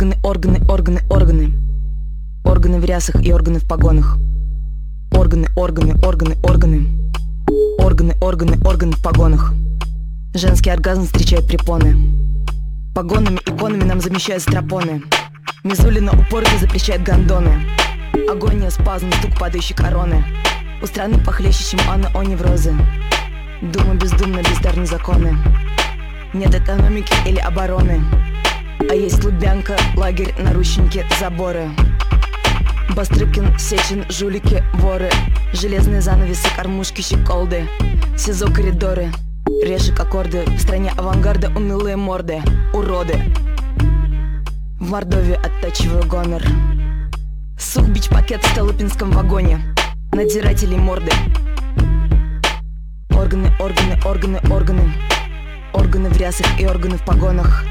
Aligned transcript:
Органы, 0.00 0.16
органы, 0.22 0.60
органы, 0.66 1.00
органы. 1.10 1.52
Органы 2.42 2.78
в 2.80 2.84
рясах 2.86 3.22
и 3.22 3.34
органы 3.34 3.58
в 3.58 3.68
погонах. 3.68 4.16
Органы, 5.12 5.48
органы, 5.56 5.94
органы, 6.02 6.38
органы. 6.42 6.86
Органы, 7.78 8.16
органы, 8.22 8.58
органы 8.64 8.92
в 8.92 9.02
погонах. 9.02 9.52
Женский 10.32 10.70
оргазм 10.70 11.04
встречает 11.04 11.46
препоны. 11.46 11.98
Погонами, 12.94 13.40
иконами 13.44 13.84
нам 13.84 14.00
замещают 14.00 14.42
стропоны. 14.42 15.02
Мизулина 15.64 16.12
упорно 16.12 16.58
запрещает 16.58 17.02
гондоны. 17.02 17.52
Агония, 18.26 18.70
спазм, 18.70 19.12
стук 19.18 19.38
падающей 19.38 19.76
короны. 19.76 20.24
У 20.82 20.86
страны 20.86 21.22
похлеще, 21.22 21.76
чем 21.76 21.80
Анна 21.90 22.10
о 22.14 22.24
неврозы. 22.24 22.72
Дума 23.60 23.96
бездумно, 23.96 24.38
бездарны 24.38 24.86
законы. 24.86 25.36
Нет 26.32 26.54
экономики 26.54 27.12
или 27.28 27.38
обороны. 27.38 28.00
А 28.88 28.94
есть 28.94 29.22
Лубянка, 29.24 29.76
лагерь, 29.96 30.34
наручники, 30.38 31.04
заборы. 31.18 31.68
Бастрыкин, 32.96 33.58
Сечин, 33.58 34.04
жулики, 34.08 34.64
воры. 34.74 35.10
Железные 35.52 36.00
занавесы, 36.00 36.48
кормушки, 36.56 37.02
щеколды. 37.02 37.68
СИЗО, 38.16 38.46
коридоры, 38.52 39.12
решек, 39.62 40.00
аккорды. 40.00 40.44
В 40.44 40.58
стране 40.60 40.92
авангарда 40.96 41.50
унылые 41.50 41.96
морды, 41.96 42.42
уроды. 42.72 43.22
В 44.80 44.90
Мордовии 44.90 45.34
оттачиваю 45.34 46.06
гонор 46.06 46.42
Сух 47.58 47.86
бич-пакет 47.88 48.42
в 48.42 48.48
Столыпинском 48.48 49.10
вагоне. 49.10 49.74
Надзирателей 50.12 50.78
морды. 50.78 51.12
Органы, 53.10 53.52
органы, 53.60 54.00
органы, 54.06 54.40
органы. 54.50 54.92
Органы 55.74 56.08
в 56.08 56.16
рясах 56.16 56.58
и 56.58 56.66
органы 56.66 56.96
в 56.96 57.04
погонах 57.04 57.64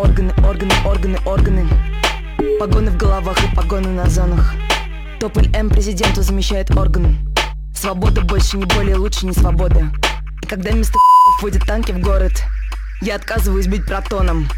Органы, 0.00 0.32
органы, 0.48 0.72
органы, 0.86 1.18
органы. 1.26 1.68
Погоны 2.58 2.90
в 2.90 2.96
головах 2.96 3.36
и 3.44 3.54
погоны 3.54 3.88
на 3.88 4.06
зонах. 4.08 4.54
Тополь 5.20 5.54
М 5.54 5.68
президенту 5.68 6.22
замещает 6.22 6.74
орган 6.74 7.18
Свобода 7.74 8.22
больше 8.22 8.56
не 8.56 8.64
более 8.64 8.96
лучше 8.96 9.26
не 9.26 9.34
свобода. 9.34 9.92
И 10.40 10.46
когда 10.46 10.70
вместо 10.70 10.94
вводят 11.42 11.66
танки 11.66 11.92
в 11.92 12.00
город 12.00 12.32
Я 13.02 13.16
отказываюсь 13.16 13.68
быть 13.68 13.84
протоном. 13.84 14.48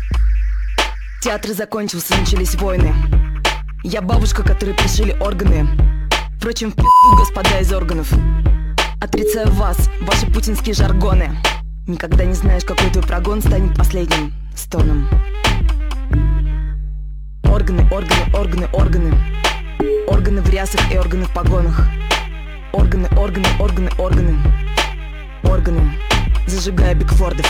Театр 1.23 1.51
закончился, 1.55 2.17
начались 2.17 2.55
войны. 2.55 2.95
Я 3.83 4.01
бабушка, 4.01 4.45
которой 4.45 4.75
пришили 4.75 5.11
органы. 5.19 5.67
Впрочем, 6.39 6.71
в 6.71 6.77
пи***у, 6.77 7.17
господа 7.17 7.59
из 7.59 7.73
органов. 7.73 8.09
Отрицаю 9.01 9.51
вас, 9.51 9.91
ваши 10.03 10.27
путинские 10.27 10.77
жаргоны. 10.77 11.37
Никогда 11.89 12.27
не 12.27 12.35
знаешь, 12.35 12.65
какой 12.65 12.91
твой 12.91 13.03
прогон 13.03 13.41
станет 13.41 13.77
последним 13.77 14.33
стоном 14.55 15.09
Органы, 17.63 17.87
органы, 17.93 18.27
органы, 18.35 18.69
органы. 18.73 19.15
Органы 20.09 20.43
в 20.43 20.51
рясах 20.51 20.81
и 20.93 20.99
органы 20.99 21.27
в 21.27 21.33
погонах. 21.33 21.87
Органы, 22.73 23.07
органы, 23.17 23.47
органы, 23.61 23.91
органы. 23.99 24.37
Органы, 25.45 25.93
зажигая 26.49 26.97
Бигфордов 26.97 27.47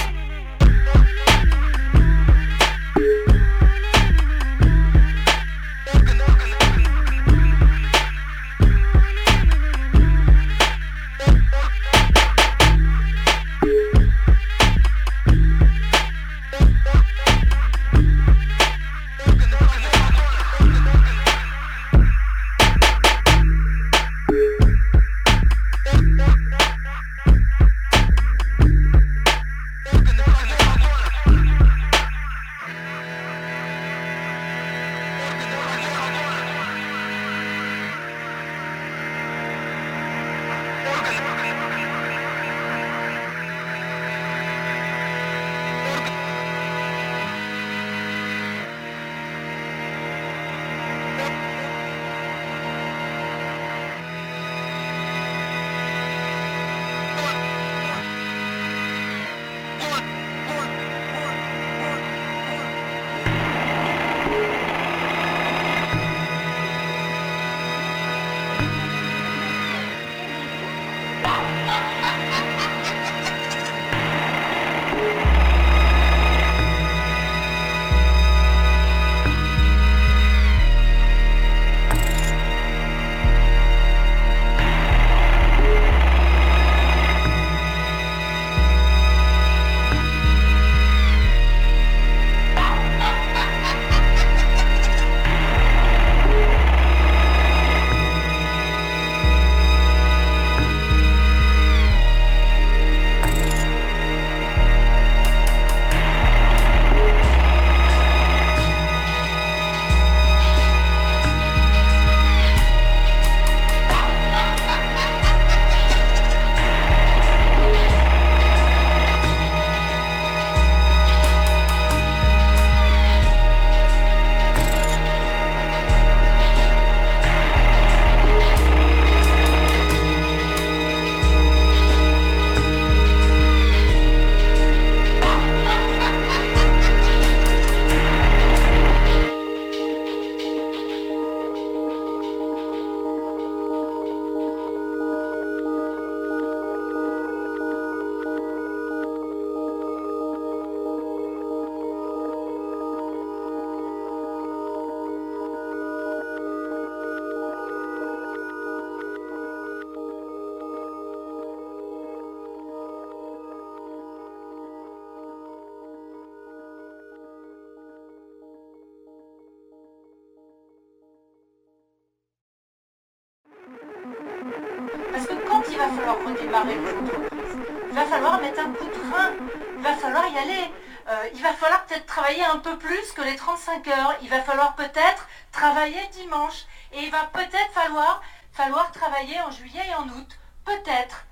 plus 182.83 183.13
que 183.13 183.23
les 183.23 183.37
35 183.37 183.89
heures. 183.89 184.15
Il 184.23 184.29
va 184.29 184.43
falloir 184.43 184.75
peut-être 184.75 185.29
travailler 185.53 186.07
dimanche. 186.13 186.67
Et 186.93 187.05
il 187.05 187.11
va 187.11 187.25
peut-être 187.33 187.73
falloir, 187.73 188.21
falloir 188.53 188.91
travailler 188.93 189.41
en 189.41 189.51
juillet 189.51 189.87
et 189.89 189.95
en 189.95 190.09
août. 190.09 190.39
Peut-être. 190.65 191.25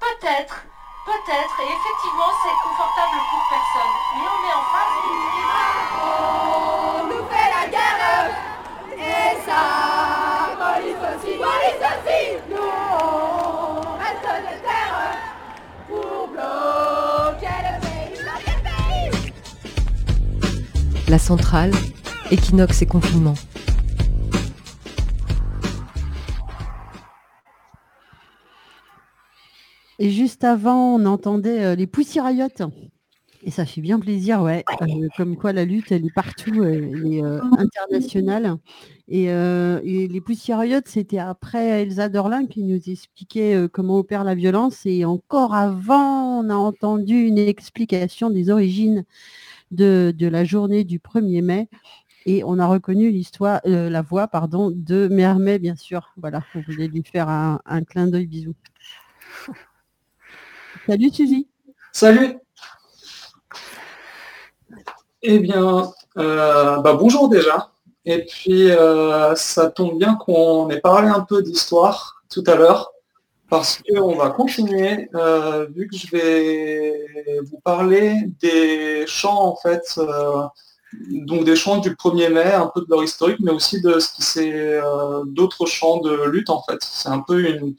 Peut-être. 0.00 0.64
Peut-être. 1.04 1.60
Et 1.60 1.70
effectivement, 1.70 2.32
c'est 2.42 2.56
confortable 2.66 3.18
pour 3.30 3.42
personne. 3.50 3.94
Mais 4.16 4.26
on 4.32 4.38
met 4.42 4.54
en 4.54 4.64
face... 4.72 4.94
On 6.96 7.04
nous 7.04 7.24
fait 7.28 7.50
la 7.50 7.64
la 9.46 9.93
La 21.14 21.18
centrale, 21.20 21.70
équinoxe 22.32 22.82
et 22.82 22.86
confinement. 22.86 23.34
Et 30.00 30.10
juste 30.10 30.42
avant, 30.42 30.96
on 30.96 31.06
entendait 31.06 31.64
euh, 31.64 31.74
les 31.76 31.86
poussiéraillottes. 31.86 32.62
Et 33.44 33.52
ça 33.52 33.64
fait 33.64 33.80
bien 33.80 34.00
plaisir, 34.00 34.42
ouais. 34.42 34.64
Euh, 34.82 34.86
comme 35.16 35.36
quoi 35.36 35.52
la 35.52 35.64
lutte, 35.64 35.92
elle 35.92 36.04
est 36.04 36.14
partout, 36.14 36.64
elle 36.64 37.06
est 37.06 37.22
euh, 37.22 37.40
internationale. 37.58 38.56
Et, 39.06 39.30
euh, 39.30 39.80
et 39.84 40.08
les 40.08 40.22
c'était 40.86 41.18
après 41.18 41.82
Elsa 41.82 42.08
Dorlin 42.08 42.46
qui 42.46 42.64
nous 42.64 42.80
expliquait 42.88 43.68
comment 43.72 43.98
opère 43.98 44.24
la 44.24 44.34
violence. 44.34 44.84
Et 44.84 45.04
encore 45.04 45.54
avant, 45.54 46.40
on 46.40 46.50
a 46.50 46.54
entendu 46.54 47.20
une 47.20 47.38
explication 47.38 48.30
des 48.30 48.50
origines 48.50 49.04
de, 49.70 50.14
de 50.16 50.26
la 50.26 50.44
journée 50.44 50.84
du 50.84 50.98
1er 50.98 51.42
mai. 51.42 51.68
Et 52.26 52.42
on 52.44 52.58
a 52.58 52.66
reconnu 52.66 53.10
l'histoire, 53.10 53.60
euh, 53.66 53.90
la 53.90 54.00
voix, 54.00 54.28
pardon, 54.28 54.72
de 54.74 55.08
Mermet, 55.08 55.58
bien 55.58 55.76
sûr. 55.76 56.12
Voilà, 56.16 56.42
on 56.54 56.60
voulait 56.62 56.88
lui 56.88 57.02
faire 57.02 57.28
un, 57.28 57.60
un 57.66 57.84
clin 57.84 58.06
d'œil, 58.06 58.26
bisous. 58.26 58.54
Salut 60.86 61.10
Suzy. 61.10 61.48
Salut. 61.92 62.38
Eh 65.22 65.38
bien, 65.38 65.90
euh, 66.18 66.80
bah, 66.80 66.94
bonjour 66.94 67.28
déjà. 67.28 67.70
Et 68.04 68.24
puis, 68.24 68.70
euh, 68.70 69.34
ça 69.34 69.70
tombe 69.70 69.98
bien 69.98 70.14
qu'on 70.16 70.68
ait 70.70 70.80
parlé 70.80 71.08
un 71.08 71.20
peu 71.20 71.42
d'histoire 71.42 72.22
tout 72.30 72.44
à 72.46 72.56
l'heure, 72.56 72.92
parce 73.54 73.80
qu'on 73.88 74.16
va 74.16 74.30
continuer, 74.30 75.08
euh, 75.14 75.66
vu 75.72 75.86
que 75.86 75.96
je 75.96 76.10
vais 76.10 77.06
vous 77.44 77.60
parler 77.60 78.28
des 78.40 79.04
chants, 79.06 79.44
en 79.44 79.54
fait, 79.54 79.84
euh, 79.98 80.42
donc 81.10 81.44
des 81.44 81.54
chants 81.54 81.78
du 81.78 81.90
1er 81.94 82.30
mai, 82.30 82.52
un 82.52 82.66
peu 82.66 82.80
de 82.80 82.86
leur 82.88 83.04
historique, 83.04 83.38
mais 83.38 83.52
aussi 83.52 83.80
de 83.80 84.00
ce 84.00 84.12
qui 84.12 84.22
c'est 84.22 84.52
euh, 84.52 85.22
d'autres 85.26 85.66
chants 85.66 86.00
de 86.00 86.24
lutte, 86.24 86.50
en 86.50 86.62
fait. 86.64 86.78
C'est 86.80 87.08
un 87.08 87.20
peu 87.20 87.48
une, 87.48 87.76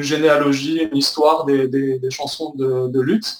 généalogie, 0.00 0.82
une 0.92 0.96
histoire 0.96 1.44
des, 1.44 1.98
chansons 2.10 2.52
de, 2.54 3.00
lutte. 3.00 3.36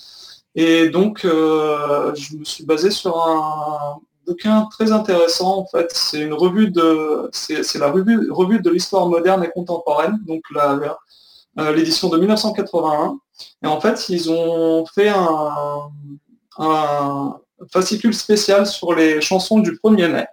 Et 0.56 0.88
donc, 0.88 1.20
je 1.22 2.36
me 2.36 2.44
suis 2.44 2.64
basé 2.64 2.90
sur 2.90 3.16
un 3.16 4.00
bouquin 4.26 4.66
très 4.72 4.90
intéressant, 4.90 5.58
en 5.58 5.66
fait. 5.66 5.88
C'est 5.94 6.20
une 6.20 6.34
revue 6.34 6.68
de, 6.68 7.28
c'est 7.32 7.78
la 7.78 7.92
revue, 7.92 8.28
revue 8.32 8.60
de 8.60 8.70
l'histoire 8.70 9.08
moderne 9.08 9.44
et 9.44 9.50
contemporaine, 9.50 10.18
donc 10.26 10.42
la- 10.52 10.98
l'édition 11.56 12.08
de 12.08 12.18
1981. 12.18 13.18
Et 13.62 13.66
en 13.66 13.80
fait, 13.80 14.08
ils 14.08 14.30
ont 14.30 14.84
fait 14.86 15.08
un, 15.08 15.90
fascicule 17.72 18.14
spécial 18.14 18.66
sur 18.66 18.94
les 18.94 19.20
chansons 19.20 19.60
du 19.60 19.72
1er 19.72 20.08
mai. 20.08 20.26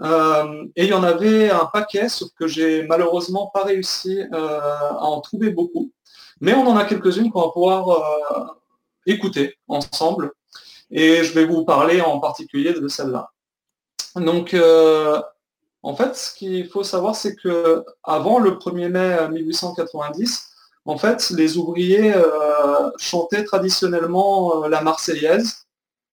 Euh, 0.00 0.64
et 0.74 0.84
il 0.84 0.90
y 0.90 0.94
en 0.94 1.02
avait 1.02 1.50
un 1.50 1.66
paquet, 1.66 2.08
sauf 2.08 2.30
que 2.38 2.46
j'ai 2.46 2.82
malheureusement 2.84 3.50
pas 3.52 3.64
réussi 3.64 4.20
euh, 4.32 4.60
à 4.60 5.04
en 5.04 5.20
trouver 5.20 5.50
beaucoup. 5.50 5.92
Mais 6.40 6.54
on 6.54 6.66
en 6.66 6.76
a 6.76 6.84
quelques-unes 6.84 7.30
qu'on 7.30 7.42
va 7.42 7.50
pouvoir 7.50 7.88
euh, 7.88 8.44
écouter 9.06 9.56
ensemble. 9.68 10.32
Et 10.90 11.22
je 11.22 11.32
vais 11.32 11.44
vous 11.44 11.64
parler 11.64 12.00
en 12.00 12.18
particulier 12.18 12.72
de 12.72 12.88
celle-là. 12.88 13.30
Donc, 14.16 14.52
euh, 14.52 15.20
en 15.82 15.94
fait, 15.96 16.16
ce 16.16 16.34
qu'il 16.34 16.68
faut 16.68 16.82
savoir, 16.82 17.14
c'est 17.14 17.34
que 17.36 17.84
avant 18.02 18.38
le 18.38 18.52
1er 18.52 18.88
mai 18.88 19.28
1890, 19.30 20.51
en 20.84 20.98
fait, 20.98 21.30
les 21.30 21.56
ouvriers 21.56 22.12
euh, 22.14 22.90
chantaient 22.98 23.44
traditionnellement 23.44 24.64
euh, 24.64 24.68
la 24.68 24.82
Marseillaise, 24.82 25.66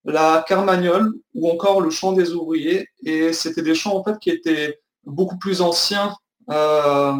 la 0.04 0.44
Carmagnole 0.46 1.12
ou 1.34 1.50
encore 1.50 1.80
le 1.80 1.90
chant 1.90 2.12
des 2.12 2.32
ouvriers. 2.32 2.88
Et 3.04 3.32
c'était 3.32 3.62
des 3.62 3.74
chants 3.74 3.96
en 3.96 4.04
fait 4.04 4.18
qui 4.20 4.30
étaient 4.30 4.78
beaucoup 5.04 5.38
plus 5.38 5.60
anciens 5.60 6.14
euh, 6.50 7.12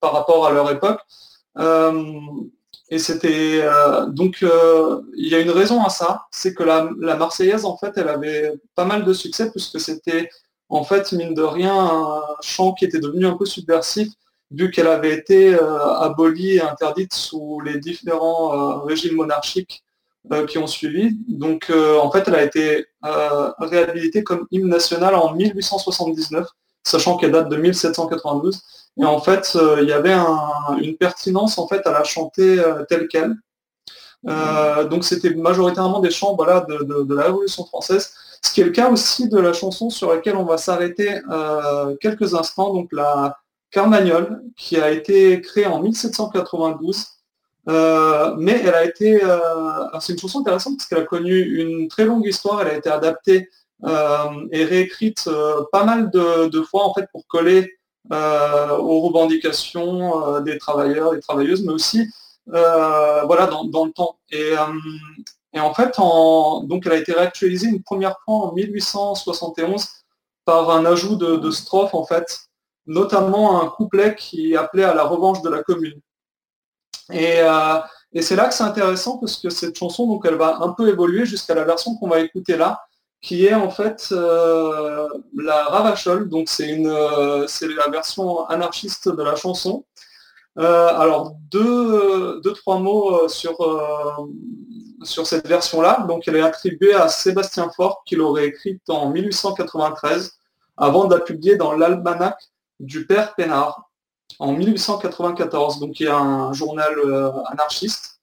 par 0.00 0.12
rapport 0.12 0.46
à 0.46 0.52
leur 0.52 0.70
époque. 0.70 1.00
Et 2.92 2.98
c'était 2.98 3.64
donc 4.08 4.38
il 4.42 5.28
y 5.28 5.34
a 5.34 5.38
une 5.38 5.50
raison 5.50 5.82
à 5.82 5.90
ça, 5.90 6.26
c'est 6.32 6.54
que 6.54 6.64
la, 6.64 6.90
la 6.98 7.16
Marseillaise 7.16 7.64
en 7.64 7.76
fait 7.76 7.92
elle 7.96 8.08
avait 8.08 8.52
pas 8.74 8.84
mal 8.84 9.04
de 9.04 9.12
succès 9.12 9.50
puisque 9.50 9.78
c'était 9.78 10.28
en 10.68 10.82
fait 10.84 11.12
mine 11.12 11.34
de 11.34 11.42
rien 11.42 11.74
un 11.74 12.22
chant 12.40 12.72
qui 12.72 12.84
était 12.84 12.98
devenu 12.98 13.26
un 13.26 13.36
peu 13.36 13.44
subversif 13.44 14.08
vu 14.50 14.70
qu'elle 14.70 14.88
avait 14.88 15.14
été 15.14 15.54
euh, 15.54 15.94
abolie 15.94 16.56
et 16.56 16.62
interdite 16.62 17.14
sous 17.14 17.60
les 17.60 17.78
différents 17.78 18.52
euh, 18.52 18.78
régimes 18.84 19.16
monarchiques 19.16 19.84
euh, 20.32 20.46
qui 20.46 20.58
ont 20.58 20.66
suivi. 20.66 21.16
Donc 21.28 21.70
en 21.70 22.10
fait 22.10 22.24
elle 22.26 22.34
a 22.34 22.42
été 22.42 22.86
réhabilitée 23.58 24.24
comme 24.24 24.46
hymne 24.50 24.68
national 24.68 25.14
en 25.14 25.34
1879, 25.34 26.46
sachant 26.82 27.16
qu'elle 27.16 27.32
date 27.32 27.48
de 27.48 27.56
1792. 27.56 28.60
Et 29.00 29.04
en 29.04 29.20
fait, 29.20 29.56
il 29.80 29.88
y 29.88 29.92
avait 29.92 30.12
un- 30.12 30.76
une 30.80 30.96
pertinence 30.96 31.58
en 31.58 31.68
fait 31.68 31.86
à 31.86 31.92
la 31.92 32.04
chanter 32.04 32.60
telle 32.88 33.08
qu'elle. 33.08 33.34
Donc 34.24 35.04
c'était 35.04 35.30
majoritairement 35.30 36.00
des 36.00 36.10
chants 36.10 36.34
voilà, 36.34 36.66
de, 36.68 37.14
la 37.14 37.22
Révolution 37.22 37.64
française, 37.64 38.12
ce 38.42 38.52
qui 38.52 38.60
est 38.60 38.64
le 38.64 38.72
cas 38.72 38.90
aussi 38.90 39.28
de 39.28 39.38
la 39.38 39.52
chanson 39.52 39.88
sur 39.90 40.12
laquelle 40.12 40.36
on 40.36 40.44
va 40.44 40.58
s'arrêter 40.58 41.20
quelques 42.00 42.34
instants, 42.34 42.74
donc 42.74 42.88
la 42.92 43.38
Carmagnole, 43.70 44.42
qui 44.56 44.76
a 44.80 44.90
été 44.90 45.40
créée 45.40 45.66
en 45.66 45.80
1792. 45.80 47.06
Euh, 47.68 48.34
mais 48.38 48.60
elle 48.64 48.74
a 48.74 48.84
été, 48.84 49.22
euh, 49.22 49.98
c'est 50.00 50.14
une 50.14 50.18
chanson 50.18 50.40
intéressante 50.40 50.78
parce 50.78 50.88
qu'elle 50.88 50.98
a 50.98 51.04
connu 51.04 51.38
une 51.38 51.88
très 51.88 52.04
longue 52.04 52.26
histoire, 52.26 52.62
elle 52.62 52.68
a 52.68 52.74
été 52.74 52.88
adaptée 52.88 53.48
euh, 53.84 54.46
et 54.50 54.64
réécrite 54.64 55.28
pas 55.70 55.84
mal 55.84 56.10
de, 56.10 56.62
fois 56.62 56.86
en 56.86 56.94
fait 56.94 57.06
pour 57.12 57.26
coller 57.26 57.76
aux 58.10 59.00
revendications 59.00 60.40
des 60.40 60.58
travailleurs, 60.58 61.12
des 61.12 61.20
travailleuses, 61.20 61.62
mais 61.64 61.72
aussi 61.72 62.08
voilà, 62.46 63.46
dans, 63.46 63.84
le 63.84 63.92
temps. 63.92 64.18
Et, 64.30 64.54
en 65.58 65.74
fait, 65.74 65.96
donc 65.96 66.86
elle 66.86 66.92
a 66.92 66.96
été 66.96 67.12
réactualisée 67.12 67.68
une 67.68 67.82
première 67.82 68.16
fois 68.24 68.34
en 68.36 68.52
1871 68.52 69.86
par 70.44 70.70
un 70.70 70.86
ajout 70.86 71.16
de, 71.16 71.36
de 71.36 71.50
strophes, 71.50 71.94
en 71.94 72.04
fait, 72.04 72.49
notamment 72.86 73.62
un 73.62 73.68
couplet 73.68 74.14
qui 74.14 74.56
appelait 74.56 74.84
à 74.84 74.94
la 74.94 75.04
revanche 75.04 75.42
de 75.42 75.48
la 75.48 75.62
commune. 75.62 76.00
Et, 77.12 77.40
euh, 77.40 77.78
et 78.12 78.22
c'est 78.22 78.36
là 78.36 78.48
que 78.48 78.54
c'est 78.54 78.64
intéressant 78.64 79.18
parce 79.18 79.36
que 79.36 79.50
cette 79.50 79.76
chanson, 79.76 80.06
donc, 80.06 80.24
elle 80.26 80.36
va 80.36 80.58
un 80.60 80.70
peu 80.70 80.88
évoluer 80.88 81.26
jusqu'à 81.26 81.54
la 81.54 81.64
version 81.64 81.96
qu'on 81.96 82.08
va 82.08 82.20
écouter 82.20 82.56
là, 82.56 82.80
qui 83.20 83.46
est 83.46 83.54
en 83.54 83.70
fait 83.70 84.08
euh, 84.12 85.08
la 85.36 85.64
Ravachol. 85.64 86.28
Donc 86.28 86.48
c'est 86.48 86.68
une, 86.68 86.86
euh, 86.88 87.46
c'est 87.46 87.68
la 87.68 87.88
version 87.88 88.46
anarchiste 88.46 89.08
de 89.08 89.22
la 89.22 89.36
chanson. 89.36 89.84
Alors 90.56 91.36
deux, 91.50 92.40
deux, 92.42 92.52
trois 92.52 92.78
mots 92.80 93.28
sur, 93.28 93.56
sur 95.02 95.26
cette 95.26 95.46
version-là. 95.46 96.04
Donc 96.06 96.28
elle 96.28 96.36
est 96.36 96.42
attribuée 96.42 96.92
à 96.92 97.08
Sébastien 97.08 97.70
Faure, 97.74 98.02
qui 98.04 98.16
l'aurait 98.16 98.46
écrite 98.46 98.82
en 98.88 99.08
1893, 99.08 100.32
avant 100.76 101.06
de 101.06 101.14
la 101.14 101.20
publier 101.22 101.56
dans 101.56 101.72
l'almanach 101.72 102.36
du 102.80 103.06
père 103.06 103.34
Pénard 103.34 103.90
en 104.38 104.52
1894. 104.52 105.78
Donc 105.78 106.00
il 106.00 106.06
y 106.06 106.08
a 106.08 106.18
un 106.18 106.52
journal 106.52 106.92
euh, 106.98 107.30
anarchiste. 107.46 108.20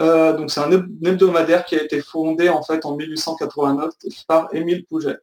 Euh, 0.00 0.32
donc 0.36 0.50
c'est 0.50 0.60
un 0.60 0.70
hebdomadaire 0.70 1.64
qui 1.64 1.76
a 1.76 1.82
été 1.82 2.00
fondé 2.00 2.48
en 2.48 2.62
fait 2.62 2.84
en 2.84 2.96
1889 2.96 3.90
par 4.26 4.48
Émile 4.52 4.84
Pouget. 4.86 5.18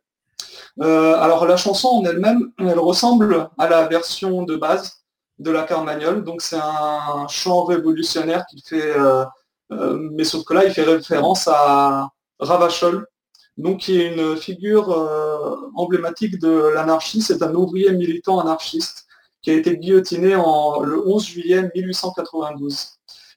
Euh, 0.82 1.16
alors 1.16 1.46
la 1.46 1.58
chanson 1.58 1.88
en 1.88 2.06
elle-même, 2.06 2.52
elle 2.60 2.80
ressemble 2.80 3.50
à 3.58 3.70
la 3.70 3.88
version 3.88 4.44
de 4.44 4.56
base 4.56 5.04
de 5.40 5.52
la 5.52 5.64
Carmagnole. 5.64 6.24
Donc 6.24 6.42
c'est 6.42 6.60
un 6.62 7.28
chant 7.30 7.64
révolutionnaire 7.64 8.46
qui 8.50 8.62
fait, 8.62 8.94
mais 9.70 10.24
sauf 10.24 10.44
que 10.44 10.54
là 10.54 10.66
il 10.66 10.72
fait 10.72 10.84
référence 10.84 11.48
à 11.48 12.10
Ravachol, 12.40 13.08
donc 13.58 13.80
qui 13.82 14.00
est 14.00 14.14
une 14.14 14.36
figure 14.36 14.92
euh, 14.92 15.56
emblématique 15.76 16.40
de 16.40 16.72
l'anarchie. 16.74 17.22
C'est 17.22 17.42
un 17.42 17.54
ouvrier 17.56 17.92
militant 17.92 18.40
anarchiste 18.40 19.06
qui 19.42 19.52
a 19.52 19.54
été 19.54 19.78
guillotiné 19.78 20.36
en, 20.36 20.82
le 20.82 21.08
11 21.08 21.26
juillet 21.26 21.72
1892. 21.76 22.88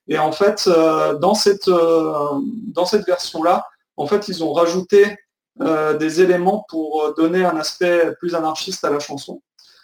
Et 0.08 0.18
en 0.18 0.32
fait, 0.32 0.64
euh, 0.66 1.18
dans 1.18 1.34
cette, 1.34 1.68
euh, 1.68 2.40
dans 2.74 2.86
cette 2.86 3.06
version-là, 3.06 3.66
en 3.96 4.06
fait, 4.06 4.28
ils 4.28 4.42
ont 4.42 4.52
rajouté 4.52 5.16
euh, 5.60 5.96
des 5.98 6.22
éléments 6.22 6.64
pour 6.68 7.14
donner 7.16 7.44
un 7.44 7.56
aspect 7.56 8.14
plus 8.18 8.34
anarchiste 8.34 8.84
à 8.84 8.90
la 8.90 9.00
chanson. 9.00 9.42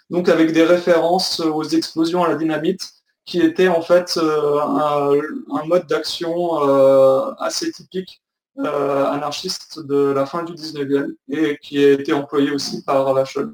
Donc 0.09 0.29
avec 0.29 0.51
des 0.51 0.63
références 0.63 1.39
aux 1.39 1.63
explosions 1.63 2.23
à 2.23 2.29
la 2.29 2.35
dynamite, 2.35 2.81
qui 3.25 3.39
était 3.41 3.67
en 3.67 3.81
fait 3.81 4.17
euh, 4.17 4.59
un, 4.59 5.11
un, 5.55 5.65
mode 5.65 5.87
d'action 5.87 6.69
euh, 6.69 7.33
assez 7.39 7.71
typique 7.71 8.21
euh, 8.57 9.05
anarchiste 9.07 9.79
de 9.85 10.11
la 10.11 10.25
fin 10.25 10.43
du 10.43 10.53
19e 10.53 11.13
et 11.29 11.57
qui 11.61 11.83
a 11.83 11.91
été 11.91 12.13
employé 12.13 12.51
aussi 12.51 12.83
par 12.83 13.05
Ravachol. 13.05 13.53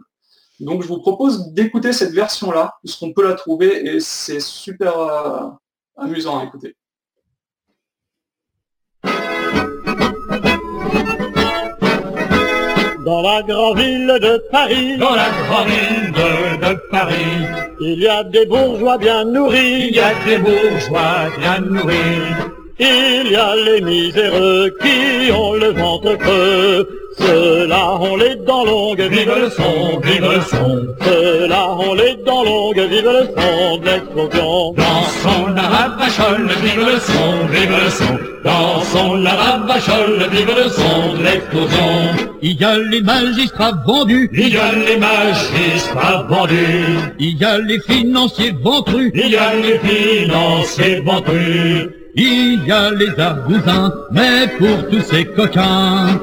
Donc 0.59 0.83
je 0.83 0.87
vous 0.87 0.99
propose 0.99 1.53
d'écouter 1.53 1.91
cette 1.91 2.11
version-là, 2.11 2.75
puisqu'on 2.83 3.13
peut 3.13 3.27
la 3.27 3.33
trouver 3.33 3.95
et 3.95 3.99
c'est 3.99 4.39
super 4.39 4.99
euh, 4.99 5.49
amusant 5.97 6.39
à 6.39 6.43
écouter. 6.43 6.75
Dans 13.03 13.23
la 13.23 13.41
grande 13.41 13.79
ville 13.79 14.19
de 14.21 14.37
Paris, 14.51 14.97
Dans 14.99 15.15
la 15.15 15.29
grande 15.31 15.67
ville 15.67 16.11
de, 16.11 16.73
de 16.73 16.79
Paris, 16.91 17.71
il 17.79 17.99
y 17.99 18.07
a 18.07 18.23
des 18.23 18.45
bourgeois 18.45 18.99
bien 18.99 19.25
nourris, 19.25 19.87
il 19.87 19.95
y 19.95 19.99
a 19.99 20.13
des 20.23 20.37
bourgeois 20.37 21.29
bien 21.39 21.59
nourris. 21.61 22.60
Il 22.81 23.31
y 23.31 23.35
a 23.35 23.55
les 23.55 23.81
miséreux 23.81 24.75
qui 24.81 25.31
ont 25.31 25.53
le 25.53 25.71
ventre 25.71 26.17
creux. 26.17 26.87
Ceux-là 27.19 27.97
ont 27.99 28.15
les 28.15 28.35
dents 28.37 28.65
longues, 28.65 29.01
Vive 29.01 29.33
le 29.43 29.49
son, 29.49 29.99
vive 29.99 30.21
le 30.21 30.41
son. 30.41 30.87
Ceux-là 31.05 31.73
ont 31.73 31.93
les 31.93 32.15
dents 32.25 32.43
longues, 32.43 32.79
vive 32.79 33.05
le 33.05 33.27
son 33.37 33.77
de 33.77 33.85
l'explosion. 33.85 34.73
Dansons 34.73 35.47
la 35.55 35.61
ravachole, 35.61 36.49
vive 36.63 36.79
le 36.79 36.99
son, 36.99 37.47
vive 37.51 37.75
le 37.83 37.89
son. 37.89 38.19
Dansons 38.43 39.15
la 39.17 39.31
ravachole, 39.31 40.25
vive 40.31 40.55
le 40.55 40.69
son 40.69 41.17
de 41.17 41.23
l'explosion. 41.23 41.91
Il 42.41 42.59
y 42.59 42.63
a 42.63 42.77
les 42.77 43.01
magistrats 43.01 43.73
vendus, 43.85 44.29
Il 44.33 44.53
y 44.53 44.57
a 44.57 44.71
les 44.71 44.97
magistrats 44.97 46.23
vendus, 46.27 46.97
il 47.19 47.37
y 47.37 47.45
a 47.45 47.59
les 47.59 47.79
financiers 47.81 48.55
ventrus, 48.63 49.11
il 49.13 49.29
y 49.29 49.37
a 49.37 49.53
les 49.53 49.77
financiers 49.77 51.01
vendus. 51.01 52.00
Il 52.15 52.65
y 52.65 52.71
a 52.71 52.91
les 52.91 53.19
argousins, 53.19 53.93
mais 54.11 54.47
pour 54.57 54.89
tous 54.89 55.01
ces 55.01 55.25
coquins, 55.25 56.19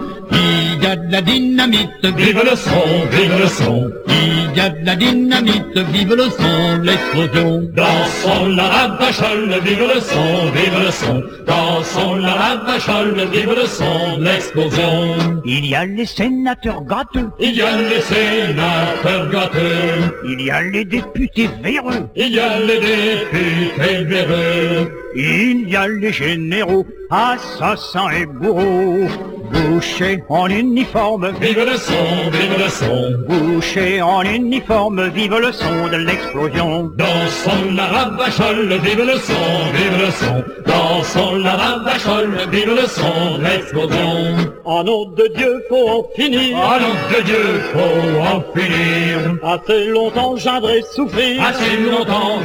y 0.82 0.86
a 0.86 0.96
de 0.96 1.12
la 1.12 1.20
dynamite, 1.22 2.04
Vive 2.16 2.42
le 2.44 2.56
son, 2.56 3.06
vive 3.10 3.38
le 3.40 3.46
son. 3.46 3.90
il 4.08 4.56
y 4.56 4.60
a 4.60 4.68
de 4.70 4.84
la 4.84 4.96
dynamite, 4.96 5.78
vive 5.92 6.14
le 6.14 6.24
son 6.30 6.80
l'explosion. 6.82 7.62
Dansons 7.74 8.46
la 8.56 8.68
ravachole, 8.68 9.54
vive 9.64 9.86
le 9.94 10.00
son, 10.00 10.50
vive 10.54 10.78
le 10.84 10.90
son. 10.90 11.22
Dansons 11.46 12.16
la 12.16 12.32
ravachole, 12.32 13.28
vive 13.32 13.54
le 13.60 13.66
son 13.66 14.18
l'explosion. 14.20 15.42
Il 15.44 15.66
y 15.66 15.74
a 15.74 15.84
les 15.86 16.06
sénateurs 16.06 16.82
gâteux, 16.84 17.30
Il 17.38 17.54
y 17.56 17.62
a 17.62 17.76
les 17.76 18.00
sénateurs 18.00 19.30
gâteux, 19.30 20.18
il 20.24 20.40
y 20.42 20.50
a 20.50 20.62
les 20.62 20.84
députés 20.84 21.48
véreux, 21.62 22.08
il 22.16 22.32
y 22.34 22.40
a 22.40 22.58
les 22.58 22.78
députés 22.80 24.04
véreux, 24.04 24.92
il 25.16 25.68
y 25.68 25.76
a 25.76 25.86
les 25.88 26.12
généraux, 26.12 26.86
assassins 27.10 28.10
et 28.10 28.26
bourreaux, 28.26 29.08
bouchés 29.50 30.22
en 30.28 30.48
uniforme, 30.48 31.32
vive 31.40 31.64
le 31.64 31.76
son, 31.76 32.30
vive 32.32 32.58
le 32.58 32.68
son. 32.68 33.12
bouchés 33.28 34.02
en 34.02 34.22
uniforme, 34.22 35.08
vive 35.08 35.38
le 35.38 35.52
son 35.52 35.88
de 35.92 35.96
l'explosion. 35.96 36.90
Dansons 36.96 37.74
la 37.74 37.86
ravachole, 37.86 38.78
vive 38.84 39.04
le 39.04 39.18
son, 39.18 39.46
vive 39.74 39.98
le 40.04 40.10
son. 40.10 40.44
Dansons 40.66 41.36
la 41.36 41.54
ravachole, 41.56 42.38
vive 42.50 42.74
le 42.80 42.86
son 42.86 43.38
de 43.38 43.44
l'explosion. 43.44 44.52
En 44.64 44.84
nom 44.84 45.06
de 45.10 45.26
Dieu, 45.36 45.64
faut 45.68 45.88
en 45.88 46.04
finir. 46.14 46.56
À 46.58 46.78
nom 46.78 46.94
de 47.12 47.22
Dieu, 47.22 47.60
faut 47.72 48.20
en 48.20 48.40
finir. 48.54 49.38
Assez 49.42 49.86
longtemps 49.86 50.36
et 50.36 50.82
souffrir. 50.94 51.42
Assez 51.42 51.76
longtemps 51.90 52.40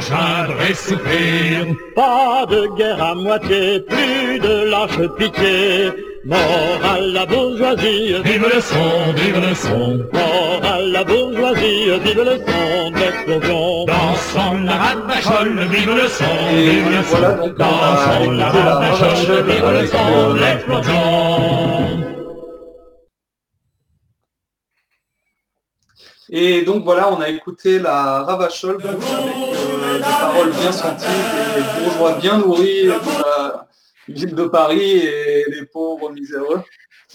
et 0.68 0.74
souffrir. 0.74 1.66
Pas 1.94 2.46
de 2.48 2.66
guerre 2.76 3.02
à 3.02 3.14
moitié, 3.14 3.80
plus 3.80 4.38
de 4.38 4.70
lâche 4.70 5.08
pitié. 5.18 6.13
Mort 6.26 6.80
à 6.82 7.00
la 7.00 7.26
bourgeoisie, 7.26 8.14
Vive 8.24 8.46
le 8.54 8.60
son, 8.60 9.12
vive 9.14 9.40
le 9.46 9.54
son. 9.54 10.08
mort 10.10 10.60
à 10.64 10.80
la 10.80 11.04
bourgeoisie, 11.04 11.90
vive 12.02 12.22
le 12.22 12.38
son 12.38 12.90
de 12.90 12.98
l'explosion. 12.98 13.84
Dansons 13.84 14.62
la 14.64 14.72
ravachole, 14.72 15.58
vive 15.68 15.94
le 15.94 16.08
son, 16.08 16.24
Et 16.50 16.62
vive 16.62 16.90
le 16.96 17.02
son. 17.02 17.16
voilà, 17.16 17.34
donc, 17.34 17.54
on 17.58 17.62
a 17.62 17.66
Dansons 17.68 18.30
la 18.30 18.48
ravachole, 18.50 19.44
vive 19.44 19.70
le 19.70 19.86
son 19.86 19.98
euh, 19.98 20.32
de 20.32 20.38
l'explosion. 20.40 22.14
Et 26.30 26.62
donc 26.62 26.84
voilà, 26.84 27.12
on 27.12 27.20
a 27.20 27.28
écouté 27.28 27.78
la 27.78 28.22
Ravachole 28.22 28.80
donc, 28.82 28.92
avec 28.92 29.02
euh, 29.02 29.98
des 29.98 30.02
paroles 30.02 30.52
bien 30.52 30.72
senties, 30.72 31.04
des 31.54 31.84
bourgeois 31.84 32.12
bien 32.18 32.38
nourris 32.38 32.86
la 32.86 33.66
ville 34.08 34.34
de 34.34 34.44
Paris 34.44 34.80
et 34.98 35.44
les 35.50 35.66
pauvres 35.66 36.10
miséreux. 36.10 36.62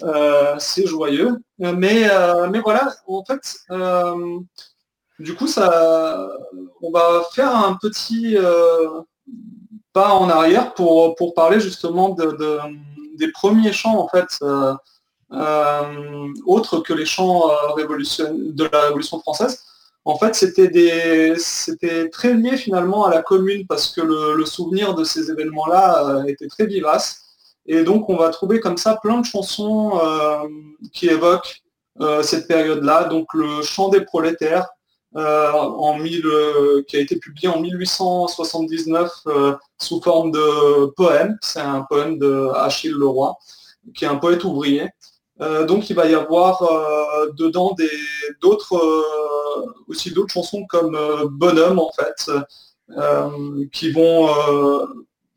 Euh, 0.03 0.55
c'est 0.59 0.85
joyeux. 0.87 1.37
Mais, 1.57 2.09
euh, 2.09 2.47
mais 2.49 2.59
voilà, 2.61 2.93
en 3.07 3.23
fait, 3.25 3.55
euh, 3.71 4.39
du 5.19 5.35
coup, 5.35 5.47
ça, 5.47 6.29
on 6.81 6.91
va 6.91 7.23
faire 7.33 7.53
un 7.55 7.77
petit 7.81 8.37
euh, 8.37 9.01
pas 9.93 10.13
en 10.13 10.29
arrière 10.29 10.73
pour, 10.73 11.15
pour 11.15 11.33
parler 11.33 11.59
justement 11.59 12.09
de, 12.09 12.25
de- 12.31 12.59
des 13.17 13.31
premiers 13.31 13.73
chants 13.73 13.97
en 13.99 14.07
fait. 14.07 14.27
euh, 14.41 14.73
euh, 15.31 16.27
autres 16.47 16.79
que 16.79 16.93
les 16.93 17.05
chants 17.05 17.51
euh, 17.51 17.75
de 17.77 18.69
la 18.71 18.81
Révolution 18.81 19.19
française. 19.19 19.63
En 20.05 20.17
fait, 20.17 20.33
c'était 20.33 22.09
très 22.09 22.33
lié 22.33 22.57
finalement 22.57 23.05
à 23.05 23.09
la 23.11 23.21
commune 23.21 23.67
parce 23.67 23.89
que 23.93 24.01
le, 24.01 24.45
souvenir 24.45 24.95
de 24.95 25.03
ces 25.03 25.29
événements-là 25.29 26.09
euh, 26.09 26.23
était 26.23 26.47
très 26.47 26.65
vivace. 26.65 27.21
Et 27.65 27.83
donc, 27.83 28.09
on 28.09 28.15
va 28.15 28.29
trouver 28.29 28.59
comme 28.59 28.77
ça 28.77 28.97
plein 29.01 29.19
de 29.19 29.25
chansons 29.25 29.99
euh, 30.03 30.47
qui 30.93 31.07
évoquent 31.07 31.61
euh, 32.01 32.23
cette 32.23 32.47
période-là. 32.47 33.03
Donc, 33.05 33.27
le 33.33 33.61
chant 33.61 33.89
des 33.89 34.01
prolétaires, 34.01 34.67
en 35.15 36.03
qui 36.03 36.97
a 36.97 36.99
été 36.99 37.15
publié 37.17 37.47
en 37.47 37.59
1879 37.59 39.11
euh, 39.27 39.55
sous 39.79 40.01
forme 40.01 40.31
de 40.31 40.87
poème. 40.95 41.37
C'est 41.41 41.61
un 41.61 41.81
poème 41.81 42.19
de 42.19 42.49
Achille 42.55 42.91
Leroy, 42.91 43.35
qui 43.95 44.05
est 44.05 44.07
un 44.07 44.17
poète 44.17 44.43
ouvrier. 44.43 44.87
Euh, 45.41 45.65
donc 45.65 45.89
il 45.89 45.95
va 45.95 46.05
y 46.05 46.15
avoir 46.15 46.61
euh, 46.63 47.31
dedans 47.37 47.73
d'autres 48.41 48.75
euh, 48.75 49.73
aussi 49.87 50.11
d'autres 50.11 50.33
chansons 50.33 50.65
comme 50.67 50.97
Bonhomme 51.31 51.79
en 51.79 51.91
fait, 51.91 52.31
qui 53.71 53.91
vont 53.91 54.27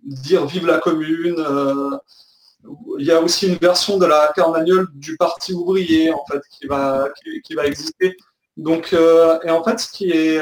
dire 0.02 0.46
Vive 0.46 0.66
la 0.66 0.78
commune. 0.78 1.36
il 2.98 3.06
y 3.06 3.12
a 3.12 3.20
aussi 3.20 3.46
une 3.48 3.56
version 3.56 3.98
de 3.98 4.06
la 4.06 4.32
carmagnole 4.34 4.88
du 4.94 5.16
Parti 5.16 5.52
ouvrier 5.52 6.12
en 6.12 6.24
fait 6.30 6.42
qui 6.50 6.66
va 6.66 7.08
qui, 7.44 7.54
va 7.54 7.66
exister. 7.66 8.16
Donc 8.56 8.92
et 8.92 9.50
en 9.50 9.62
fait 9.62 9.78
ce 9.78 9.90
qui 9.90 10.10
est 10.10 10.40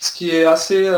ce 0.00 0.12
qui 0.12 0.30
est 0.30 0.44
assez 0.44 0.90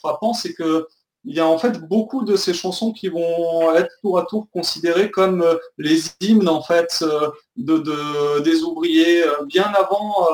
frappant, 0.00 0.32
c'est 0.32 0.54
que 0.54 0.86
il 1.24 1.34
y 1.36 1.40
a 1.40 1.46
en 1.46 1.58
fait 1.58 1.78
beaucoup 1.80 2.24
de 2.24 2.36
ces 2.36 2.54
chansons 2.54 2.92
qui 2.92 3.08
vont 3.08 3.74
être 3.74 3.90
tour 4.02 4.18
à 4.18 4.24
tour 4.24 4.46
considérées 4.52 5.10
comme 5.10 5.42
euh, 5.42 5.56
les 5.78 6.00
hymnes 6.20 6.48
en 6.48 6.62
fait 6.62 6.98
euh, 7.02 7.28
de, 7.56 7.78
de- 7.78 8.40
des 8.40 8.62
ouvriers 8.62 9.22
euh, 9.24 9.44
bien 9.46 9.64
avant 9.76 10.26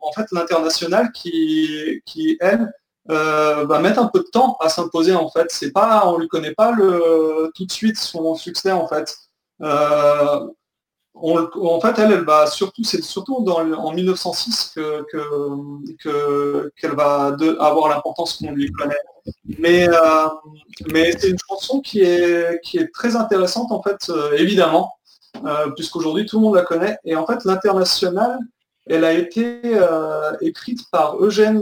en 0.00 0.12
fait 0.12 0.26
l'international 0.32 1.12
qui, 1.12 2.00
qui 2.06 2.36
elle 2.40 2.72
euh, 3.10 3.64
va 3.66 3.78
mettre 3.80 4.00
un 4.00 4.08
peu 4.08 4.20
de 4.20 4.24
temps 4.32 4.56
à 4.60 4.68
s'imposer 4.68 5.14
en 5.14 5.30
fait. 5.30 5.46
C'est 5.50 5.70
pas, 5.72 6.06
on 6.08 6.18
lui 6.18 6.28
connaît 6.28 6.54
pas 6.54 6.72
le 6.72 7.50
tout 7.54 7.64
de 7.66 7.72
suite 7.72 7.98
son 7.98 8.34
succès 8.34 8.72
en 8.72 8.88
fait. 8.88 9.14
En 11.22 11.80
fait, 11.80 11.98
elle, 11.98 12.12
elle 12.12 12.24
va 12.24 12.46
surtout, 12.46 12.84
c'est 12.84 13.02
surtout 13.02 13.36
en 13.36 13.92
1906 13.92 14.72
que, 14.76 15.02
que- 16.02 16.72
qu'elle 16.78 16.94
va 16.94 17.34
avoir 17.58 17.88
l'importance 17.88 18.34
qu'on 18.34 18.52
lui 18.52 18.70
connaît. 18.72 18.98
Mais, 19.58 19.88
euh, 19.88 20.28
mais 20.92 21.12
c'est 21.18 21.30
une 21.30 21.38
chanson 21.48 21.80
qui 21.80 22.02
est, 22.02 22.60
qui 22.62 22.78
est 22.78 22.92
très 22.92 23.16
intéressante, 23.16 23.72
en 23.72 23.82
fait, 23.82 24.08
euh, 24.10 24.32
évidemment, 24.36 24.92
euh, 25.44 25.70
puisqu'aujourd'hui 25.70 26.26
tout 26.26 26.38
le 26.38 26.44
monde 26.44 26.54
la 26.56 26.62
connaît. 26.62 26.98
Et 27.04 27.16
en 27.16 27.26
fait, 27.26 27.44
l'international, 27.44 28.38
elle 28.86 29.04
a 29.04 29.12
été 29.12 29.60
écrite 30.42 30.80
par 30.92 31.16
Eugène 31.18 31.60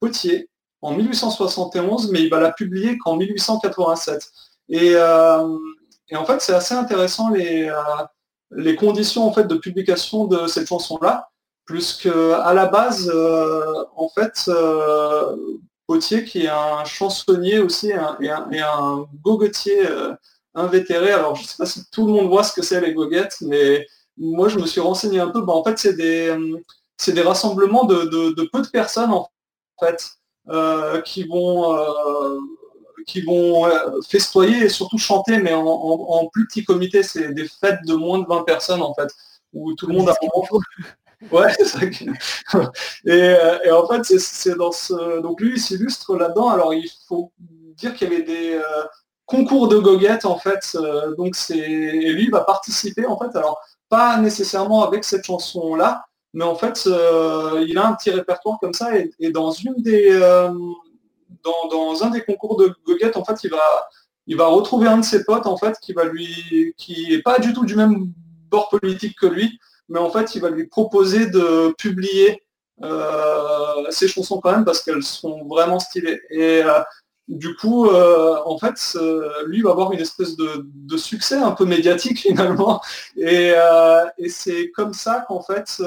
Potier 0.00 0.50
en 0.82 0.92
1871, 0.92 2.10
mais 2.10 2.22
il 2.22 2.30
va 2.30 2.40
la 2.40 2.52
publier 2.52 2.98
qu'en 2.98 3.16
1887. 3.16 4.28
Et, 4.68 4.88
et 4.88 6.16
en 6.16 6.24
fait, 6.26 6.42
c'est 6.42 6.52
assez 6.52 6.74
intéressant 6.74 7.30
les, 7.30 7.70
les 8.56 8.76
conditions 8.76 9.26
en 9.26 9.32
fait, 9.32 9.44
de 9.44 9.56
publication 9.56 10.26
de 10.26 10.46
cette 10.46 10.68
chanson-là, 10.68 11.28
puisque 11.64 12.06
à 12.06 12.52
la 12.54 12.66
base, 12.66 13.10
euh, 13.14 13.84
en 13.96 14.08
fait, 14.08 14.32
euh, 14.48 15.36
Potier, 15.86 16.24
qui 16.24 16.44
est 16.44 16.48
un 16.48 16.84
chansonnier 16.84 17.58
aussi 17.58 17.88
et 17.90 17.94
un, 17.94 18.16
et 18.50 18.60
un, 18.60 19.04
gogotier 19.22 19.86
euh, 19.88 20.14
invétéré. 20.54 21.10
Alors, 21.12 21.34
je 21.36 21.42
ne 21.42 21.46
sais 21.46 21.56
pas 21.58 21.66
si 21.66 21.82
tout 21.90 22.06
le 22.06 22.12
monde 22.12 22.28
voit 22.28 22.44
ce 22.44 22.52
que 22.52 22.62
c'est 22.62 22.80
les 22.80 22.94
goguettes, 22.94 23.36
mais 23.42 23.86
moi, 24.16 24.48
je 24.48 24.58
me 24.58 24.66
suis 24.66 24.80
renseigné 24.80 25.20
un 25.20 25.28
peu. 25.28 25.40
Bah, 25.42 25.52
en 25.54 25.64
fait, 25.64 25.78
c'est 25.78 25.94
des, 25.94 26.36
c'est 26.96 27.12
des 27.12 27.22
rassemblements 27.22 27.84
de, 27.84 28.04
de- 28.04 28.34
de 28.34 28.48
peu 28.52 28.62
de 28.62 28.68
personnes, 28.68 29.10
en 29.12 29.28
fait, 29.80 30.08
euh, 30.50 31.00
qui 31.02 31.24
vont, 31.24 31.74
euh, 31.76 32.38
qui 33.06 33.22
vont 33.22 33.66
euh, 33.66 34.00
festoyer 34.08 34.64
et 34.64 34.68
surtout 34.68 34.98
chanter, 34.98 35.38
mais 35.38 35.52
en, 35.54 35.66
en- 35.66 36.06
en 36.20 36.26
plus 36.28 36.46
petit 36.46 36.64
comité. 36.64 37.02
C'est 37.02 37.32
des 37.34 37.48
fêtes 37.48 37.80
de 37.86 37.94
moins 37.94 38.18
de 38.20 38.26
20 38.26 38.42
personnes, 38.44 38.82
en 38.82 38.94
fait, 38.94 39.08
où 39.52 39.74
tout 39.74 39.86
le 39.86 39.94
monde 39.94 40.08
a 40.10 40.14
Ouais, 41.30 41.52
c'est 41.56 41.64
ça 41.66 41.78
et, 43.06 43.10
euh, 43.10 43.58
et 43.64 43.70
en 43.70 43.86
fait, 43.86 44.04
c'est- 44.04 44.18
c'est 44.18 44.54
dans 44.56 44.72
ce. 44.72 45.20
Donc 45.20 45.40
lui, 45.40 45.52
il 45.56 45.60
s'illustre 45.60 46.16
là-dedans. 46.16 46.48
Alors 46.50 46.74
il 46.74 46.88
faut 47.08 47.32
dire 47.76 47.94
qu'il 47.94 48.10
y 48.10 48.14
avait 48.14 48.24
des 48.24 48.54
euh, 48.54 48.84
concours 49.26 49.68
de 49.68 49.78
goguettes 49.78 50.24
en 50.24 50.38
fait. 50.38 50.60
euh, 50.74 51.14
donc 51.16 51.36
c'est. 51.36 51.56
Et 51.58 52.12
lui 52.12 52.24
il 52.24 52.30
va 52.30 52.40
participer 52.42 53.06
en 53.06 53.16
fait. 53.18 53.36
Alors 53.36 53.60
pas 53.88 54.16
nécessairement 54.18 54.84
avec 54.84 55.04
cette 55.04 55.24
chanson-là, 55.24 56.04
mais 56.34 56.44
en 56.44 56.54
fait, 56.56 56.84
euh, 56.86 57.64
il 57.68 57.76
a 57.78 57.86
un 57.86 57.94
petit 57.94 58.10
répertoire 58.10 58.58
comme 58.60 58.72
ça. 58.74 58.96
Et, 58.98 59.12
et 59.20 59.30
dans 59.30 59.50
une 59.52 59.74
des. 59.78 60.08
Dans, 61.44 62.02
un 62.02 62.10
des 62.10 62.22
concours 62.22 62.56
de 62.56 62.74
goguettes, 62.86 63.16
en 63.16 63.24
fait, 63.24 63.44
il 63.44 63.50
va. 63.50 63.88
Il 64.28 64.36
va 64.36 64.46
retrouver 64.46 64.86
un 64.86 64.98
de 64.98 65.04
ses 65.04 65.24
potes 65.24 65.48
en 65.48 65.56
fait 65.56 65.76
qui 65.82 65.92
va 65.92 66.04
lui 66.04 66.74
qui 66.76 67.12
est 67.12 67.22
pas 67.22 67.40
du 67.40 67.52
tout 67.52 67.64
du 67.64 67.74
même 67.74 68.12
bord 68.48 68.68
politique 68.68 69.18
que 69.18 69.26
lui, 69.26 69.58
mais 69.88 69.98
en 69.98 70.10
fait, 70.10 70.36
il 70.36 70.40
va 70.40 70.48
lui 70.48 70.68
proposer 70.68 71.26
de 71.26 71.74
publier 71.76 72.44
euh, 72.82 73.90
ses 73.90 74.08
chansons 74.08 74.40
quand 74.40 74.52
même 74.52 74.64
parce 74.64 74.82
qu'elles 74.82 75.02
sont 75.02 75.44
vraiment 75.46 75.78
stylées. 75.78 76.20
Et 76.30 76.62
euh, 76.64 76.80
du 77.28 77.54
coup, 77.56 77.86
euh, 77.86 78.36
en 78.44 78.58
fait, 78.58 78.74
lui 79.46 79.62
va 79.62 79.70
avoir 79.70 79.92
une 79.92 80.00
espèce 80.00 80.36
de, 80.36 80.96
succès 80.96 81.36
un 81.36 81.52
peu 81.52 81.64
médiatique 81.64 82.18
finalement. 82.28 82.80
Et, 83.16 83.54
c'est 84.28 84.70
comme 84.70 84.92
ça 84.92 85.24
qu'en 85.28 85.42
fait, 85.42 85.82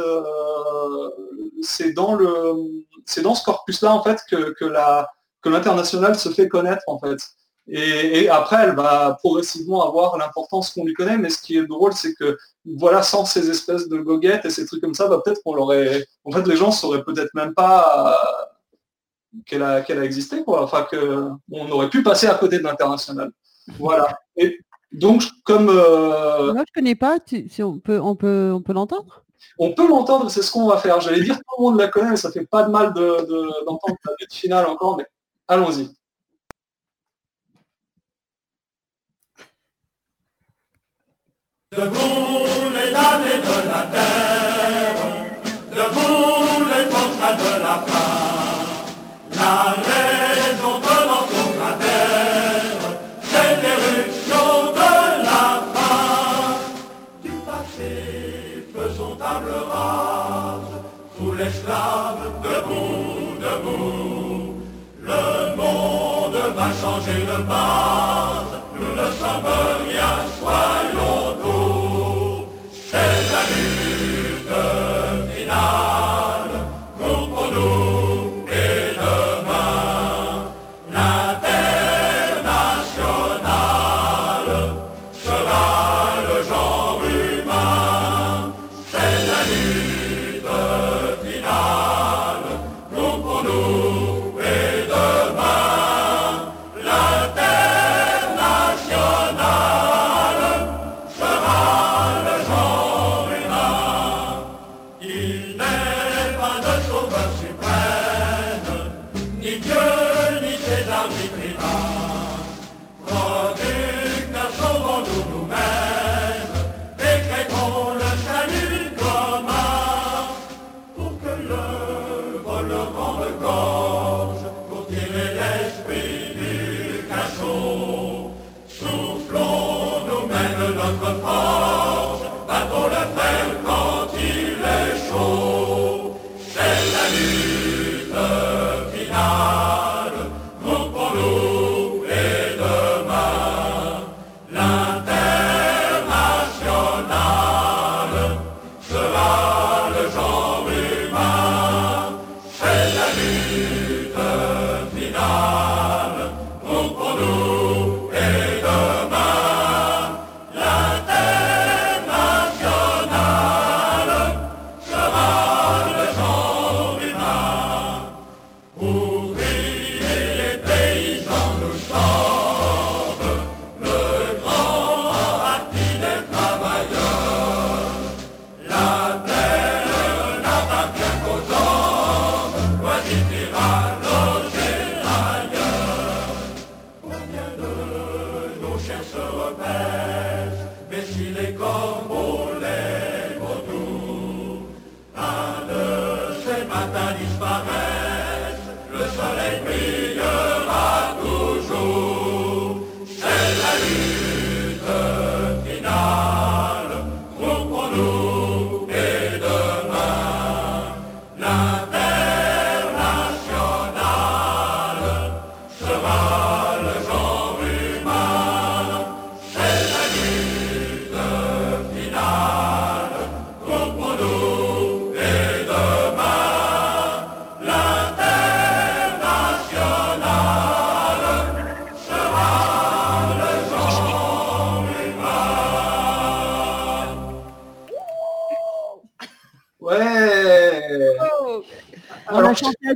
c'est 1.61 1.93
dans 1.93 2.15
le, 2.15 2.83
c'est 3.05 3.21
dans 3.21 3.35
ce 3.35 3.43
corpus-là 3.43 3.93
en 3.93 4.03
fait 4.03 4.19
que 4.29 4.65
la, 4.65 5.09
que 5.45 5.49
l'international 5.49 6.15
se 6.17 6.29
fait 6.29 6.47
connaître 6.49 6.81
en 6.87 6.97
fait. 6.99 7.19
Et, 7.67 8.23
et 8.23 8.29
après, 8.29 8.57
elle 8.63 8.75
va 8.75 9.17
progressivement 9.23 9.87
avoir 9.87 10.17
l'importance 10.17 10.71
qu'on 10.71 10.85
lui 10.85 10.93
connaît. 10.93 11.17
Mais 11.17 11.29
ce 11.29 11.41
qui 11.41 11.57
est 11.57 11.65
drôle, 11.65 11.93
c'est 11.93 12.13
que 12.13 12.37
voilà, 12.65 13.01
sans 13.01 13.25
ces 13.25 13.49
espèces 13.49 13.87
de 13.89 13.97
goguettes 13.97 14.45
et 14.45 14.49
ces 14.49 14.65
trucs 14.65 14.81
comme 14.81 14.93
ça, 14.93 15.07
bah, 15.07 15.19
peut-être 15.23 15.41
qu'on 15.43 15.55
l'aurait. 15.55 16.05
En 16.25 16.31
fait, 16.31 16.45
les 16.47 16.57
gens 16.57 16.71
sauraient 16.71 17.03
peut-être 17.03 17.33
même 17.33 17.53
pas 17.55 17.75
euh, 18.11 19.39
qu'elle 19.47 19.63
a, 19.63 19.81
qu'elle 19.81 19.99
a 19.99 20.03
existé, 20.03 20.43
quoi. 20.43 20.63
Enfin, 20.63 20.83
que 20.91 21.29
on 21.51 21.71
aurait 21.71 21.89
pu 21.89 22.03
passer 22.03 22.27
à 22.27 22.35
côté 22.35 22.57
de 22.59 22.63
l'international. 22.63 23.31
Voilà. 23.79 24.07
Et 24.37 24.59
donc, 24.91 25.23
comme 25.43 25.69
euh, 25.69 26.53
Moi, 26.53 26.63
je 26.67 26.73
connais 26.73 26.95
pas. 26.95 27.19
tu- 27.19 27.49
si 27.49 27.63
on 27.63 27.79
peut, 27.79 27.99
on 27.99 28.15
peut, 28.15 28.51
on 28.53 28.61
peut 28.61 28.73
l'entendre? 28.73 29.23
On 29.57 29.73
peut 29.73 29.87
l'entendre, 29.87 30.29
c'est 30.29 30.41
ce 30.43 30.51
qu'on 30.51 30.67
va 30.67 30.77
faire. 30.77 31.01
J'allais 31.01 31.21
dire 31.21 31.35
tout 31.37 31.55
le 31.57 31.63
monde 31.63 31.79
la 31.79 31.87
connaît, 31.87 32.11
mais 32.11 32.15
ça 32.17 32.31
fait 32.31 32.45
pas 32.45 32.63
de 32.63 32.69
mal 32.71 32.93
de- 32.93 33.25
de- 33.31 33.65
d'entendre 33.65 33.97
la 34.05 34.11
lutte 34.19 34.33
finale 34.33 34.65
encore, 34.67 34.97
mais 34.97 35.05
allons-y. 35.47 35.95
Debout 41.71 42.69
les 42.73 42.91
damnés 42.91 43.41
de 43.47 43.57
la 43.67 43.81
terre, 43.91 44.99
debout 45.71 46.63
les 46.71 46.85
forçats 46.89 47.35
de 47.35 47.53
la 47.63 47.75
faim, 47.85 48.65
la 49.35 49.53
raison 49.83 50.44
changer 66.73 67.25
de 67.25 67.43
base, 67.43 68.55
nous 68.79 68.95
ne 68.95 69.11
sommes 69.11 69.51
rien, 69.87 70.13
soyons 70.39 70.84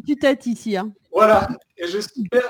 Tue-tête 0.10 0.48
ici. 0.48 0.76
Hein. 0.76 0.92
Voilà. 1.12 1.48
Et 1.78 1.86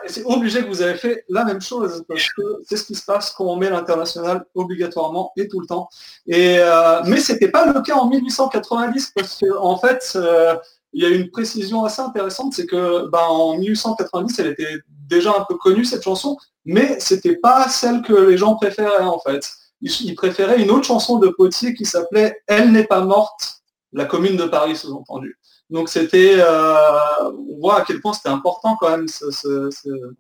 c'est 0.08 0.24
obligé 0.24 0.62
que 0.62 0.68
vous 0.68 0.82
avez 0.82 0.96
fait 0.96 1.26
la 1.28 1.44
même 1.44 1.60
chose, 1.60 2.06
parce 2.08 2.30
que 2.30 2.62
c'est 2.66 2.78
ce 2.78 2.86
qui 2.86 2.96
se 2.96 3.04
passe 3.04 3.32
quand 3.32 3.44
on 3.44 3.58
met 3.58 3.70
l'international 3.70 4.46
obligatoirement 4.56 5.34
et 5.36 5.50
tout 5.50 5.60
le 5.60 5.68
temps. 5.68 5.90
Et, 6.26 6.58
euh, 6.60 7.02
mais 7.06 7.20
ce 7.20 7.34
n'était 7.34 7.50
pas 7.50 7.66
le 7.66 7.82
cas 7.82 7.96
en 7.96 8.08
1890, 8.08 9.12
parce 9.14 9.40
qu'en 9.40 9.62
en 9.62 9.78
fait, 9.78 10.14
euh, 10.16 10.56
il 10.94 11.04
y 11.04 11.06
a 11.06 11.10
une 11.10 11.30
précision 11.30 11.84
assez 11.84 12.02
intéressante, 12.02 12.54
c'est 12.54 12.66
que 12.66 13.10
ben, 13.10 13.20
en 13.28 13.58
1890, 13.58 14.40
elle 14.40 14.48
était 14.48 14.78
déjà 15.10 15.32
un 15.38 15.44
peu 15.44 15.56
connue, 15.56 15.84
cette 15.84 16.04
chanson, 16.04 16.38
mais 16.64 16.98
c'était 17.02 17.36
pas 17.36 17.68
celle 17.68 18.02
que 18.04 18.14
les 18.14 18.38
gens 18.38 18.56
préféraient 18.56 19.04
en 19.04 19.20
fait. 19.20 19.52
Ils, 19.82 20.16
préféraient 20.16 20.62
une 20.62 20.72
autre 20.72 20.86
chanson 20.86 21.20
de 21.20 21.28
Potier 21.28 21.74
qui 21.74 21.84
s'appelait 21.84 22.42
Elle 22.48 22.72
n'est 22.72 22.88
pas 22.88 23.02
morte, 23.02 23.62
la 23.92 24.06
commune 24.06 24.38
de 24.38 24.46
Paris 24.46 24.78
sous-entendu. 24.78 25.39
Donc 25.70 25.90
c'était, 25.90 26.36
euh, 26.38 27.32
on 27.50 27.60
voit 27.60 27.80
à 27.80 27.86
quel 27.86 28.02
point 28.02 28.14
c'était 28.14 28.30
important 28.30 28.76
quand 28.80 28.90
même, 28.90 29.06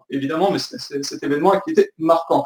évidemment, 0.09 0.51
mais 0.51 0.59
cet 0.59 1.23
événement 1.23 1.59
qui 1.61 1.71
était 1.71 1.91
marquant. 1.97 2.43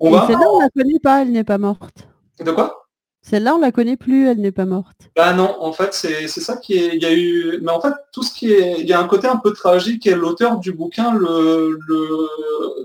On 0.00 0.10
va... 0.10 0.26
Celle-là, 0.26 0.46
on 0.50 0.60
la 0.60 0.70
connaît 0.70 0.98
pas, 0.98 1.22
elle 1.22 1.32
n'est 1.32 1.44
pas 1.44 1.58
morte. 1.58 2.08
De 2.40 2.50
quoi? 2.50 2.84
Celle-là, 3.22 3.54
on 3.54 3.60
la 3.60 3.72
connaît 3.72 3.96
plus, 3.96 4.28
elle 4.28 4.40
n'est 4.40 4.52
pas 4.52 4.66
morte. 4.66 5.08
Bah 5.16 5.32
non, 5.32 5.56
en 5.60 5.72
fait, 5.72 5.94
c'est 5.94 6.28
ça 6.28 6.58
qui 6.58 6.74
est. 6.74 6.94
Il 6.94 7.02
y 7.02 7.06
a 7.06 7.12
eu. 7.12 7.58
Mais 7.62 7.70
en 7.70 7.80
fait, 7.80 7.94
tout 8.12 8.22
ce 8.22 8.34
qui 8.34 8.52
est. 8.52 8.80
Il 8.80 8.86
y 8.86 8.92
a 8.92 9.00
un 9.00 9.06
côté 9.06 9.26
un 9.26 9.36
peu 9.36 9.52
tragique 9.52 10.06
et 10.06 10.14
l'auteur 10.14 10.58
du 10.58 10.72
bouquin 10.72 11.14
le, 11.14 11.78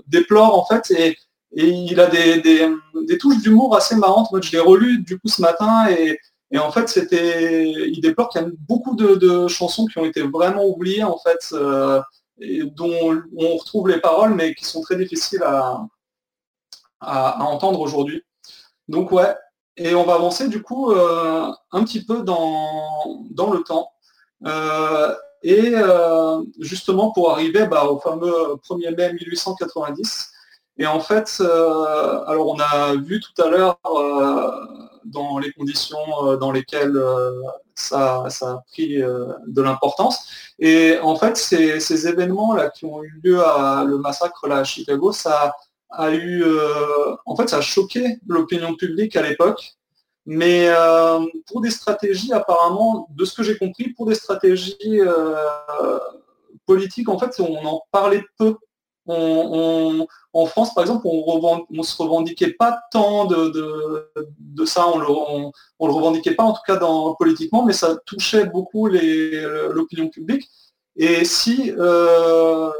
déplore 0.06 0.58
en 0.58 0.64
fait. 0.64 0.90
Et, 0.92 1.16
il 1.52 1.98
a 1.98 2.06
des, 2.06 2.40
des 2.40 3.18
touches 3.18 3.42
d'humour 3.42 3.76
assez 3.76 3.96
marrantes. 3.96 4.30
Moi, 4.30 4.40
je 4.40 4.52
l'ai 4.52 4.60
relu 4.60 5.00
du 5.02 5.18
coup 5.18 5.28
ce 5.28 5.42
matin 5.42 5.88
et 5.90 6.18
et 6.52 6.58
en 6.58 6.72
fait, 6.72 6.88
c'était, 6.88 7.70
il 7.70 8.00
déplore 8.00 8.28
qu'il 8.28 8.42
y 8.42 8.44
a 8.44 8.48
beaucoup 8.68 8.96
de, 8.96 9.46
chansons 9.46 9.86
qui 9.86 9.98
ont 9.98 10.04
été 10.04 10.22
vraiment 10.22 10.64
oubliées, 10.64 11.04
en 11.04 11.18
fait, 11.18 11.52
euh, 11.52 12.00
et 12.40 12.64
dont 12.64 13.22
on 13.36 13.56
retrouve 13.56 13.88
les 13.88 14.00
paroles, 14.00 14.34
mais 14.34 14.54
qui 14.54 14.64
sont 14.64 14.80
très 14.80 14.96
difficiles 14.96 15.42
à, 15.44 15.86
à, 17.00 17.42
entendre 17.44 17.80
aujourd'hui. 17.80 18.24
Donc 18.88 19.12
ouais, 19.12 19.34
et 19.76 19.94
on 19.94 20.04
va 20.04 20.14
avancer 20.14 20.48
du 20.48 20.62
coup 20.62 20.90
euh, 20.90 21.52
un 21.70 21.84
petit 21.84 22.04
peu 22.04 22.22
dans, 22.22 23.24
dans 23.30 23.52
le 23.52 23.62
temps. 23.62 23.92
Euh, 24.46 25.14
et 25.42 25.74
justement 26.58 27.12
pour 27.12 27.30
arriver 27.30 27.66
bah, 27.66 27.84
au 27.84 27.98
fameux 27.98 28.32
1er 28.68 28.96
mai 28.96 29.12
1890. 29.12 30.32
Et 30.78 30.86
en 30.86 31.00
fait, 31.00 31.40
alors 31.40 32.48
on 32.48 32.58
a 32.58 32.94
vu 32.94 33.20
tout 33.20 33.42
à 33.42 33.48
l'heure 33.48 33.78
dans 35.04 35.38
les 35.38 35.52
conditions 35.52 35.98
euh, 36.26 36.36
dans 36.36 36.52
lesquelles 36.52 36.96
euh, 36.96 37.42
ça, 37.74 38.26
a 38.26 38.62
pris 38.68 39.02
euh, 39.02 39.26
de 39.46 39.62
l'importance. 39.62 40.54
Et 40.58 40.98
en 41.02 41.16
fait, 41.16 41.36
ces, 41.36 42.06
événements-là 42.06 42.70
qui 42.70 42.84
ont 42.84 43.02
eu 43.02 43.20
lieu 43.22 43.44
à 43.44 43.84
le 43.84 43.98
massacre 43.98 44.50
à 44.50 44.64
Chicago, 44.64 45.12
ça 45.12 45.54
a 45.90 46.12
eu, 46.12 46.44
en 47.26 47.34
fait, 47.34 47.48
ça 47.48 47.56
a 47.56 47.60
choqué 47.60 48.18
l'opinion 48.28 48.74
publique 48.76 49.16
à 49.16 49.22
l'époque. 49.22 49.72
Mais 50.24 50.68
pour 51.46 51.62
des 51.62 51.70
stratégies, 51.70 52.32
apparemment, 52.32 53.08
de 53.10 53.24
ce 53.24 53.34
que 53.34 53.42
j'ai 53.42 53.58
compris, 53.58 53.88
pour 53.94 54.06
des 54.06 54.14
stratégies 54.14 55.00
politiques, 56.64 57.08
en 57.08 57.18
fait, 57.18 57.40
on 57.40 57.64
en 57.66 57.82
parlait 57.90 58.22
peu 58.38 58.56
en 60.32 60.46
France, 60.46 60.74
par 60.74 60.84
exemple, 60.84 61.06
on 61.06 61.66
ne 61.70 61.82
se 61.82 62.00
revendiquait 62.00 62.52
pas 62.52 62.80
tant 62.92 63.24
de, 63.24 64.64
ça, 64.64 64.88
on 64.88 64.98
le, 64.98 65.06
le 65.06 65.92
revendiquait 65.92 66.34
pas 66.34 66.44
en 66.44 66.52
tout 66.52 66.62
cas 66.66 66.76
dans, 66.76 67.14
politiquement, 67.14 67.64
mais 67.64 67.72
ça 67.72 67.96
touchait 68.06 68.46
beaucoup 68.46 68.86
l'opinion 68.88 70.08
publique. 70.08 70.48
Et 70.96 71.24
si, 71.24 71.72
euh, 71.78 72.70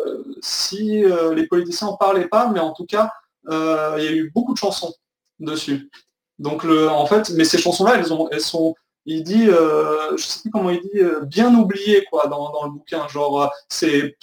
si 0.43 1.05
euh, 1.05 1.35
les 1.35 1.47
politiciens 1.47 1.87
n'en 1.87 1.97
parlaient 1.97 2.29
pas, 2.29 2.49
mais 2.49 2.61
en 2.61 2.73
tout 2.73 2.85
cas, 2.85 3.11
euh, 3.49 3.95
il 3.99 4.05
y 4.05 4.09
a 4.09 4.13
eu 4.13 4.31
beaucoup 4.35 4.53
de 4.53 4.59
chansons 4.59 4.93
dessus. 5.39 5.91
Donc 6.39 6.65
le, 6.65 6.89
en 6.89 7.07
fait, 7.07 7.31
mais 7.31 7.45
ces 7.45 7.59
chansons-là, 7.59 7.97
elles, 7.97 8.13
ont, 8.13 8.29
elles 8.31 8.41
sont, 8.41 8.75
il 9.07 9.23
dit, 9.23 9.47
je 9.47 10.17
sais 10.23 10.41
plus 10.41 10.51
comment 10.51 10.71
il 10.71 10.81
dit, 10.81 11.01
bien 11.23 11.55
oubliées 11.55 12.05
quoi 12.11 12.27
dans, 12.27 12.51
dans 12.51 12.65
le 12.65 12.73
bouquin. 12.73 13.09
Genre, 13.09 13.51
c'est 13.69 14.17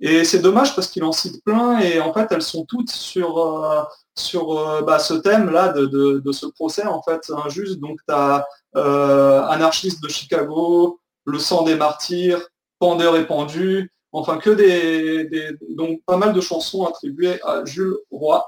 et 0.00 0.24
c'est 0.24 0.38
dommage 0.38 0.74
parce 0.76 0.88
qu'il 0.88 1.02
en 1.02 1.12
cite 1.12 1.42
plein 1.44 1.80
et 1.80 2.00
en 2.00 2.12
fait 2.12 2.28
elles 2.30 2.42
sont 2.42 2.64
toutes 2.64 2.90
sur, 2.90 3.38
euh, 3.38 3.82
sur 4.16 4.56
euh, 4.56 4.82
bah, 4.82 4.98
ce 5.00 5.14
thème-là 5.14 5.72
de, 5.72 6.32
ce 6.32 6.46
procès 6.46 6.86
en 6.86 7.02
fait 7.02 7.30
injuste. 7.30 7.80
Donc 7.80 7.98
tu 8.06 8.14
as 8.14 8.46
euh, 8.76 9.42
Anarchiste 9.42 10.02
de 10.02 10.08
Chicago, 10.08 11.00
Le 11.24 11.38
sang 11.38 11.62
des 11.62 11.74
martyrs, 11.74 12.40
Pendeur 12.78 13.16
et 13.16 13.26
pendu, 13.26 13.92
enfin 14.12 14.38
que 14.38 14.50
des, 14.50 15.56
donc 15.70 16.00
pas 16.06 16.16
mal 16.16 16.32
de 16.32 16.40
chansons 16.40 16.86
attribuées 16.86 17.42
à 17.42 17.64
Jules 17.64 17.96
Roy. 18.12 18.46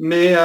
Mais, 0.00 0.36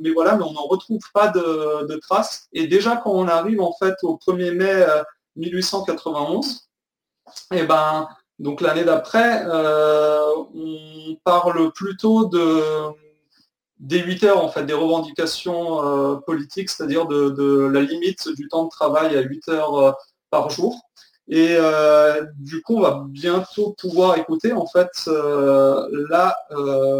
mais 0.00 0.10
voilà, 0.10 0.36
mais 0.36 0.44
on 0.44 0.52
n'en 0.52 0.66
retrouve 0.66 1.02
pas 1.12 1.26
de, 1.26 1.98
traces. 2.02 2.46
Et 2.52 2.68
déjà 2.68 2.96
quand 2.96 3.10
on 3.10 3.26
arrive 3.26 3.60
en 3.60 3.72
fait 3.72 3.96
au 4.04 4.16
1er 4.16 4.52
mai 4.52 4.86
1891, 5.34 6.68
et 7.52 7.58
eh 7.58 7.62
ben 7.64 8.08
donc 8.40 8.62
l'année 8.62 8.84
d'après, 8.84 9.44
euh, 9.46 10.24
on 10.54 11.14
parle 11.24 11.70
plutôt 11.72 12.24
de, 12.24 12.62
des 13.78 13.98
8 13.98 14.24
heures, 14.24 14.42
en 14.42 14.48
fait, 14.48 14.64
des 14.64 14.72
revendications 14.72 15.84
euh, 15.84 16.16
politiques, 16.16 16.70
c'est-à-dire 16.70 17.06
de, 17.06 17.68
la 17.70 17.82
limite 17.82 18.28
du 18.34 18.48
temps 18.48 18.64
de 18.64 18.70
travail 18.70 19.14
à 19.14 19.20
8 19.20 19.48
heures 19.50 19.74
euh, 19.76 19.92
par 20.30 20.48
jour. 20.48 20.80
Et 21.28 21.58
du 22.38 22.60
coup, 22.60 22.78
on 22.78 22.80
va 22.80 23.04
bientôt 23.06 23.76
pouvoir 23.78 24.18
écouter 24.18 24.52
en 24.52 24.66
fait 24.66 25.08
la 26.08 26.36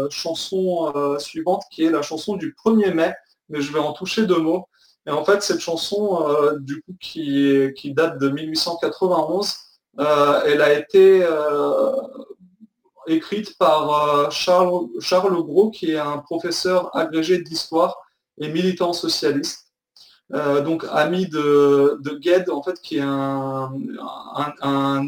chanson 0.09 1.17
suivante 1.19 1.63
qui 1.69 1.83
est 1.83 1.91
la 1.91 2.01
chanson 2.01 2.37
du 2.37 2.55
1er 2.65 2.93
mai, 2.93 3.13
mais 3.49 3.59
je 3.59 3.73
vais 3.73 3.79
en 3.79 3.91
toucher 3.91 4.25
deux 4.25 4.39
mots. 4.39 4.69
Et 5.05 5.09
en 5.09 5.25
fait, 5.25 5.43
cette 5.43 5.59
chanson, 5.59 6.25
du 6.61 6.81
coup, 6.81 6.95
qui, 7.01 7.73
date 7.93 8.19
de 8.19 8.29
1891, 8.29 9.49
euh, 9.49 9.70
elle 9.97 10.61
a 10.61 10.73
été 10.73 11.23
euh, 11.23 11.91
écrite 13.07 13.57
par 13.57 13.91
euh, 13.91 14.29
Charles, 14.29 14.87
Charles 14.99 15.43
Gros, 15.43 15.71
qui 15.71 15.91
est 15.91 15.99
un 15.99 16.19
professeur 16.19 16.95
agrégé 16.95 17.39
d'histoire 17.39 17.97
et 18.39 18.49
militant 18.49 18.93
socialiste. 18.93 19.67
donc 20.31 20.85
ami 20.89 21.27
de, 21.27 21.99
de 21.99 22.11
Gued, 22.11 22.49
en 22.49 22.63
fait, 22.63 22.79
qui 22.81 22.97
est 22.97 23.01
un, 23.01 23.73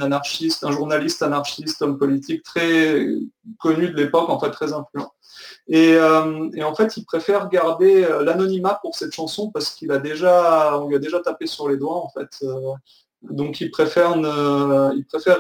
anarchiste, 0.02 0.66
un 0.66 0.72
journaliste 0.72 1.24
anarchiste, 1.24 1.82
homme 1.82 1.98
politique 1.98 2.44
très 2.44 3.08
connu 3.58 3.90
de 3.90 3.96
l'époque, 3.96 4.30
en 4.30 4.38
fait 4.38 4.52
très 4.52 4.74
influent. 4.74 5.14
Et, 5.68 5.98
en 6.00 6.76
fait, 6.76 6.98
il 6.98 7.06
préfère 7.06 7.48
garder 7.48 8.06
l'anonymat 8.22 8.80
pour 8.82 8.96
cette 8.98 9.14
chanson 9.14 9.50
parce 9.50 9.70
qu'il 9.72 9.94
a 9.94 9.98
déjà, 9.98 10.78
on 10.78 10.90
lui 10.90 10.96
a 10.98 11.00
déjà 11.00 11.22
tapé 11.22 11.48
sur 11.48 11.70
les 11.70 11.78
doigts, 11.78 12.04
en 12.04 12.10
fait, 12.10 12.44
donc 13.30 13.62
il 13.62 13.72
préfère, 13.72 14.16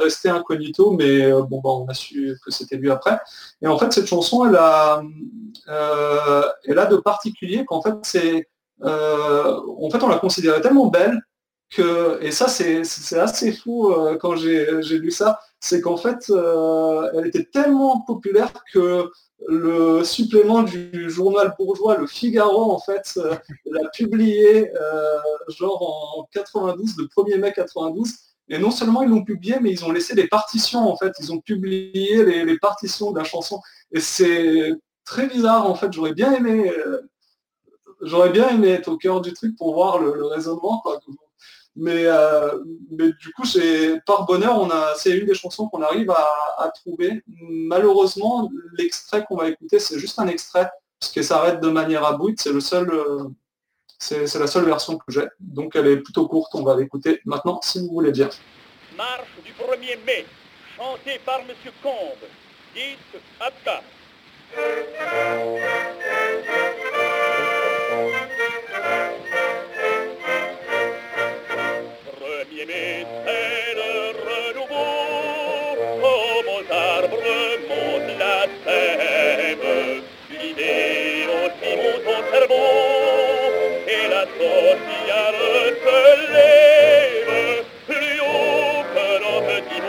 rester 0.02 0.30
incognito, 0.30 0.92
mais 0.92 1.26
euh, 1.26 1.42
bon, 1.44 1.62
bah, 1.62 1.70
on 1.72 1.86
a 1.88 1.94
su 1.94 2.38
que 2.44 2.52
c'était 2.52 2.78
lui 2.78 2.90
après. 2.90 3.20
Et 3.62 3.68
en 3.68 3.78
fait, 3.78 3.92
cette 3.92 4.08
chanson, 4.08 4.46
elle 4.46 4.56
a, 4.56 5.04
euh, 5.68 6.44
de 6.68 6.96
particulier 6.98 7.66
qu'en 7.66 7.82
fait, 7.82 7.96
c'est, 8.04 8.50
euh, 8.84 9.60
en 9.82 9.90
fait, 9.90 10.02
on 10.02 10.08
la 10.08 10.18
considérait 10.20 10.62
tellement 10.62 10.88
belle 10.88 11.22
que, 11.70 12.20
et 12.22 12.32
ça, 12.32 12.48
c'est, 12.48 12.82
assez 13.18 13.52
fou 13.52 13.94
quand 14.22 14.36
j'ai, 14.36 14.82
lu 14.82 15.12
ça, 15.12 15.40
c'est 15.60 15.82
qu'en 15.82 15.98
fait, 15.98 16.32
elle 17.14 17.28
était 17.28 17.46
tellement 17.46 18.02
populaire 18.02 18.54
que 18.74 19.10
le 19.48 20.04
supplément 20.04 20.64
du 20.64 21.10
journal 21.10 21.54
bourgeois, 21.58 21.98
le 21.98 22.08
Figaro, 22.08 22.72
en 22.72 22.80
fait, 22.80 23.14
euh, 23.18 23.36
l'a 23.66 23.90
publié 23.90 24.72
euh, 24.76 25.18
genre 25.50 26.18
en 26.18 26.30
92, 26.32 26.98
le 26.98 27.06
1er 27.06 27.40
mai 27.40 27.54
92. 27.54 28.10
Et 28.50 28.58
non 28.58 28.72
seulement 28.72 29.02
ils 29.02 29.10
l'ont 29.10 29.24
publié, 29.24 29.58
mais 29.62 29.72
ils 29.72 29.86
ont 29.86 29.92
laissé 29.92 30.16
des 30.16 30.28
partitions, 30.28 30.90
en 30.90 30.98
fait. 30.98 31.14
Ils 31.20 31.32
ont 31.32 31.40
publié 31.40 32.44
les, 32.46 32.58
partitions 32.58 33.12
de 33.12 33.20
la 33.20 33.24
chanson. 33.24 33.62
Et 33.92 34.00
c'est 34.00 34.74
très 35.06 35.28
bizarre, 35.28 35.70
en 35.70 35.76
fait. 35.76 35.92
J'aurais 35.92 36.14
bien 36.14 36.34
aimé... 36.34 36.70
Euh, 36.70 37.02
j'aurais 38.02 38.32
bien 38.32 38.50
aimé 38.50 38.70
être 38.70 38.90
au 38.90 38.98
cœur 38.98 39.22
du 39.22 39.34
truc 39.34 39.56
pour 39.58 39.74
voir 39.74 40.00
le, 40.00 40.26
raisonnement. 40.26 40.84
Mais, 41.76 42.06
euh, 42.06 42.60
mais 42.92 43.12
du 43.14 43.32
coup, 43.34 43.44
par 44.06 44.26
bonheur, 44.26 44.60
on 44.60 44.70
a, 44.70 44.94
c'est 44.96 45.18
une 45.18 45.26
des 45.26 45.34
chansons 45.34 45.68
qu'on 45.68 45.82
arrive 45.82 46.12
à, 46.12 46.72
trouver. 46.76 47.24
Malheureusement, 47.28 48.50
l'extrait 48.78 49.26
qu'on 49.26 49.36
va 49.36 49.50
écouter, 49.50 49.80
c'est 49.80 50.00
juste 50.00 50.20
un 50.20 50.28
extrait, 50.28 50.70
parce 51.00 51.12
que 51.12 51.22
s'arrête 51.22 51.60
de 51.60 51.70
manière 51.70 52.06
abrupte. 52.06 52.40
C'est 52.42 52.54
le 52.54 52.60
seul, 52.60 52.90
euh, 52.92 53.26
c'est, 54.00 54.34
la 54.36 54.48
seule 54.48 54.66
version 54.66 54.98
que 54.98 55.04
j'ai. 55.10 55.26
Donc 55.40 55.76
elle 55.76 55.88
est 55.88 55.98
plutôt 55.98 56.28
courte. 56.28 56.54
On 56.56 56.64
va 56.64 56.76
l'écouter 56.76 57.22
maintenant, 57.26 57.60
si 57.64 57.80
vous 57.80 57.94
voulez 57.94 58.12
bien. 58.12 58.30
Marche 58.96 59.28
du 59.44 59.52
1er 59.52 59.98
mai, 60.06 60.26
chantée 60.78 61.20
par 61.26 61.40
Monsieur 61.46 61.72
Combe. 61.82 62.30
Dites 62.76 63.22
Abba. 63.40 63.82
l'abîmé 72.64 73.06
et 73.28 73.76
mon 73.78 74.44
la 78.20 78.46
aussi 81.34 81.72
monte 81.78 82.08
au 82.08 82.22
cerveau, 82.32 82.72
et 83.88 84.06
la 84.10 84.24
se 85.84 86.00
lève, 86.34 87.64
plus 87.88 88.20
haut 88.22 88.84
que 88.94 89.08
nos 89.24 89.40
petits 89.42 89.84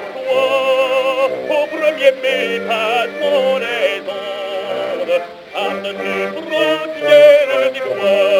au 1.51 1.67
premier 1.67 2.13
pas 2.69 3.07
mon 3.21 3.59
les 3.59 4.01
ondes, 4.09 5.23
par-dessus 5.53 6.29
du. 7.75 8.34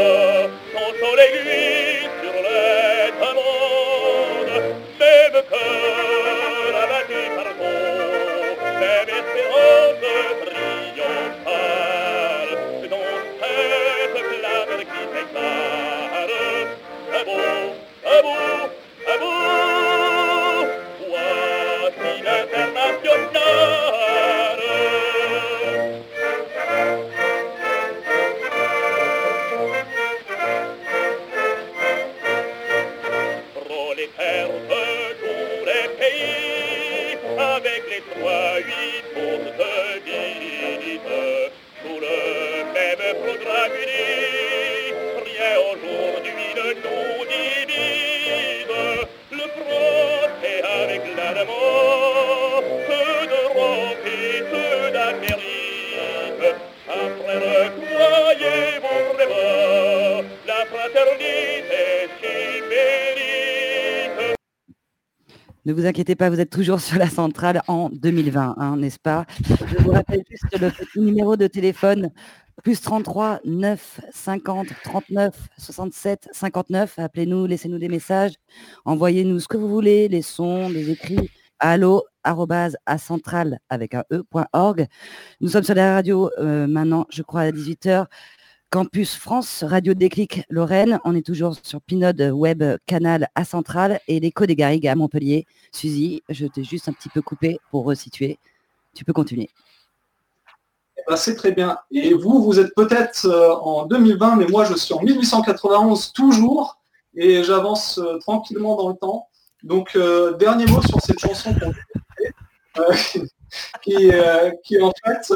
Ne 65.67 65.73
vous 65.73 65.87
inquiétez 65.87 66.15
pas, 66.15 66.29
vous 66.29 66.41
êtes 66.41 66.51
toujours 66.51 66.81
sur 66.81 66.99
la 66.99 67.09
centrale 67.09 67.63
en 67.69 67.89
2020, 67.89 68.57
hein, 68.59 68.77
n'est-ce 68.77 68.99
pas? 68.99 69.25
Je 69.49 69.83
vous 69.83 69.93
rappelle 69.93 70.23
juste 70.31 70.61
le 70.61 70.71
petit 70.71 71.01
numéro 71.01 71.37
de 71.37 71.47
téléphone, 71.47 72.11
plus 72.63 72.81
33 72.81 73.41
9 73.45 74.01
50 74.13 74.69
39 74.85 75.35
67 75.59 76.29
59. 76.33 76.99
Appelez-nous, 76.99 77.47
laissez-nous 77.47 77.79
des 77.79 77.89
messages, 77.89 78.35
envoyez-nous 78.85 79.41
ce 79.41 79.49
que 79.49 79.57
vous 79.57 79.69
voulez, 79.69 80.09
les 80.09 80.23
sons, 80.23 80.69
les 80.69 80.91
écrits, 80.91 81.31
allo 81.59 82.05
à 82.25 82.99
centrale 82.99 83.59
avec 83.69 83.95
un 83.95 84.05
e.org. 84.11 84.87
Nous 85.41 85.49
sommes 85.51 85.63
sur 85.63 85.75
la 85.75 85.95
radio 85.95 86.31
euh, 86.39 86.67
maintenant, 86.67 87.07
je 87.11 87.23
crois, 87.23 87.43
à 87.43 87.51
18h. 87.51 88.07
Campus 88.71 89.15
France, 89.15 89.63
Radio 89.63 89.95
Déclic 89.95 90.43
Lorraine. 90.49 90.99
On 91.05 91.15
est 91.15 91.25
toujours 91.25 91.55
sur 91.63 91.81
Pinode 91.81 92.21
Web 92.21 92.65
Canal 92.87 93.29
à 93.37 93.45
et 94.09 94.19
l'écho 94.19 94.47
des 94.47 94.57
Garrigues 94.57 94.89
à 94.89 94.97
Montpellier. 94.97 95.47
Suzy, 95.71 96.23
je 96.29 96.47
t'ai 96.47 96.65
juste 96.65 96.89
un 96.89 96.93
petit 96.93 97.09
peu 97.09 97.23
coupé 97.23 97.59
pour 97.71 97.85
resituer. 97.85 98.39
Tu 98.93 99.05
peux 99.05 99.13
continuer. 99.13 99.49
Ben, 101.09 101.17
c'est 101.17 101.37
très 101.37 101.53
bien. 101.53 101.79
Et 101.91 102.15
vous, 102.15 102.43
vous 102.43 102.59
êtes 102.59 102.75
peut-être 102.75 103.27
euh, 103.27 103.55
en 103.55 103.87
2020, 103.87 104.37
mais 104.37 104.47
moi 104.47 104.65
je 104.65 104.75
suis 104.75 104.95
en 104.95 105.03
1891 105.03 106.13
toujours, 106.13 106.79
et 107.15 107.43
j'avance 107.43 107.99
euh, 107.99 108.19
tranquillement 108.19 108.77
dans 108.77 108.89
le 108.89 108.97
temps. 108.97 109.29
Donc, 109.65 109.97
euh, 109.97 110.35
dernier 110.35 110.67
mot 110.67 110.83
sur 110.83 111.01
cette 111.01 111.19
chanson 111.19 111.55
qu'on 111.55 111.73
euh, 112.83 112.93
qui, 113.83 114.13
euh, 114.13 114.51
qui 114.63 114.81
en 114.81 114.93
fait 115.05 115.33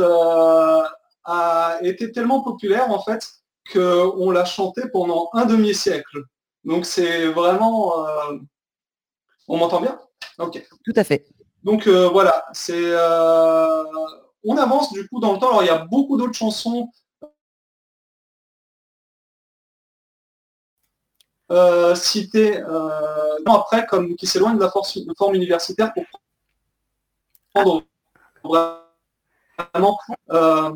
a 1.24 1.78
été 1.82 2.12
tellement 2.12 2.42
populaire 2.42 2.90
en 2.90 3.02
fait 3.02 3.26
qu'on 3.72 4.30
l'a 4.30 4.44
chanté 4.44 4.82
pendant 4.92 5.30
un 5.32 5.46
demi-siècle. 5.46 6.24
Donc 6.64 6.84
c'est 6.84 7.26
vraiment. 7.28 8.06
On 9.46 9.56
m'entend 9.56 9.80
bien? 9.80 9.98
Ok. 10.38 10.66
Tout 10.84 10.92
à 10.96 11.04
fait. 11.04 11.26
Donc 11.64 11.86
voilà, 11.86 12.44
c'est. 12.52 12.92
On 14.44 14.56
avance 14.56 14.92
du 14.92 15.08
coup 15.08 15.20
dans 15.20 15.32
le 15.32 15.38
temps. 15.38 15.48
Alors 15.48 15.62
il 15.62 15.66
y 15.66 15.70
a 15.70 15.78
beaucoup 15.78 16.16
d'autres 16.16 16.34
chansons. 16.34 16.90
Euh, 21.50 21.94
citées 21.94 22.60
euh, 22.60 23.38
après 23.46 23.86
comme 23.86 24.16
qui 24.16 24.26
s'éloignent 24.26 24.58
de 24.58 24.62
la 24.62 24.70
forme 25.16 25.34
universitaire 25.34 25.94
pour 25.94 26.04
prendre 27.54 27.84
vraiment 29.72 29.98
euh, 30.30 30.70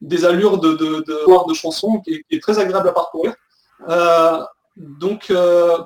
des 0.00 0.24
allures 0.24 0.56
de, 0.56 1.52
chansons 1.52 2.00
qui 2.00 2.24
est, 2.30 2.42
très 2.42 2.58
agréable 2.58 2.88
à 2.88 2.92
parcourir. 2.92 3.34
Donc, 4.76 5.30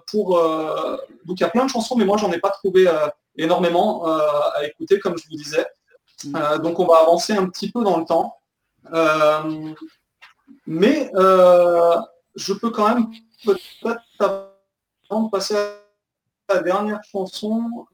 pour, 0.06 0.40
donc 1.24 1.40
il 1.40 1.40
y 1.40 1.44
a 1.44 1.50
plein 1.50 1.64
de 1.64 1.70
chansons, 1.70 1.96
mais 1.96 2.04
moi 2.04 2.16
j'en 2.16 2.30
ai 2.30 2.38
pas 2.38 2.50
trouvé 2.50 2.86
énormément 3.36 4.06
à 4.06 4.64
écouter, 4.64 5.00
comme 5.00 5.18
je 5.18 5.24
vous 5.28 5.36
disais. 5.36 5.66
Euh, 6.34 6.58
donc 6.58 6.78
on 6.80 6.86
va 6.86 6.98
avancer 7.00 7.32
un 7.34 7.48
petit 7.48 7.70
peu 7.70 7.82
dans 7.84 7.98
le 7.98 8.04
temps. 8.04 8.36
Euh, 8.92 9.72
mais 10.66 11.10
euh, 11.14 11.96
je 12.34 12.52
peux 12.52 12.70
quand 12.70 12.88
même 12.94 13.06
peut-être 13.44 14.50
avant 15.10 15.22
de 15.24 15.30
passer 15.30 15.56
à 15.56 16.54
la 16.54 16.62
dernière 16.62 17.00
chanson, 17.04 17.86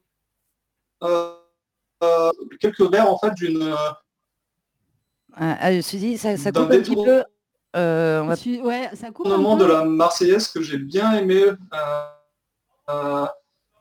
quelques 2.59 2.81
vers 2.91 3.09
en 3.09 3.17
fait 3.17 3.33
d'une 3.35 3.61
euh, 3.63 3.75
Euh, 5.39 5.53
euh, 5.63 5.81
Suzy, 5.81 6.17
ça, 6.17 6.35
ça 6.37 6.51
D'un 6.51 6.63
coupe 6.63 6.71
un 6.73 6.79
petit 6.81 6.95
peu. 6.95 7.23
On 7.75 8.25
va- 8.27 8.35
Ouais, 8.63 8.89
ça 8.95 9.11
coupe 9.11 9.27
un 9.27 9.37
moment 9.37 9.55
de 9.57 9.65
peu. 9.65 9.71
la 9.73 9.83
Marseillaise 9.85 10.47
que 10.47 10.61
j'ai 10.61 10.77
bien 10.79 11.13
aimé 11.13 11.43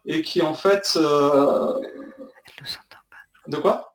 et 0.04 0.22
qui 0.22 0.42
en 0.42 0.54
fait 0.54 0.96
de 3.46 3.56
quoi? 3.56 3.94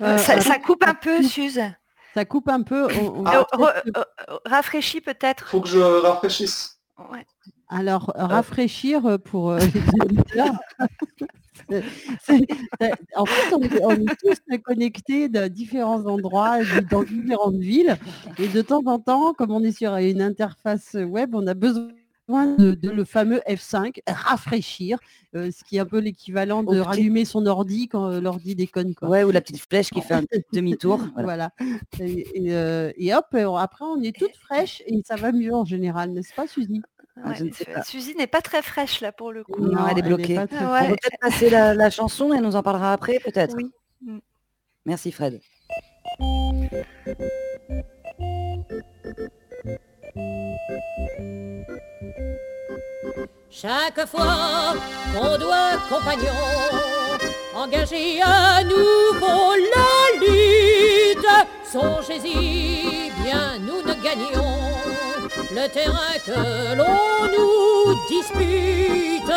Euh, 0.00 0.18
ça, 0.18 0.36
euh, 0.36 0.40
ça 0.40 0.58
coupe 0.58 0.84
un 0.86 0.94
peu, 0.94 1.22
Suze. 1.22 1.60
Ça 2.14 2.24
coupe 2.24 2.48
un 2.48 2.62
peu. 2.62 2.86
on- 3.00 3.24
Ah. 3.26 3.44
Euh, 3.58 4.04
rafraîchis 4.44 5.00
peut-être. 5.00 5.48
faut 5.48 5.60
que 5.60 5.68
je 5.68 5.78
rafraîchisse 5.78 6.78
Ouais. 7.12 7.24
Alors, 7.68 8.12
rafraîchir 8.16 9.18
pour 9.24 9.50
euh, 9.50 9.58
les 9.60 9.80
en 13.16 13.24
fait, 13.26 13.54
on 13.54 13.60
est, 13.62 13.82
on 13.84 13.90
est 13.90 14.16
tous 14.20 14.58
connectés 14.64 15.28
de 15.28 15.48
différents 15.48 16.04
endroits, 16.06 16.58
dans 16.90 17.02
différentes 17.02 17.56
villes. 17.56 17.96
Et 18.38 18.48
de 18.48 18.62
temps 18.62 18.82
en 18.86 18.98
temps, 18.98 19.34
comme 19.34 19.50
on 19.50 19.62
est 19.62 19.72
sur 19.76 19.94
une 19.96 20.22
interface 20.22 20.94
web, 20.94 21.34
on 21.34 21.46
a 21.46 21.54
besoin 21.54 21.88
de, 22.28 22.72
de 22.74 22.90
le 22.90 23.04
fameux 23.04 23.40
F5, 23.48 24.00
rafraîchir, 24.06 24.98
euh, 25.34 25.50
ce 25.50 25.64
qui 25.64 25.76
est 25.76 25.80
un 25.80 25.86
peu 25.86 25.98
l'équivalent 25.98 26.62
de 26.62 26.78
rallumer 26.78 27.24
son 27.24 27.46
ordi 27.46 27.88
quand 27.88 28.10
euh, 28.10 28.20
l'ordi 28.20 28.54
déconne. 28.54 28.94
Quoi. 28.94 29.08
Ouais, 29.08 29.24
ou 29.24 29.30
la 29.30 29.40
petite 29.40 29.62
flèche 29.68 29.90
qui 29.90 30.02
fait 30.02 30.14
un 30.14 30.24
petit 30.24 30.44
demi-tour. 30.52 31.00
Voilà. 31.14 31.50
Voilà. 31.58 31.72
Et, 32.00 32.26
et, 32.34 32.54
euh, 32.54 32.92
et 32.96 33.14
hop, 33.14 33.26
après, 33.58 33.84
on 33.84 34.02
est 34.02 34.16
toute 34.16 34.36
fraîche 34.36 34.82
et 34.86 35.00
ça 35.04 35.16
va 35.16 35.32
mieux 35.32 35.54
en 35.54 35.64
général, 35.64 36.12
n'est-ce 36.12 36.34
pas, 36.34 36.46
Suzy? 36.46 36.82
Ah, 37.24 37.32
pas. 37.74 37.82
Suzy 37.82 38.14
n'est 38.14 38.26
pas 38.28 38.40
très 38.40 38.62
fraîche 38.62 39.00
là 39.00 39.10
pour 39.10 39.32
le 39.32 39.42
coup. 39.42 39.60
Non, 39.60 39.88
elle 39.88 39.98
est 39.98 40.02
bloquée. 40.02 40.38
Ah 40.38 40.46
On 40.52 40.66
va 40.66 40.84
peut-être 40.84 41.18
passer 41.20 41.50
la, 41.50 41.74
la 41.74 41.90
chanson 41.90 42.32
et 42.32 42.36
elle 42.36 42.44
nous 42.44 42.54
en 42.56 42.62
parlera 42.62 42.92
après, 42.92 43.18
peut-être. 43.18 43.56
Oui. 43.56 43.70
Mm. 44.02 44.18
Merci 44.86 45.10
Fred. 45.10 45.40
Chaque 53.50 54.06
fois 54.06 54.74
qu'on 55.12 55.38
doit 55.38 55.78
compagnon 55.88 56.32
engager 57.54 58.20
à 58.22 58.62
nouveau 58.62 59.54
la 59.74 60.20
lutte, 60.20 61.26
songez-y 61.64 63.10
bien, 63.24 63.58
nous 63.60 63.82
ne 63.82 63.94
gagnons 64.02 64.58
le 65.50 65.68
terrain 65.68 66.18
que 66.24 66.76
l'on 66.76 67.26
nous 67.32 67.94
dispute, 68.08 69.32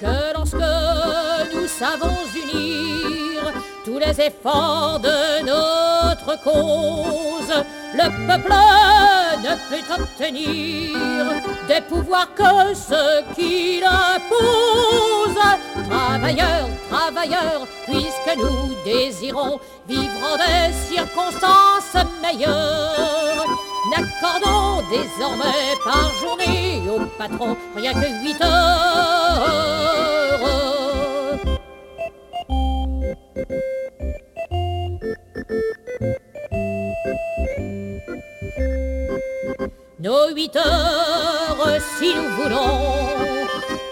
que 0.00 0.32
lorsque 0.32 1.54
nous 1.54 1.66
savons 1.66 2.16
unir 2.34 3.52
tous 3.86 4.00
les 4.00 4.20
efforts 4.20 4.98
de 4.98 5.44
notre 5.44 6.42
cause, 6.42 7.54
le 7.94 8.26
peuple 8.26 8.52
ne 9.44 9.54
peut 9.70 10.02
obtenir 10.02 11.40
des 11.68 11.80
pouvoirs 11.82 12.34
que 12.34 12.74
ce 12.74 13.22
qu'il 13.34 13.84
impose. 13.84 15.38
Travailleurs, 15.88 16.68
travailleurs, 16.90 17.66
puisque 17.84 18.36
nous 18.36 18.74
désirons 18.84 19.60
vivre 19.88 20.32
en 20.32 20.36
des 20.36 20.72
circonstances 20.92 22.04
meilleures, 22.20 23.46
n'accordons 23.92 24.82
N'accordons 24.82 24.82
désormais 24.90 25.76
par 25.84 26.12
journée 26.20 26.82
au 26.90 26.98
patron 27.16 27.56
rien 27.76 27.92
que 27.94 28.08
8 28.24 28.42
heures. 28.42 29.66
Nos 39.98 40.34
huit 40.34 40.56
heures, 40.56 41.80
si 41.98 42.14
nous 42.14 42.30
voulons, 42.42 43.06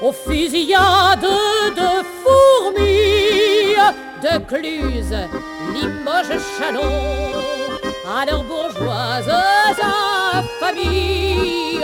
aux 0.03 0.13
fusillades 0.13 1.21
de 1.21 2.03
fourmis, 2.23 3.77
de 4.23 4.39
Cluse, 4.47 5.17
Limoges, 5.73 6.41
Chalon, 6.59 7.33
à 8.09 8.27
leurs 8.27 8.45
bourgeoises 8.45 9.31
infamie, 10.33 11.81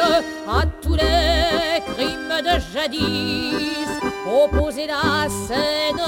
à 0.48 0.62
tous 0.82 0.94
les 0.94 1.80
crimes 1.94 2.40
de 2.42 2.54
jadis, 2.72 4.09
opposer 4.26 4.86
la 4.86 5.28
scène 5.28 6.02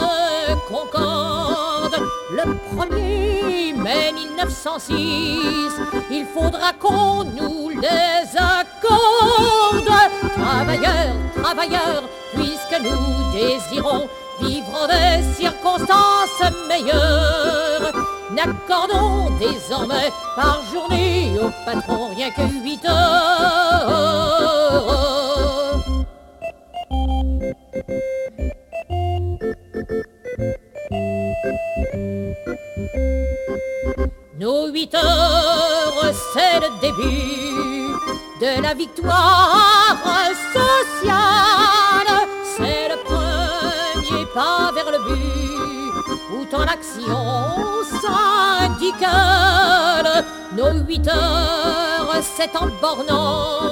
concorde. 0.69 1.97
Le 2.31 2.43
1er 2.77 3.75
mai 3.77 4.13
1906, 4.13 4.97
il 6.11 6.27
faudra 6.27 6.73
qu'on 6.79 7.25
nous 7.25 7.69
les 7.69 8.37
accorde. 8.37 9.93
Travailleurs, 10.35 11.15
travailleurs, 11.43 12.05
puisque 12.35 12.79
nous 12.83 13.33
désirons 13.33 14.09
vivre 14.41 14.89
des 14.89 15.23
circonstances 15.35 16.43
meilleures. 16.69 17.93
N'accordons 18.33 19.31
désormais 19.39 20.11
par 20.37 20.63
journée 20.73 21.33
au 21.39 21.51
patron 21.67 22.09
rien 22.15 22.31
que 22.31 22.43
8 22.43 22.85
heures. 22.87 24.23
De 36.99 38.63
la 38.63 38.75
victoire 38.75 39.97
sociale. 40.53 42.11
C'est 42.57 42.89
le 42.89 42.97
premier 43.05 44.27
pas 44.35 44.73
vers 44.75 44.91
le 44.91 44.99
but 45.09 45.93
où 46.33 46.45
tant 46.45 46.65
l'action 46.65 47.25
syndicale. 48.01 50.11
Nos 50.57 50.73
8 50.87 51.09
heures, 51.09 52.15
c'est 52.37 52.55
en 52.57 52.67
bornant 52.81 53.71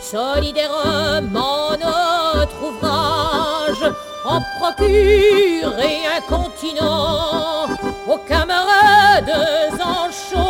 solidairement 0.00 1.70
notre 1.80 2.62
ouvrage 2.62 3.84
en 4.24 4.40
procurer 4.58 6.06
un 6.16 6.20
continent 6.28 7.66
aux 8.06 8.18
camarades 8.28 9.34
en 9.80 10.10
chômage. 10.10 10.47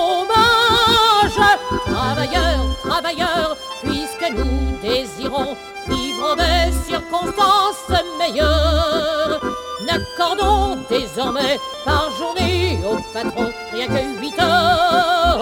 Désirons 4.89 5.57
vivre 5.87 6.37
des 6.37 6.73
circonstances 6.89 7.89
meilleures, 8.19 9.41
n'accordons 9.87 10.79
désormais 10.89 11.59
par 11.85 12.11
journée 12.17 12.79
au 12.91 12.97
patron 13.13 13.51
rien 13.73 13.87
que 13.87 14.21
8 14.21 14.41
heures. 14.41 15.38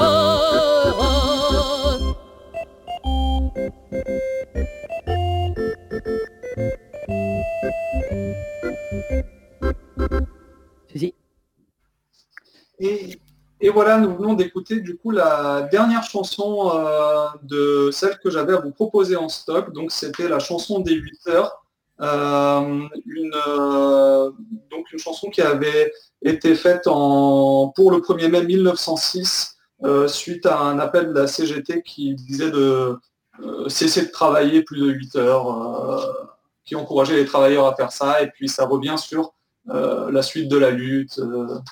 Voilà, 13.76 13.98
nous 13.98 14.16
venons 14.16 14.32
d'écouter 14.32 14.80
du 14.80 14.96
coup 14.96 15.10
la 15.10 15.68
dernière 15.70 16.02
chanson 16.02 16.70
euh, 16.74 17.26
de 17.42 17.90
celle 17.92 18.18
que 18.18 18.30
j'avais 18.30 18.54
à 18.54 18.60
vous 18.60 18.70
proposer 18.70 19.16
en 19.16 19.28
stock. 19.28 19.70
Donc 19.74 19.92
c'était 19.92 20.30
la 20.30 20.38
chanson 20.38 20.80
des 20.80 20.94
8 20.94 21.28
heures. 21.28 21.62
Euh, 22.00 22.88
une, 23.04 23.34
euh, 23.48 24.30
donc 24.70 24.90
une 24.92 24.98
chanson 24.98 25.28
qui 25.28 25.42
avait 25.42 25.92
été 26.22 26.54
faite 26.54 26.86
en, 26.86 27.68
pour 27.76 27.90
le 27.90 27.98
1er 27.98 28.28
mai 28.28 28.44
1906 28.44 29.58
euh, 29.84 30.08
suite 30.08 30.46
à 30.46 30.58
un 30.58 30.78
appel 30.78 31.08
de 31.08 31.12
la 31.12 31.26
CGT 31.26 31.82
qui 31.82 32.14
disait 32.14 32.50
de 32.50 32.98
cesser 33.68 34.06
de 34.06 34.10
travailler 34.10 34.62
plus 34.62 34.80
de 34.80 34.86
8 34.86 35.16
heures, 35.16 36.30
qui 36.64 36.76
encourageait 36.76 37.16
les 37.16 37.26
travailleurs 37.26 37.66
à 37.66 37.76
faire 37.76 37.92
ça. 37.92 38.22
Et 38.22 38.28
puis 38.30 38.48
ça 38.48 38.64
revient 38.64 38.96
sur 38.96 39.34
la 39.66 40.22
suite 40.22 40.48
de 40.48 40.56
la 40.56 40.70
lutte, 40.70 41.20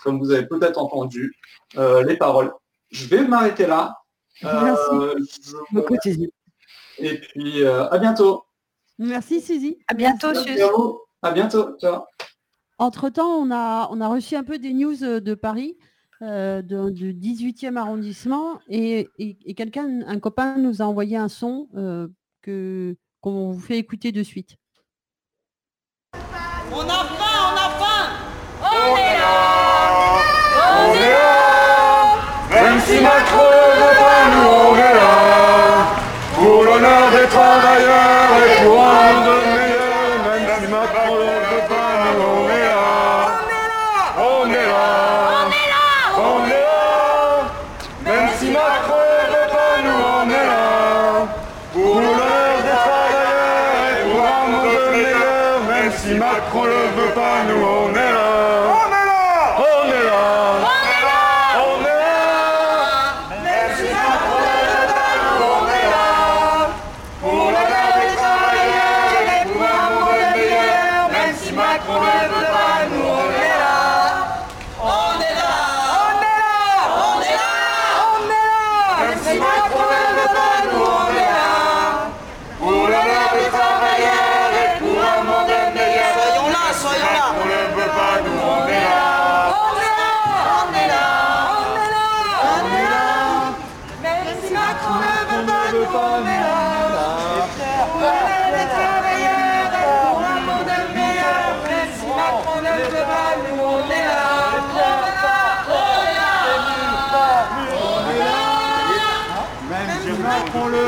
comme 0.03 0.19
vous 0.19 0.33
avez 0.33 0.45
peut-être 0.45 0.79
entendu 0.79 1.35
les 1.77 2.17
paroles. 2.17 2.53
Je 2.91 3.07
vais 3.07 3.27
m'arrêter 3.27 3.67
là. 3.67 3.95
Merci 4.43 4.83
Euh, 4.93 5.15
je- 5.19 5.57
beaucoup, 5.75 5.97
Suzy. 6.03 6.33
Et 6.99 7.19
puis 7.19 7.63
euh, 7.63 7.89
à 7.91 7.99
bientôt. 7.99 8.45
Merci 8.99 9.41
Suzy. 9.41 9.79
À 9.89 9.95
bientôt, 9.95 10.29
Merci. 10.33 10.49
Suzy. 10.49 10.63
À 11.23 11.31
bientôt. 11.33 11.77
Ciao. 11.79 12.03
Entre-temps, 12.79 13.29
on 13.29 13.51
a, 13.51 13.89
on 13.91 14.01
a 14.01 14.09
reçu 14.09 14.35
un 14.37 14.43
peu 14.45 14.59
des 14.59 14.73
news 14.73 15.03
euh, 15.05 15.21
de 15.21 15.35
Paris, 15.35 15.77
euh, 16.23 16.61
de- 16.63 16.91
du 16.91 17.13
18e 17.15 17.77
arrondissement, 17.77 18.61
et, 18.69 19.09
et- 19.19 19.37
et 19.45 19.55
quelqu'un, 19.55 20.03
un 20.07 20.19
copain 20.21 20.57
nous 20.59 20.83
a 20.83 20.85
envoyé 20.85 21.17
un 21.17 21.29
son 21.29 21.69
euh, 21.77 22.09
que 22.43 22.97
qu'on 23.21 23.53
vous 23.53 23.61
fait 23.61 23.79
écouter 23.79 24.13
de 24.13 24.23
suite. 24.23 24.57
On 26.73 26.81
a 26.81 27.05
faim, 27.05 27.39
on 27.51 27.57
a 27.57 27.71
faim 27.79 28.11
On 28.63 28.97
est 28.97 29.19
là 29.19 30.21
On 30.91 30.95
est 30.95 31.11
là 31.11 31.24
Même 32.87 32.99
si 32.99 33.54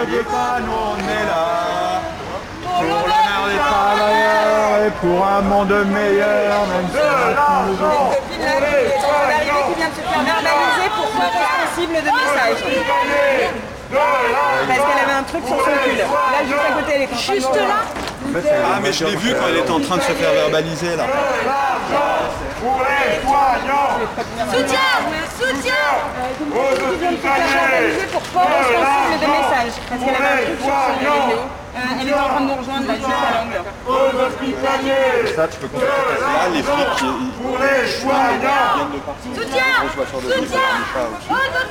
Veut 0.09 0.23
pas, 0.23 0.61
nous 0.61 0.73
on 0.73 0.97
est 0.99 1.27
là 1.27 2.01
pour 2.63 2.83
l'honneur 2.83 3.43
des 3.51 3.59
travailleurs 3.59 4.87
et 4.87 4.91
pour 5.01 5.27
un 5.27 5.41
monde 5.43 5.75
meilleur, 5.93 6.67
même 6.69 6.89
si 6.91 6.97
pas. 6.97 7.03
L'arrivée 9.29 9.63
qui 9.67 9.75
vient 9.75 9.89
de 9.89 9.95
se 9.95 10.01
faire 10.01 10.23
verbaliser 10.23 10.89
pour 10.95 11.11
quoi 11.11 11.25
responsable 11.27 11.97
de 11.97 12.11
message. 12.11 12.59
Parce 14.69 14.79
qu'elle 14.79 15.03
avait 15.05 15.19
un 15.19 15.23
truc 15.25 15.43
sur 15.47 15.57
son 15.57 15.65
cul. 15.65 15.97
Là, 15.97 16.05
juste 16.45 16.67
à 16.69 16.73
côté, 16.73 16.93
elle 16.95 17.03
est 17.03 17.15
Juste 17.17 17.55
là 17.55 17.63
Ah 18.45 18.79
mais 18.83 18.93
je 18.93 19.05
l'ai 19.05 19.17
vu 19.17 19.35
quand 19.35 19.47
elle 19.49 19.59
était 19.59 19.71
en 19.71 19.81
train 19.81 19.97
de 19.97 20.03
se 20.03 20.13
faire 20.13 20.33
verbaliser 20.33 20.97
là. 20.97 21.05
Soutien 24.53 24.89
Soutien 25.39 25.85
pour 28.13 28.23
sensible 28.23 29.21
de 29.21 29.27
messages. 29.27 29.77
Parce 29.89 30.01
qu'elle. 30.03 30.15
Euh, 31.77 31.81
elle 32.01 32.09
est 32.09 32.15
en 32.15 32.29
train 32.29 32.41
de 32.41 32.47
nous 32.47 32.55
rejoindre 32.55 32.87
là, 32.87 32.95
juste 32.95 33.07
à 33.07 33.35
l'angle. 33.35 33.61
Ça, 35.37 35.49
tu 35.49 35.59
peux. 35.59 35.69
Là, 35.77 36.49
les 36.51 36.63
flics, 36.63 37.05
Pour 37.43 37.59
les 37.59 39.01
partir. 39.01 39.31
Soutien 39.35 39.65
aussi. 39.85 39.99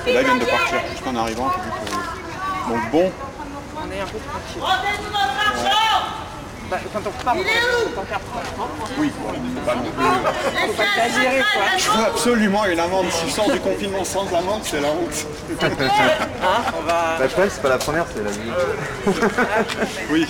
Et 0.05 0.13
là, 0.13 0.21
ils 0.21 0.25
viennent 0.25 0.39
de 0.39 0.45
partir 0.45 0.77
juste 0.91 1.07
en 1.07 1.15
arrivant. 1.15 1.51
Donc 2.69 2.91
bon, 2.91 3.11
On 3.77 3.91
est 3.91 4.01
un 4.01 4.05
peu 4.05 4.19
tranquille. 4.19 4.61
Bah, 6.70 6.78
quand 6.91 6.99
on 7.05 7.20
repart, 7.20 7.38
Il 7.38 7.41
est 7.41 7.45
où 7.45 9.01
oui, 9.01 9.11
pas 9.66 9.76
non 9.76 9.82
plus... 9.84 10.68
Faut 10.68 10.74
pas 10.74 11.05
exagérer 11.05 11.39
quoi. 11.39 11.63
Je 11.78 11.89
veux 11.91 12.05
absolument 12.05 12.66
une 12.66 12.80
amende. 12.80 13.05
Si 13.11 13.30
je 13.30 13.34
sors 13.34 13.51
du 13.51 13.59
confinement 13.59 14.03
sans 14.03 14.28
amende, 14.34 14.61
c'est 14.63 14.82
la 14.82 14.89
honte. 14.89 15.26
Hein 15.61 16.63
On 16.78 16.82
va... 16.86 17.18
Bah, 17.20 17.26
le 17.38 17.49
c'est 17.49 17.61
pas 17.61 17.70
la 17.70 17.78
première, 17.78 18.05
c'est 18.13 18.24
la 18.24 18.32
deuxième. 18.32 18.55
Oui. 20.09 20.28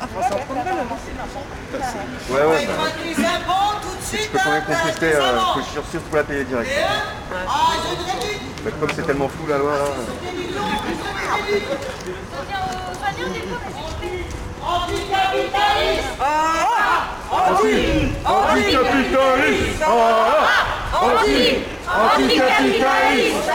On 0.00 0.22
s'en 0.22 0.28
prendre 0.28 0.64
là, 0.64 0.70
non 0.72 2.34
Ouais, 2.34 2.44
ouais. 2.44 2.66
Bah, 2.66 2.72
si 4.00 4.16
tu 4.16 4.28
peux 4.28 4.38
quand 4.38 4.50
même 4.50 4.62
hein, 4.62 4.74
contester, 4.74 5.14
euh, 5.16 5.38
faut 5.54 5.60
sûr, 5.60 5.82
sûr, 5.90 6.00
faut 6.08 6.16
la 6.16 6.24
payer 6.24 6.44
direct. 6.44 6.70
Ah, 7.32 7.48
je. 7.82 8.64
Bah, 8.64 8.70
comme 8.80 8.90
c'est 8.94 9.06
tellement 9.06 9.28
flou 9.28 9.46
la 9.48 9.58
loi 9.58 9.72
là. 9.76 9.84
Anticapitaliste. 14.68 16.24
Anti 17.30 17.76
Anticapitaliste. 18.24 19.84
Anti 20.90 21.64
Anticapitaliste 21.88 23.52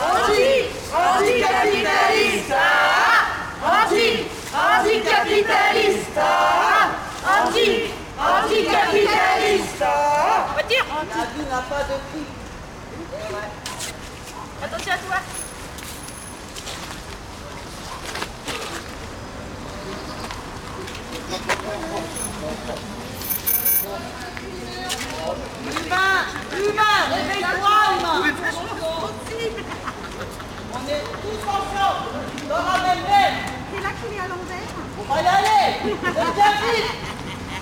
Anti 0.00 0.44
Anticapitaliste 0.92 2.54
Anti 3.62 4.08
Anticapitaliste 4.52 6.20
Anti 7.24 7.68
Anticapitaliste 8.18 9.88
Retire 10.56 10.84
La 10.90 11.24
vie 11.26 11.46
n'a 11.50 11.62
pas 11.68 11.82
de 11.84 11.96
prix 12.10 12.26
Attention 14.62 14.92
à 14.92 14.98
toi 14.98 15.16
Humain 25.90 26.22
Humain 26.52 26.98
Réveille-toi, 27.10 27.76
humain. 27.98 28.22
On 30.72 30.88
est 30.88 31.04
tous 31.20 31.42
ensemble. 31.48 32.06
Laura 32.48 32.78
Melvin 32.78 33.30
C'est 33.74 33.82
là 33.82 33.90
qu'il 34.00 34.12
est 34.16 34.20
à 34.20 34.28
l'envers. 34.28 34.70
On 34.98 35.02
va 35.02 35.20
y 35.20 35.26
aller. 35.26 35.66
C'est 35.82 36.34
bien 36.34 36.52
vite. 36.62 36.90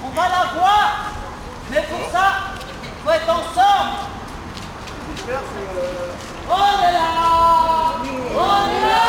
On 0.05 0.09
va 0.11 0.29
la 0.29 0.45
voir. 0.61 0.87
Mais 1.71 1.83
pour 1.83 2.11
ça, 2.13 2.27
faut 3.03 3.13
être 3.13 3.31
ensemble. 3.31 3.97
On 6.51 6.83
est 6.85 6.93
là. 6.93 7.09
On 8.35 8.63
est 8.69 8.83
là. 8.89 9.05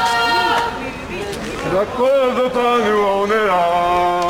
La 1.73 1.85
cause 1.85 2.35
de 2.35 2.89
nous, 2.89 3.03
on 3.03 3.25
est 3.27 3.47
là. 3.47 4.28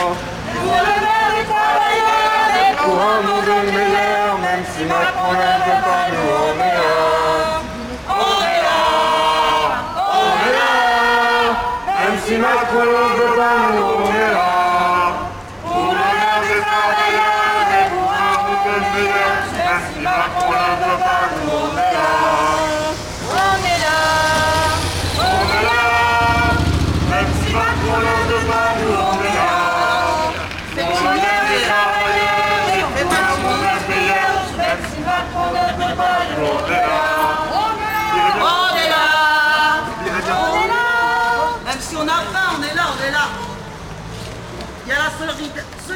Pour 2.90 3.00
un 3.00 3.22
monde 3.22 3.46
meilleur, 3.68 4.40
même 4.40 4.66
si 4.74 4.84
Macron 4.84 5.34
n'aime 5.34 5.82
pas 5.86 6.10
nous, 6.10 6.30
on 6.48 6.58
est 6.58 6.76
là. 6.80 7.62
On 8.10 8.38
est 8.50 8.62
là 8.66 8.82
On 10.18 10.32
est 10.48 10.56
là. 10.58 10.74
Même 12.00 12.18
si 12.26 12.34
Macron 12.38 12.86
ne 12.86 13.04
veut 13.20 13.36
pas 13.38 13.60
nous, 13.76 13.99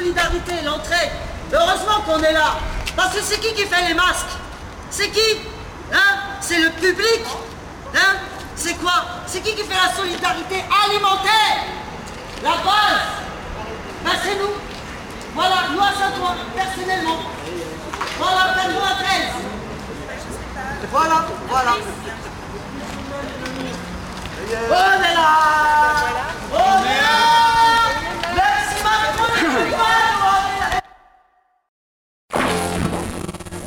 solidarité, 0.04 0.52
l'entraide. 0.64 1.10
Heureusement 1.52 2.00
qu'on 2.06 2.22
est 2.22 2.32
là. 2.32 2.58
Parce 2.96 3.14
que 3.14 3.22
c'est 3.22 3.40
qui 3.40 3.54
qui 3.54 3.64
fait 3.64 3.88
les 3.88 3.94
masques? 3.94 4.36
C'est 4.90 5.08
qui? 5.08 5.40
Hein? 5.92 6.36
C'est 6.40 6.60
le 6.60 6.70
public? 6.70 7.24
Hein? 7.94 8.16
C'est 8.54 8.74
quoi? 8.74 9.04
C'est 9.26 9.40
qui 9.40 9.54
qui 9.54 9.62
fait 9.62 9.74
la 9.74 9.94
solidarité 9.96 10.64
alimentaire? 10.84 11.64
La 12.42 12.50
base? 12.50 13.00
Ben 14.04 14.12
c'est 14.22 14.38
nous. 14.38 14.54
Voilà, 15.34 15.56
nous 15.72 15.80
à 15.80 15.92
Saint-Ouen, 15.98 16.36
personnellement. 16.54 17.18
Voilà, 18.18 18.54
faites-nous 18.54 18.84
à 18.84 18.94
13. 19.02 19.08
Voilà, 20.90 21.24
voilà. 21.48 21.74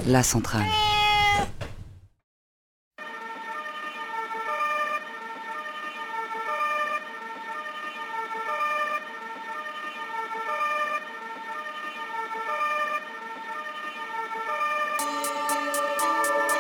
La 0.10 0.24
centrale. 0.24 0.62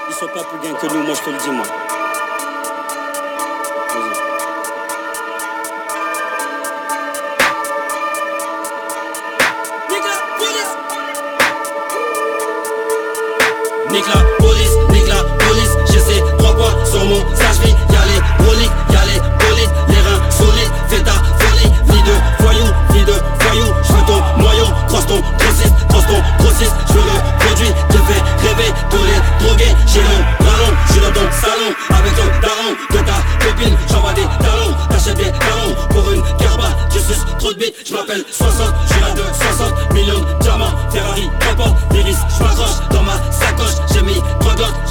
Ils 0.09 0.13
sont 0.13 0.27
pas 0.27 0.43
plus 0.43 0.59
bien 0.59 0.73
que 0.73 0.93
nous, 0.93 1.03
moi 1.03 1.13
je 1.15 1.21
te 1.21 1.29
le 1.29 1.37
dis 1.37 1.49
moi. 1.51 1.86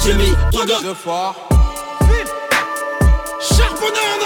J'ai 0.07 0.13
mis 0.13 0.31
trois 0.51 0.65
glocks. 0.65 0.83
Deux 0.83 0.93
fois. 0.93 1.35
Charbonneur 3.41 4.16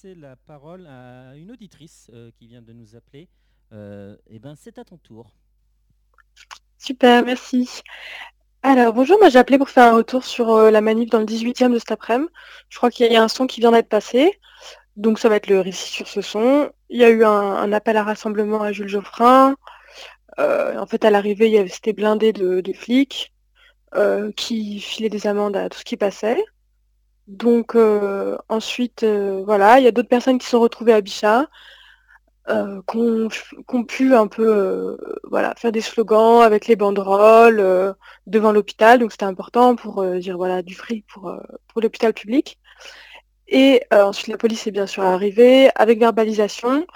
passer 0.00 0.14
la 0.14 0.36
parole 0.36 0.86
à 0.86 1.36
une 1.36 1.50
auditrice 1.50 2.10
euh, 2.14 2.30
qui 2.38 2.46
vient 2.46 2.62
de 2.62 2.72
nous 2.72 2.96
appeler. 2.96 3.28
Euh, 3.72 4.16
eh 4.28 4.38
ben, 4.38 4.54
c'est 4.56 4.78
à 4.78 4.84
ton 4.84 4.96
tour. 4.96 5.34
Super, 6.78 7.24
merci. 7.24 7.82
Alors, 8.62 8.94
bonjour, 8.94 9.18
moi 9.18 9.28
j'ai 9.28 9.38
appelé 9.38 9.58
pour 9.58 9.68
faire 9.68 9.92
un 9.92 9.96
retour 9.96 10.24
sur 10.24 10.50
euh, 10.50 10.70
la 10.70 10.80
manif 10.80 11.10
dans 11.10 11.18
le 11.18 11.26
18e 11.26 11.72
de 11.72 11.78
cet 11.78 11.92
après-midi. 11.92 12.30
Je 12.70 12.78
crois 12.78 12.90
qu'il 12.90 13.12
y 13.12 13.16
a 13.16 13.22
un 13.22 13.28
son 13.28 13.46
qui 13.46 13.60
vient 13.60 13.72
d'être 13.72 13.88
passé, 13.88 14.38
donc 14.96 15.18
ça 15.18 15.28
va 15.28 15.36
être 15.36 15.48
le 15.48 15.60
récit 15.60 15.90
sur 15.90 16.08
ce 16.08 16.22
son. 16.22 16.70
Il 16.88 16.98
y 16.98 17.04
a 17.04 17.10
eu 17.10 17.24
un, 17.24 17.72
appel 17.72 17.96
à 17.98 18.04
rassemblement 18.04 18.62
à 18.62 18.72
Jules 18.72 18.88
Geoffrin. 18.88 19.54
Euh, 20.38 20.78
en 20.78 20.86
fait, 20.86 21.04
à 21.04 21.10
l'arrivée, 21.10 21.48
il 21.48 21.52
y 21.52 21.58
avait- 21.58 21.68
c'était 21.68 21.92
blindé 21.92 22.32
de, 22.32 22.60
de 22.60 22.72
flics 22.72 23.32
qui 24.36 24.80
filaient 24.80 25.08
des 25.08 25.26
amendes 25.26 25.56
à 25.56 25.68
tout 25.68 25.78
ce 25.78 25.84
qui 25.84 25.96
passait. 25.96 26.42
Donc 27.28 27.74
euh, 27.76 28.36
ensuite, 28.48 29.02
euh, 29.04 29.42
voilà, 29.44 29.78
il 29.78 29.84
y 29.84 29.88
a 29.88 29.92
d'autres 29.92 30.08
personnes 30.08 30.38
qui 30.38 30.48
sont 30.48 30.60
retrouvées 30.60 30.92
à 30.92 31.00
Bichat, 31.00 31.48
euh, 32.48 32.80
qui 32.90 32.98
ont, 32.98 33.84
pu 33.84 34.14
un 34.14 34.26
peu 34.26 34.98
voilà, 35.24 35.54
faire 35.56 35.72
des 35.72 35.80
slogans 35.80 36.42
avec 36.42 36.66
les 36.66 36.76
banderoles 36.76 37.94
devant 38.26 38.52
l'hôpital. 38.52 38.98
Donc 38.98 39.12
c'était 39.12 39.24
important 39.24 39.76
pour 39.76 40.04
dire 40.16 40.36
voilà 40.36 40.62
du 40.62 40.74
fric 40.74 41.06
pour, 41.06 41.32
pour 41.68 41.80
l'hôpital 41.82 42.12
public. 42.14 42.58
Et 43.48 43.82
ensuite 43.92 44.28
la 44.28 44.38
police 44.38 44.66
est 44.66 44.70
bien 44.72 44.86
sûr 44.86 45.04
arrivée 45.04 45.70
avec 45.76 45.98
verbalisation 46.00 46.86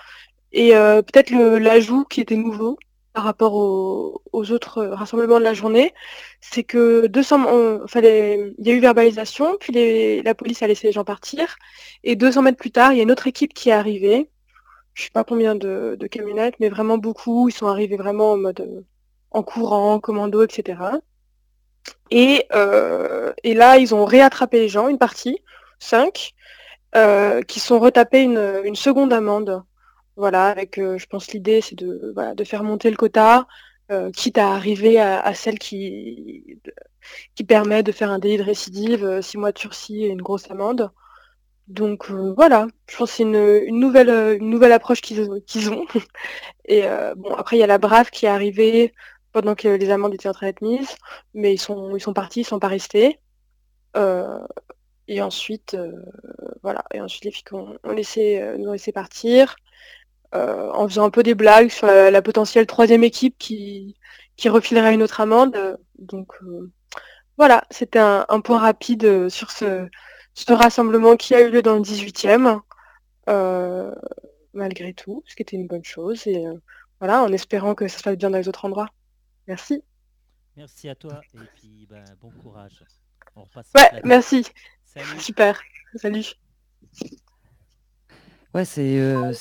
et 0.53 0.71
peut-être 0.73 1.31
l'ajout 1.33 2.05
qui 2.05 2.21
était 2.21 2.37
nouveau 2.37 2.79
par 3.15 3.25
rapport 3.25 3.55
aux, 3.55 4.23
autres 4.53 4.79
euh, 4.79 4.95
rassemblements 4.95 5.39
de 5.39 5.45
la 5.45 5.55
journée, 5.55 5.95
c'est 6.41 6.65
que 6.65 7.07
200, 7.07 7.47
on- 7.49 7.87
fallait, 7.89 8.55
il 8.59 8.67
y 8.67 8.71
a 8.73 8.75
eu 8.75 8.81
verbalisation, 8.81 9.57
puis 9.61 10.23
la 10.23 10.35
police 10.35 10.63
a 10.63 10.67
laissé 10.67 10.89
les 10.89 10.93
gens 10.93 11.05
partir, 11.05 11.57
et 12.03 12.17
200 12.17 12.43
mètres 12.43 12.59
plus 12.59 12.73
tard, 12.73 12.93
il 12.93 12.97
y 12.97 13.01
a 13.01 13.05
une 13.05 13.13
autre 13.13 13.29
équipe 13.29 13.55
qui 13.55 13.71
est 13.71 13.73
arrivée, 13.73 14.31
je 14.95 15.05
sais 15.05 15.11
pas 15.13 15.25
combien 15.25 15.55
de, 15.57 15.97
camionnettes, 16.11 16.57
mais 16.61 16.69
vraiment 16.71 16.99
beaucoup, 16.99 17.49
ils 17.49 17.53
sont 17.53 17.69
arrivés 17.69 17.97
vraiment 17.97 18.33
en 18.33 18.37
mode 18.39 18.61
euh, 18.61 18.83
en 19.33 19.43
courant, 19.45 20.01
commando, 20.01 20.43
etc. 20.45 21.01
Et, 22.11 22.47
euh, 22.55 23.33
et 23.45 23.55
là, 23.55 23.79
ils 23.79 23.95
ont 23.95 24.05
réattrapé 24.05 24.59
les 24.61 24.69
gens, 24.69 24.89
une 24.89 24.99
partie, 24.99 25.39
cinq, 25.79 26.35
euh, 26.97 27.43
qui 27.43 27.61
sont 27.61 27.81
retapés 27.81 28.23
une 28.23 28.77
seconde 28.77 29.13
amende. 29.13 29.63
Voilà, 30.17 30.47
avec, 30.49 30.79
euh, 30.79 30.97
je 30.99 31.07
pense, 31.07 31.33
l'idée, 31.33 31.61
c'est 31.61 31.75
de, 31.75 32.13
voilà, 32.15 32.35
de 32.35 32.45
faire 32.45 32.63
monter 32.63 32.91
le 32.91 32.97
quota, 32.97 33.47
euh, 33.91 34.11
quitte 34.13 34.39
à 34.39 34.53
arriver 34.53 35.01
à, 35.01 35.35
celle 35.35 35.59
qui, 35.59 36.61
qui 37.35 37.45
permet 37.45 37.83
de 37.83 37.93
faire 37.93 38.11
un 38.11 38.19
délit 38.21 38.39
de 38.39 38.43
récidive, 38.45 39.05
euh, 39.05 39.23
six 39.23 39.39
mois 39.39 39.53
de 39.53 39.59
sursis 39.59 40.05
et 40.05 40.09
une 40.09 40.23
grosse 40.23 40.51
amende. 40.51 40.91
Donc 41.69 42.11
voilà, 42.11 42.67
je 42.89 42.97
pense 42.97 43.11
que 43.11 43.17
c'est 43.17 43.23
une, 43.25 43.37
une 43.67 43.81
nouvelle, 43.81 44.11
une 44.41 44.51
nouvelle 44.51 44.73
approche 44.73 45.01
qu'ils 45.01 45.43
qu'ils 45.47 45.71
ont. 45.71 45.87
Et 46.67 46.83
bon, 47.17 47.35
après, 47.35 47.57
il 47.57 47.61
y 47.61 47.63
a 47.63 47.67
la 47.67 47.79
Brave 47.79 48.11
qui 48.11 48.27
est 48.27 48.29
arrivée 48.29 48.95
pendant 49.33 49.55
que 49.55 49.69
les 49.69 49.91
amendes 49.91 50.15
étaient 50.15 50.29
en 50.29 50.33
train 50.33 50.49
d'être 50.49 50.63
mises, 50.63 50.95
mais 51.35 51.55
ils 51.55 51.59
sont, 51.59 51.97
ils 51.97 52.01
sont 52.01 52.13
partis, 52.15 52.41
ils 52.43 52.45
sont 52.45 52.59
pas 52.59 52.69
restés. 52.69 53.19
Et 55.09 55.23
ensuite, 55.23 55.77
voilà, 56.63 56.85
et 56.93 57.01
ensuite 57.01 57.25
les 57.25 57.31
filles 57.31 57.45
ont, 57.53 57.93
laissé, 57.93 58.43
nous 58.59 58.69
ont 58.69 58.73
laissé 58.73 58.93
partir, 58.93 59.57
en 60.33 60.89
faisant 60.89 61.05
un 61.05 61.11
peu 61.11 61.23
des 61.23 61.35
blagues 61.35 61.71
sur 61.71 61.87
la, 61.87 62.11
la 62.11 62.23
potentielle 62.23 62.67
troisième 62.67 63.05
équipe 63.05 63.37
qui, 63.39 63.97
qui 64.37 64.49
refilerait 64.49 64.95
une 64.95 65.03
autre 65.03 65.21
amende. 65.21 65.79
Donc 65.99 66.33
euh, 66.43 66.73
voilà, 67.37 67.65
c'était 67.71 67.99
un, 67.99 68.27
un 68.29 68.41
point 68.41 68.59
rapide 68.59 69.05
euh, 69.05 69.29
sur 69.29 69.51
ce, 69.51 69.89
ce 70.35 70.53
rassemblement 70.53 71.17
qui 71.17 71.35
a 71.35 71.41
eu 71.41 71.51
lieu 71.51 71.63
dans 71.63 71.75
le 71.75 71.81
18e, 71.83 72.61
euh, 73.29 73.95
malgré 74.53 74.95
tout, 74.95 75.23
ce 75.27 75.35
qui 75.35 75.43
était 75.43 75.57
une 75.57 75.67
bonne 75.67 75.85
chose. 75.85 76.27
Et 76.27 76.47
euh, 76.47 76.55
voilà, 77.01 77.23
en 77.23 77.33
espérant 77.33 77.75
que 77.75 77.89
ça 77.89 77.99
se 77.99 78.03
passe 78.03 78.17
bien 78.17 78.31
dans 78.31 78.39
les 78.39 78.49
autres 78.49 78.65
endroits. 78.65 78.89
Merci. 79.47 79.83
Merci 80.57 80.89
à 80.89 80.95
toi 80.95 81.21
et 81.35 81.39
puis 81.57 81.87
ben, 81.91 82.05
bon 82.21 82.31
courage. 82.43 82.85
On 83.35 83.43
repasse 83.43 83.71
Ouais, 83.75 84.01
merci. 84.05 84.47
Salut. 84.85 85.21
Super. 85.21 85.61
Salut. 85.97 86.37
Ouais, 88.55 88.65
c'est 88.65 89.01
euh, 89.01 89.33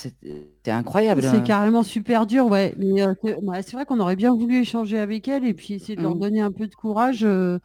incroyable. 0.66 1.22
C'est 1.22 1.28
hein. 1.28 1.42
carrément 1.42 1.84
super 1.84 2.26
dur, 2.26 2.48
ouais. 2.48 2.74
Mais 2.78 3.04
euh, 3.04 3.14
c'est 3.24 3.36
ouais, 3.36 3.62
c'est 3.62 3.74
vrai 3.74 3.86
qu'on 3.86 4.00
aurait 4.00 4.16
bien 4.16 4.34
voulu 4.34 4.62
échanger 4.62 4.98
avec 4.98 5.28
elle 5.28 5.46
et 5.46 5.54
puis 5.54 5.76
essayer 5.76 5.96
de 5.96 6.02
leur 6.02 6.16
Mm. 6.16 6.20
donner 6.20 6.42
un 6.42 6.52
peu 6.52 6.68
de 6.68 6.74
courage 6.74 7.24
euh, 7.24 7.60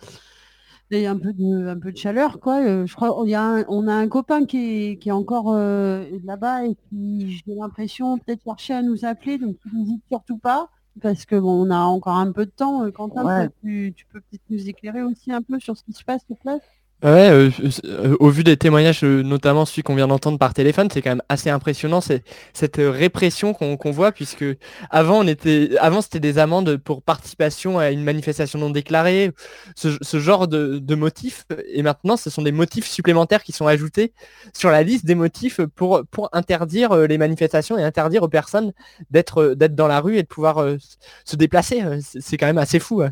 et 0.90 1.06
un 1.06 1.18
peu 1.18 1.32
de, 1.32 1.68
un 1.68 1.78
peu 1.78 1.90
de 1.92 1.96
chaleur, 1.96 2.38
quoi. 2.40 2.60
Euh, 2.62 2.86
je 2.86 2.94
crois 2.94 3.26
y 3.26 3.34
a 3.34 3.42
un, 3.42 3.64
on 3.68 3.88
a 3.88 3.94
un 3.94 4.08
copain 4.08 4.44
qui 4.46 4.58
est, 4.92 4.98
qui 4.98 5.08
est 5.08 5.12
encore 5.12 5.54
là-bas 5.54 6.66
et 6.66 6.76
qui, 6.90 7.32
j'ai 7.46 7.54
l'impression, 7.54 8.18
peut-être 8.18 8.42
chercher 8.44 8.74
à 8.74 8.82
nous 8.82 9.04
appeler, 9.04 9.38
donc 9.38 9.56
n'hésite 9.72 10.02
surtout 10.08 10.38
pas. 10.38 10.68
Parce 11.00 11.24
que 11.26 11.36
bon, 11.36 11.66
on 11.66 11.70
a 11.70 11.78
encore 11.78 12.16
un 12.16 12.32
peu 12.32 12.44
de 12.46 12.50
temps. 12.50 12.90
Quentin, 12.90 13.22
toi, 13.22 13.48
tu, 13.62 13.92
tu 13.96 14.04
peux 14.06 14.20
peut-être 14.20 14.42
nous 14.50 14.68
éclairer 14.68 15.02
aussi 15.02 15.30
un 15.32 15.42
peu 15.42 15.58
sur 15.60 15.76
ce 15.76 15.84
qui 15.84 15.92
se 15.92 16.04
passe 16.04 16.24
sur 16.26 16.36
place? 16.38 16.60
Ouais, 17.04 17.30
euh, 17.30 17.50
euh, 17.84 18.16
au 18.18 18.28
vu 18.28 18.42
des 18.42 18.56
témoignages, 18.56 19.04
euh, 19.04 19.22
notamment 19.22 19.64
celui 19.64 19.82
qu'on 19.84 19.94
vient 19.94 20.08
d'entendre 20.08 20.36
par 20.36 20.52
téléphone, 20.52 20.88
c'est 20.92 21.00
quand 21.00 21.10
même 21.10 21.22
assez 21.28 21.48
impressionnant 21.48 22.00
cette 22.00 22.78
euh, 22.80 22.90
répression 22.90 23.54
qu'on 23.54 23.90
voit, 23.92 24.10
puisque 24.10 24.44
avant, 24.90 25.20
on 25.20 25.26
était, 25.28 25.78
avant 25.78 26.02
c'était 26.02 26.18
des 26.18 26.38
amendes 26.38 26.76
pour 26.78 27.02
participation 27.04 27.78
à 27.78 27.92
une 27.92 28.02
manifestation 28.02 28.58
non 28.58 28.70
déclarée, 28.70 29.30
ce, 29.76 29.96
ce 30.02 30.18
genre 30.18 30.48
de, 30.48 30.80
de 30.80 30.94
motifs, 30.96 31.44
et 31.72 31.84
maintenant 31.84 32.16
ce 32.16 32.30
sont 32.30 32.42
des 32.42 32.50
motifs 32.50 32.88
supplémentaires 32.88 33.44
qui 33.44 33.52
sont 33.52 33.68
ajoutés 33.68 34.12
sur 34.52 34.70
la 34.70 34.82
liste 34.82 35.06
des 35.06 35.14
motifs 35.14 35.60
pour, 35.76 36.02
pour 36.10 36.28
interdire 36.32 36.90
euh, 36.90 37.06
les 37.06 37.16
manifestations 37.18 37.78
et 37.78 37.84
interdire 37.84 38.24
aux 38.24 38.28
personnes 38.28 38.72
d'être 39.10 39.38
euh, 39.38 39.54
d'être 39.54 39.76
dans 39.76 39.86
la 39.86 40.00
rue 40.00 40.16
et 40.18 40.22
de 40.24 40.28
pouvoir 40.28 40.58
euh, 40.58 40.76
se 41.24 41.36
déplacer. 41.36 41.80
Euh, 41.80 42.00
C'est 42.02 42.36
quand 42.38 42.46
même 42.46 42.58
assez 42.58 42.80
fou. 42.80 43.02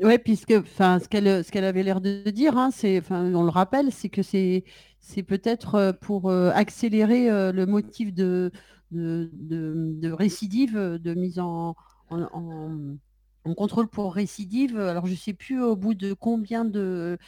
Ouais, 0.00 0.18
puisque 0.18 0.52
enfin 0.52 0.98
ce 1.00 1.08
qu'elle 1.08 1.44
ce 1.44 1.52
qu'elle 1.52 1.64
avait 1.64 1.82
l'air 1.82 2.00
de 2.00 2.28
dire, 2.30 2.56
hein, 2.56 2.70
c'est 2.72 2.98
enfin 2.98 3.32
on 3.34 3.42
le 3.42 3.50
rappelle, 3.50 3.92
c'est 3.92 4.08
que 4.08 4.22
c'est 4.22 4.64
c'est 5.00 5.22
peut-être 5.22 5.74
euh, 5.74 5.92
pour 5.92 6.30
euh, 6.30 6.50
accélérer 6.54 7.30
euh, 7.30 7.52
le 7.52 7.66
motif 7.66 8.12
de 8.14 8.50
de, 8.90 9.30
de, 9.34 9.92
de 10.00 10.10
récidive, 10.10 10.74
de 10.78 11.14
mise 11.14 11.38
en, 11.38 11.74
en, 12.08 12.22
en- 12.32 12.96
en 13.44 13.54
contrôle 13.54 13.88
pour 13.88 14.14
récidive. 14.14 14.78
Alors 14.80 15.06
je 15.06 15.14
sais 15.14 15.34
plus 15.34 15.62
au 15.62 15.76
bout 15.76 15.94
de 15.94 16.14
combien 16.14 16.64
de 16.64 17.18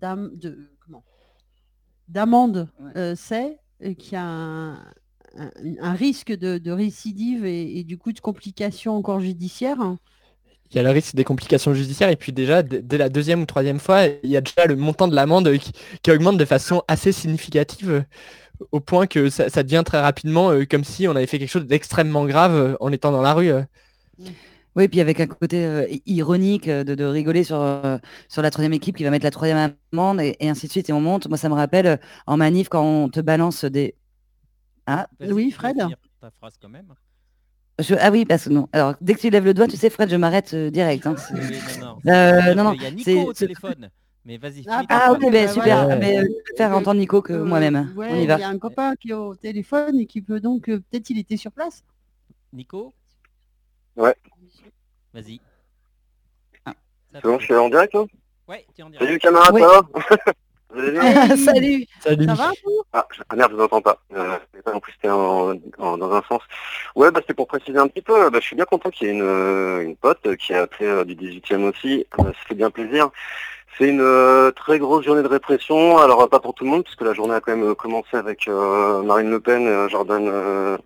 d'am- 0.00 0.30
de 0.36 0.70
comment? 0.80 1.04
D'amende 2.08 2.68
euh, 2.96 3.14
c'est, 3.16 3.58
qu'il 3.98 4.12
y 4.12 4.16
a 4.16 4.22
un, 4.24 4.74
un- 5.36 5.50
un 5.80 5.92
risque 5.92 6.32
de, 6.32 6.58
récidive 6.70 7.44
et, 7.44 7.78
et 7.78 7.84
du 7.84 7.98
coup 7.98 8.12
de 8.12 8.20
complications 8.20 8.94
encore 8.96 9.20
judiciaires. 9.20 9.96
Il 10.70 10.76
y 10.76 10.78
a 10.80 10.82
le 10.82 10.90
risque 10.90 11.14
des 11.14 11.24
complications 11.24 11.74
judiciaires 11.74 12.08
et 12.10 12.16
puis 12.16 12.32
déjà 12.32 12.62
dès 12.62 12.98
la 12.98 13.08
deuxième 13.08 13.42
ou 13.42 13.46
troisième 13.46 13.78
fois, 13.80 14.06
il 14.06 14.30
y 14.30 14.36
a 14.36 14.40
déjà 14.40 14.66
le 14.66 14.76
montant 14.76 15.08
de 15.08 15.14
l'amende 15.14 15.56
qui, 15.58 15.72
qui 16.02 16.10
augmente 16.10 16.38
de 16.38 16.44
façon 16.44 16.82
assez 16.88 17.12
significative 17.12 17.90
euh, 17.90 18.02
au 18.72 18.80
point 18.80 19.06
que 19.06 19.30
ça, 19.30 19.48
ça 19.48 19.62
devient 19.62 19.82
très 19.84 20.00
rapidement 20.00 20.50
euh, 20.50 20.64
comme 20.64 20.84
si 20.84 21.06
on 21.08 21.12
avait 21.12 21.26
fait 21.26 21.38
quelque 21.38 21.50
chose 21.50 21.66
d'extrêmement 21.66 22.24
grave 22.26 22.54
euh, 22.54 22.76
en 22.80 22.90
étant 22.92 23.12
dans 23.12 23.22
la 23.22 23.34
rue. 23.34 23.50
euh. 23.52 23.62
Oui, 24.74 24.88
puis 24.88 25.00
avec 25.00 25.20
un 25.20 25.26
côté 25.26 25.64
euh, 25.64 25.86
ironique 26.04 26.68
de, 26.68 26.94
de 26.94 27.04
rigoler 27.04 27.44
sur, 27.44 27.60
euh, 27.60 27.96
sur 28.28 28.42
la 28.42 28.50
troisième 28.50 28.74
équipe 28.74 28.96
qui 28.96 29.04
va 29.04 29.10
mettre 29.10 29.24
la 29.24 29.30
troisième 29.30 29.74
amende 29.92 30.20
et, 30.20 30.36
et 30.38 30.50
ainsi 30.50 30.66
de 30.66 30.72
suite. 30.72 30.90
Et 30.90 30.92
on 30.92 31.00
monte. 31.00 31.28
Moi, 31.28 31.38
ça 31.38 31.48
me 31.48 31.54
rappelle 31.54 31.98
en 32.26 32.36
manif 32.36 32.68
quand 32.68 32.82
on 32.84 33.08
te 33.08 33.20
balance 33.20 33.64
des. 33.64 33.94
Ah, 34.86 35.08
peux 35.18 35.50
Fred 35.50 35.76
ta 36.20 36.30
phrase 36.30 36.54
quand 36.60 36.68
même. 36.68 36.86
Je- 37.80 37.94
ah 38.00 38.10
oui, 38.10 38.24
parce 38.24 38.44
que 38.44 38.50
non. 38.50 38.68
Alors, 38.72 38.94
dès 39.00 39.14
que 39.14 39.20
tu 39.20 39.30
lèves 39.30 39.44
le 39.44 39.54
doigt, 39.54 39.66
tu 39.68 39.76
sais, 39.76 39.90
Fred, 39.90 40.08
je 40.10 40.16
m'arrête 40.16 40.54
euh, 40.54 40.70
direct. 40.70 41.06
hein. 41.06 41.14
C'est- 41.16 41.34
Oui, 41.34 41.58
non, 41.80 41.98
non. 42.04 42.12
Euh, 42.12 42.54
non, 42.54 42.64
non, 42.64 42.72
qu'il 42.72 42.82
y 42.82 42.86
a 42.86 42.90
Nico 42.90 43.04
c'est- 43.04 43.24
au 43.24 43.32
téléphone. 43.32 43.90
Mais 44.24 44.38
vas-y, 44.38 44.64
Ah, 44.68 44.82
Ah, 44.88 45.14
ben, 45.20 45.30
Bah, 45.30 45.46
super. 45.46 45.54
voilà. 45.54 45.80
Ah, 45.94 45.96
ben, 45.96 46.18
euh, 46.18 46.28
je 46.28 46.42
préfère 46.52 46.72
Euh, 46.74 46.78
entendre 46.78 46.98
Nico 46.98 47.22
que 47.22 47.32
euh, 47.32 47.44
moi-même. 47.44 47.92
ouais, 47.96 48.08
on 48.10 48.16
y 48.16 48.26
va. 48.26 48.34
Il 48.36 48.40
y 48.40 48.44
a 48.44 48.48
un 48.48 48.58
copain 48.58 48.94
qui 48.96 49.10
est 49.10 49.14
au 49.14 49.36
téléphone 49.36 50.00
et 50.00 50.06
qui 50.06 50.20
peut 50.20 50.40
donc 50.40 50.68
euh, 50.68 50.78
peut-être 50.90 51.10
il 51.10 51.18
était 51.18 51.36
sur 51.36 51.52
place. 51.52 51.84
Nico 52.52 52.92
Ouais. 53.96 54.14
Vas-y. 55.14 55.40
Ah. 56.64 56.72
Ça 57.12 57.20
C'est 57.22 57.28
bon, 57.28 57.38
je 57.38 57.44
suis 57.44 57.54
en 57.54 57.68
direct 57.68 57.94
là 57.94 58.04
Ouais, 58.48 58.66
tu 58.74 58.80
es 58.80 58.84
en 58.84 58.90
direct. 58.90 59.06
Salut 59.06 59.18
camarades, 59.20 59.54
Oui. 59.54 59.62
Vous 60.76 60.82
allez 60.82 60.92
bien 60.92 61.36
Salut. 61.36 61.86
Salut. 62.00 62.26
Ça 62.26 62.34
va 62.34 62.50
vous? 62.64 62.82
Ah, 62.92 63.06
ah 63.30 63.36
merde, 63.36 63.52
je 63.52 63.56
vous 63.56 63.62
entends 63.62 63.80
pas. 63.80 63.98
Euh, 64.14 64.36
en 64.66 64.78
plus 64.80 64.92
c'était 64.92 65.08
en, 65.08 65.54
en- 65.78 65.96
dans 65.96 66.12
un 66.12 66.22
sens. 66.28 66.42
Ouais, 66.94 67.10
bah 67.10 67.20
c'était 67.22 67.32
pour 67.34 67.46
préciser 67.46 67.78
un 67.78 67.88
petit 67.88 68.02
peu. 68.02 68.28
Bah, 68.28 68.38
je 68.40 68.46
suis 68.46 68.56
bien 68.56 68.66
content 68.66 68.90
qu'il 68.90 69.06
y 69.06 69.10
ait 69.10 69.14
une, 69.14 69.22
euh, 69.22 69.80
une 69.80 69.96
pote 69.96 70.36
qui 70.36 70.52
a 70.52 70.62
appelé 70.62 70.86
euh, 70.86 71.04
du 71.04 71.14
18e 71.14 71.64
aussi. 71.70 72.06
Euh, 72.18 72.24
ça 72.24 72.32
fait 72.48 72.54
bien 72.54 72.70
plaisir. 72.70 73.08
C'est 73.78 73.88
une 73.88 74.00
euh, 74.02 74.50
très 74.50 74.78
grosse 74.78 75.04
journée 75.06 75.22
de 75.22 75.28
répression. 75.28 75.96
Alors 75.98 76.22
euh, 76.22 76.26
pas 76.26 76.40
pour 76.40 76.52
tout 76.54 76.64
le 76.64 76.70
monde, 76.70 76.84
puisque 76.84 77.02
la 77.02 77.14
journée 77.14 77.34
a 77.34 77.40
quand 77.40 77.56
même 77.56 77.70
euh, 77.70 77.74
commencé 77.74 78.14
avec 78.16 78.46
euh, 78.46 79.02
Marine 79.02 79.30
Le 79.30 79.40
Pen, 79.40 79.66
euh, 79.66 79.88
Jordan, 79.88 80.28
euh, 80.28 80.76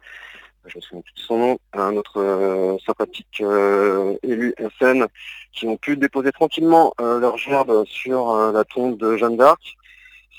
je 0.66 0.76
me 0.76 0.80
souviens 0.82 1.03
plus 1.03 1.14
de 1.14 1.20
son 1.26 1.38
nom, 1.38 1.59
un 1.72 1.97
autre 1.97 2.20
euh, 2.20 2.76
sympathique 2.86 3.41
euh, 3.41 4.14
élu 4.22 4.55
SN, 4.80 5.07
qui 5.53 5.66
ont 5.66 5.76
pu 5.76 5.97
déposer 5.97 6.30
tranquillement 6.32 6.93
euh, 7.01 7.18
leur 7.18 7.38
gerbe 7.38 7.84
sur 7.86 8.30
euh, 8.30 8.53
la 8.53 8.64
tombe 8.64 8.97
de 8.97 9.16
Jeanne 9.16 9.36
d'Arc 9.36 9.61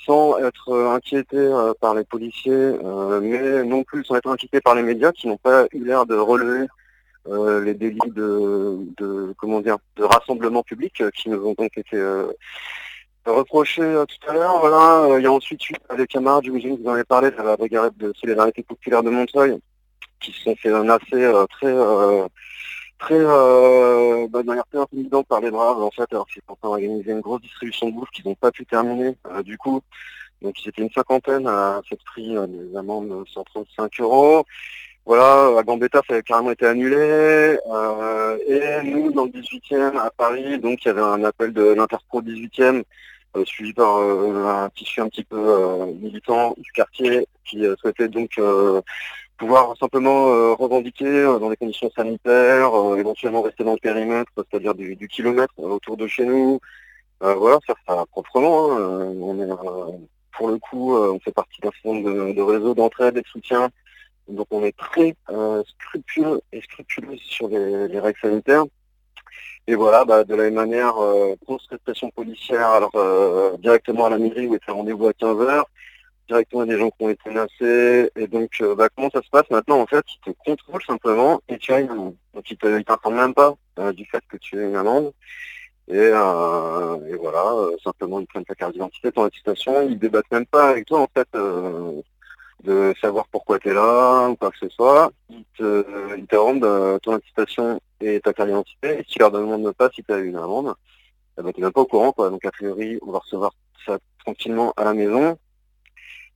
sans 0.04 0.38
être 0.38 0.72
inquiétés 0.72 1.36
euh, 1.36 1.72
par 1.80 1.94
les 1.94 2.04
policiers, 2.04 2.52
euh, 2.52 3.20
mais 3.20 3.64
non 3.64 3.84
plus 3.84 4.04
sans 4.04 4.16
être 4.16 4.28
inquiétés 4.28 4.60
par 4.60 4.74
les 4.74 4.82
médias 4.82 5.12
qui 5.12 5.28
n'ont 5.28 5.36
pas 5.36 5.66
eu 5.72 5.84
l'air 5.84 6.06
de 6.06 6.16
relever 6.16 6.66
euh, 7.28 7.62
les 7.62 7.74
délits 7.74 7.98
de, 8.06 8.78
de 8.96 9.34
comment 9.38 9.60
dire 9.60 9.76
de 9.96 10.04
rassemblement 10.04 10.62
public 10.62 11.02
qui 11.14 11.28
nous 11.28 11.46
ont 11.46 11.54
donc 11.56 11.76
été 11.76 11.96
reprochés 13.24 14.04
tout 14.08 14.30
à 14.30 14.34
l'heure. 14.34 14.58
Voilà, 14.58 15.18
il 15.18 15.22
y 15.22 15.26
a 15.26 15.32
ensuite 15.32 15.70
eu 15.70 15.74
des 15.96 16.06
camarades, 16.06 16.44
j'imagine 16.44 16.76
que 16.76 16.82
vous 16.82 16.88
en 16.88 16.94
avez 16.94 17.04
parlé, 17.04 17.30
de 17.30 17.36
la 17.36 17.56
brigade 17.56 17.96
de 17.96 18.12
solidarité 18.16 18.62
populaire 18.62 19.02
de 19.04 19.10
Montreuil, 19.10 19.58
qui 20.20 20.32
se 20.32 20.42
sont 20.42 20.56
fait 20.56 20.72
un 20.72 20.88
assez 20.88 21.32
très 21.50 21.72
très 23.02 23.18
euh, 23.18 24.28
bah, 24.28 24.42
de 24.42 24.46
manière 24.46 24.66
très 24.66 24.78
intimidante 24.78 25.26
par 25.26 25.40
les 25.40 25.50
braves 25.50 25.82
en 25.82 25.90
fait 25.90 26.06
alors 26.12 26.26
qu'ils 26.28 26.40
train 26.42 26.56
d'organiser 26.62 27.10
une 27.10 27.20
grosse 27.20 27.42
distribution 27.42 27.88
de 27.88 27.94
bouffe 27.94 28.10
qu'ils 28.10 28.26
n'ont 28.26 28.36
pas 28.36 28.52
pu 28.52 28.64
terminer 28.64 29.16
euh, 29.26 29.42
du 29.42 29.58
coup. 29.58 29.80
Donc 30.40 30.54
ils 30.62 30.68
étaient 30.68 30.82
une 30.82 30.90
cinquantaine 30.90 31.46
à 31.48 31.80
cette 31.88 32.02
prix 32.04 32.36
euh, 32.36 32.46
des 32.46 32.76
amendes 32.76 33.08
de 33.08 33.24
135 33.28 34.00
euros. 34.00 34.44
Voilà 35.04 35.58
à 35.58 35.62
Gambetta 35.64 36.00
ça 36.06 36.14
avait 36.14 36.22
carrément 36.22 36.52
été 36.52 36.64
annulé. 36.66 36.96
Euh, 36.96 38.38
et 38.46 38.82
nous 38.84 39.10
dans 39.10 39.24
le 39.24 39.30
18e 39.30 39.98
à 39.98 40.10
Paris 40.10 40.58
donc 40.60 40.84
il 40.84 40.88
y 40.88 40.90
avait 40.92 41.00
un 41.00 41.24
appel 41.24 41.52
de 41.52 41.74
l'Interpro 41.74 42.22
18e 42.22 42.84
euh, 43.36 43.44
suivi 43.44 43.72
par 43.72 43.96
euh, 43.96 44.46
un 44.46 44.68
tissu 44.70 45.00
un 45.00 45.08
petit 45.08 45.24
peu 45.24 45.38
euh, 45.38 45.86
militant 46.00 46.54
du 46.56 46.70
quartier 46.72 47.26
qui 47.44 47.66
euh, 47.66 47.74
souhaitait 47.80 48.08
donc 48.08 48.30
euh, 48.38 48.80
pouvoir 49.42 49.76
simplement 49.76 50.28
euh, 50.28 50.52
revendiquer 50.52 51.04
euh, 51.04 51.40
dans 51.40 51.50
des 51.50 51.56
conditions 51.56 51.90
sanitaires, 51.96 52.72
euh, 52.78 52.96
éventuellement 52.96 53.42
rester 53.42 53.64
dans 53.64 53.72
le 53.72 53.78
périmètre, 53.78 54.30
c'est-à-dire 54.36 54.72
du, 54.72 55.08
kilomètre 55.08 55.52
autour 55.58 55.96
de 55.96 56.06
chez 56.06 56.24
nous. 56.24 56.60
Voilà, 57.20 57.58
faire 57.64 57.76
ça 57.86 58.04
proprement. 58.10 58.72
hein. 58.72 59.12
On 59.20 59.40
est, 59.40 59.48
pour 60.36 60.48
le 60.48 60.58
coup, 60.58 60.96
on 60.96 61.20
fait 61.20 61.30
partie 61.30 61.60
d'un 61.60 61.70
certain 61.70 62.00
de, 62.00 62.32
de 62.32 62.74
d'entraide 62.74 63.16
et 63.16 63.22
de 63.22 63.26
soutien. 63.26 63.68
Donc 64.28 64.48
on 64.50 64.64
est 64.64 64.76
très 64.76 65.14
scrupuleux 65.66 66.40
et 66.52 66.60
scrupuleux 66.60 67.16
sur 67.18 67.48
les, 67.48 67.86
les 67.86 68.00
règles 68.00 68.18
sanitaires. 68.20 68.64
Et 69.68 69.76
voilà, 69.76 70.04
bah, 70.04 70.24
de 70.24 70.34
la 70.34 70.44
même 70.44 70.54
manière, 70.54 70.94
grosse 71.46 71.66
répression 71.70 72.10
policière, 72.10 72.68
alors 72.70 72.96
directement 73.58 74.06
à 74.06 74.10
la 74.10 74.18
mairie 74.18 74.48
où 74.48 74.56
était 74.56 74.72
rendez-vous 74.72 75.06
à 75.06 75.12
15h, 75.12 75.64
directement 76.28 76.66
des 76.66 76.78
gens 76.78 76.90
qui 76.90 77.04
ont 77.04 77.10
été 77.10 77.30
menacés. 77.30 78.10
Et 78.16 78.26
donc, 78.26 78.50
euh, 78.60 78.74
bah, 78.74 78.88
comment 78.94 79.10
ça 79.10 79.22
se 79.22 79.30
passe 79.30 79.48
maintenant 79.50 79.80
En 79.80 79.86
fait, 79.86 80.04
ils 80.26 80.32
te 80.32 80.38
contrôlent 80.44 80.84
simplement 80.84 81.40
et 81.48 81.58
tu 81.58 81.72
as 81.72 81.80
une 81.80 81.90
amende. 81.90 82.16
Donc, 82.34 82.50
ils 82.50 82.58
ils 82.62 82.84
t'informent 82.84 83.16
même 83.16 83.34
pas 83.34 83.54
euh, 83.78 83.92
du 83.92 84.04
fait 84.06 84.22
que 84.28 84.36
tu 84.36 84.58
as 84.58 84.62
une 84.62 84.76
amende. 84.76 85.12
Et, 85.88 85.98
euh, 85.98 87.16
voilà, 87.20 87.76
simplement 87.82 88.20
ils 88.20 88.26
prennent 88.26 88.44
ta 88.44 88.54
carte 88.54 88.72
d'identité, 88.72 89.10
ton 89.12 89.24
attestation, 89.24 89.82
ils 89.82 89.98
débattent 89.98 90.30
même 90.30 90.46
pas 90.46 90.70
avec 90.70 90.86
toi 90.86 91.00
en 91.00 91.08
fait 91.12 91.28
de 92.64 92.94
savoir 93.00 93.26
pourquoi 93.26 93.58
tu 93.58 93.70
es 93.70 93.74
là 93.74 94.28
ou 94.28 94.36
quoi 94.36 94.50
que 94.52 94.58
ce 94.58 94.68
soit. 94.68 95.10
Ils 95.28 95.44
te, 95.58 95.84
ils 96.16 96.36
rendent 96.36 97.00
ton 97.02 97.14
attestation 97.14 97.80
et 98.00 98.20
ta 98.20 98.32
carte 98.32 98.48
d'identité. 98.48 99.00
Et 99.00 99.04
tu 99.04 99.18
leur 99.18 99.30
demandes 99.30 99.72
pas 99.72 99.90
si 99.94 100.02
tu 100.02 100.12
as 100.12 100.18
eu 100.18 100.28
une 100.28 100.36
amende, 100.36 100.74
ben, 101.36 101.52
tu 101.52 101.60
n'es 101.60 101.66
même 101.66 101.72
pas 101.72 101.80
au 101.80 101.86
courant. 101.86 102.12
Quoi. 102.12 102.30
Donc 102.30 102.44
a 102.44 102.50
priori, 102.50 102.98
on 103.02 103.10
va 103.10 103.18
recevoir 103.18 103.52
ça 103.86 103.98
tranquillement 104.24 104.72
à 104.76 104.84
la 104.84 104.94
maison. 104.94 105.38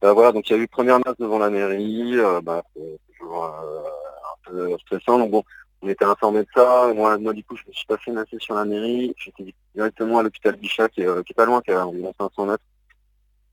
Euh, 0.04 0.12
voilà, 0.12 0.32
donc 0.32 0.48
il 0.48 0.56
y 0.56 0.58
a 0.58 0.62
eu 0.62 0.68
première 0.68 0.98
masse 0.98 1.16
devant 1.18 1.38
la 1.38 1.50
mairie, 1.50 2.18
euh, 2.18 2.40
bah, 2.42 2.62
c'est 2.74 2.98
toujours 3.18 3.44
euh, 3.44 3.80
un 3.80 4.50
peu 4.50 4.78
stressant. 4.78 5.18
Donc 5.18 5.30
bon, 5.30 5.42
on 5.82 5.88
était 5.88 6.04
informé 6.04 6.40
de 6.40 6.48
ça. 6.54 6.92
Moi, 6.94 7.16
moi 7.18 7.32
du 7.32 7.44
coup, 7.44 7.56
je 7.56 7.62
me 7.66 7.72
suis 7.72 7.86
pas 7.86 7.96
fait 7.98 8.12
masser 8.12 8.36
sur 8.38 8.54
la 8.54 8.64
mairie. 8.64 9.14
J'étais 9.18 9.54
directement 9.74 10.18
à 10.18 10.22
l'hôpital 10.22 10.56
Bichat, 10.56 10.88
qui 10.88 11.04
euh, 11.04 11.22
qui 11.22 11.32
est 11.32 11.34
pas 11.34 11.46
loin, 11.46 11.60
qui 11.62 11.70
est 11.70 11.74
à 11.74 11.86
environ 11.86 12.12
500 12.18 12.46
mètres 12.46 12.64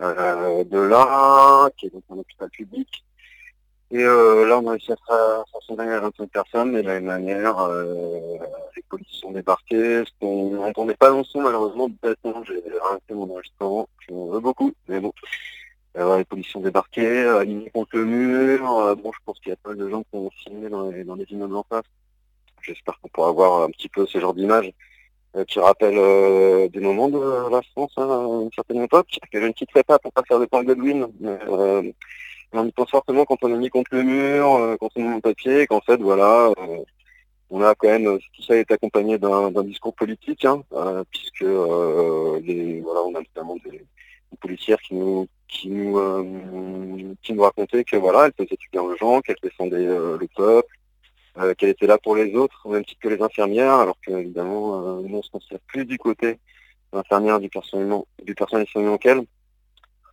euh, 0.01 0.63
de 0.65 0.79
là, 0.79 1.69
qui 1.77 1.87
est 1.87 1.89
donc 1.89 2.03
un 2.09 2.17
hôpital 2.17 2.49
public. 2.49 3.03
Et 3.91 4.03
là, 4.03 4.59
on 4.59 4.67
a 4.67 4.71
réussi 4.71 4.91
à 4.91 4.95
faire 5.07 5.43
rassembler 5.53 5.93
à 5.93 5.99
25 5.99 6.29
personnes, 6.31 6.71
mais 6.71 6.81
de 6.81 6.87
la 6.87 6.93
même 6.95 7.05
manière, 7.05 7.59
euh, 7.59 8.37
les 8.75 8.81
policiers 8.89 9.21
sont 9.21 9.31
débarqués. 9.31 10.03
Ce 10.03 10.11
qu'on 10.19 10.49
n'entendait 10.49 10.95
pas 10.95 11.11
dans 11.11 11.19
le 11.19 11.23
son, 11.23 11.41
malheureusement, 11.41 11.87
bêtement, 12.01 12.43
j'ai 12.43 12.59
arrêté 12.81 13.13
mon 13.13 13.29
enregistrement. 13.29 13.87
Je 13.99 14.13
m'en 14.15 14.25
veux 14.29 14.39
beaucoup, 14.39 14.73
mais 14.87 14.99
bon. 14.99 15.13
Euh, 15.97 16.17
les 16.17 16.25
policiers 16.25 16.53
sont 16.53 16.61
débarqués, 16.61 17.23
euh, 17.23 17.39
alignés 17.39 17.69
contre 17.69 17.97
le 17.97 18.05
mur. 18.05 18.77
Euh, 18.79 18.95
bon, 18.95 19.11
je 19.11 19.19
pense 19.25 19.39
qu'il 19.39 19.49
y 19.49 19.53
a 19.53 19.57
pas 19.57 19.69
mal 19.69 19.77
de 19.77 19.89
gens 19.89 20.01
qui 20.01 20.15
ont 20.15 20.29
filmé 20.43 20.69
dans 20.69 20.89
les, 20.89 21.03
dans 21.03 21.15
les 21.15 21.25
immeubles 21.29 21.55
en 21.55 21.65
face. 21.69 21.85
J'espère 22.61 22.99
qu'on 22.99 23.09
pourra 23.09 23.31
voir 23.31 23.63
un 23.63 23.69
petit 23.69 23.89
peu 23.89 24.05
ce 24.05 24.19
genre 24.19 24.33
d'image 24.33 24.71
euh, 25.35 25.43
qui 25.45 25.59
rappelle 25.59 25.97
euh, 25.97 26.67
des 26.69 26.79
moments 26.79 27.09
de 27.09 27.19
la 27.51 27.61
France 27.73 27.91
hein, 27.97 28.07
à 28.09 28.43
une 28.43 28.51
certaine 28.55 28.83
époque, 28.83 29.07
que 29.31 29.41
je 29.41 29.45
ne 29.45 29.51
quitterai 29.51 29.83
pas 29.83 29.99
pour 29.99 30.11
pas 30.13 30.23
faire 30.27 30.39
de 30.39 30.45
temps 30.45 30.63
Godwin. 30.63 31.07
Mais, 31.19 31.37
euh, 31.47 31.91
on 32.53 32.65
y 32.67 32.71
pense 32.71 32.89
fortement 32.89 33.25
quand 33.25 33.43
on 33.43 33.53
est 33.53 33.57
mis 33.57 33.69
contre 33.69 33.95
le 33.95 34.03
mur, 34.03 34.55
euh, 34.55 34.77
quand 34.79 34.89
on 34.95 35.11
est 35.11 35.13
en 35.13 35.19
papier, 35.19 35.67
qu'en 35.67 35.81
fait, 35.81 35.97
voilà, 35.97 36.51
euh, 36.59 36.83
on 37.49 37.61
a 37.61 37.75
quand 37.75 37.87
même, 37.87 38.19
tout 38.35 38.43
ça 38.43 38.55
est 38.55 38.71
accompagné 38.71 39.17
d'un 39.17 39.51
discours 39.63 39.93
politique, 39.93 40.45
hein, 40.45 40.63
euh, 40.73 41.03
puisque 41.11 41.43
euh, 41.43 42.39
voilà, 42.83 43.01
on 43.01 43.15
a 43.15 43.19
notamment 43.19 43.55
des, 43.65 43.79
des 43.79 44.37
policières 44.39 44.79
qui 44.81 44.95
nous 44.95 45.27
qui 45.53 45.69
nous 45.69 45.97
euh, 45.97 47.15
racontaient 47.39 47.83
que 47.83 47.95
voilà, 47.95 48.25
elle 48.25 48.33
faisait 48.45 48.57
du 48.57 48.67
bien 48.71 48.81
aux 48.81 48.95
gens, 48.97 49.21
qu'elle 49.21 49.35
défendait 49.41 49.87
euh, 49.87 50.17
le 50.17 50.27
peuple, 50.35 50.75
euh, 51.37 51.53
qu'elle 51.53 51.69
était 51.69 51.87
là 51.87 51.97
pour 51.97 52.15
les 52.15 52.33
autres, 52.35 52.61
au 52.65 52.71
même 52.71 52.83
titre 52.83 53.01
que 53.01 53.09
les 53.09 53.21
infirmières, 53.21 53.75
alors 53.75 53.97
que 54.05 54.11
évidemment, 54.11 55.01
nous 55.01 55.17
on 55.17 55.21
se 55.21 55.31
considère 55.31 55.59
plus 55.67 55.85
du 55.85 55.97
côté 55.97 56.39
infirmière 56.91 57.39
du 57.39 57.49
personnel 57.49 58.01
du 58.23 58.35
personnel 58.35 58.67
soignant 58.67 58.97
qu'elle. 58.97 59.21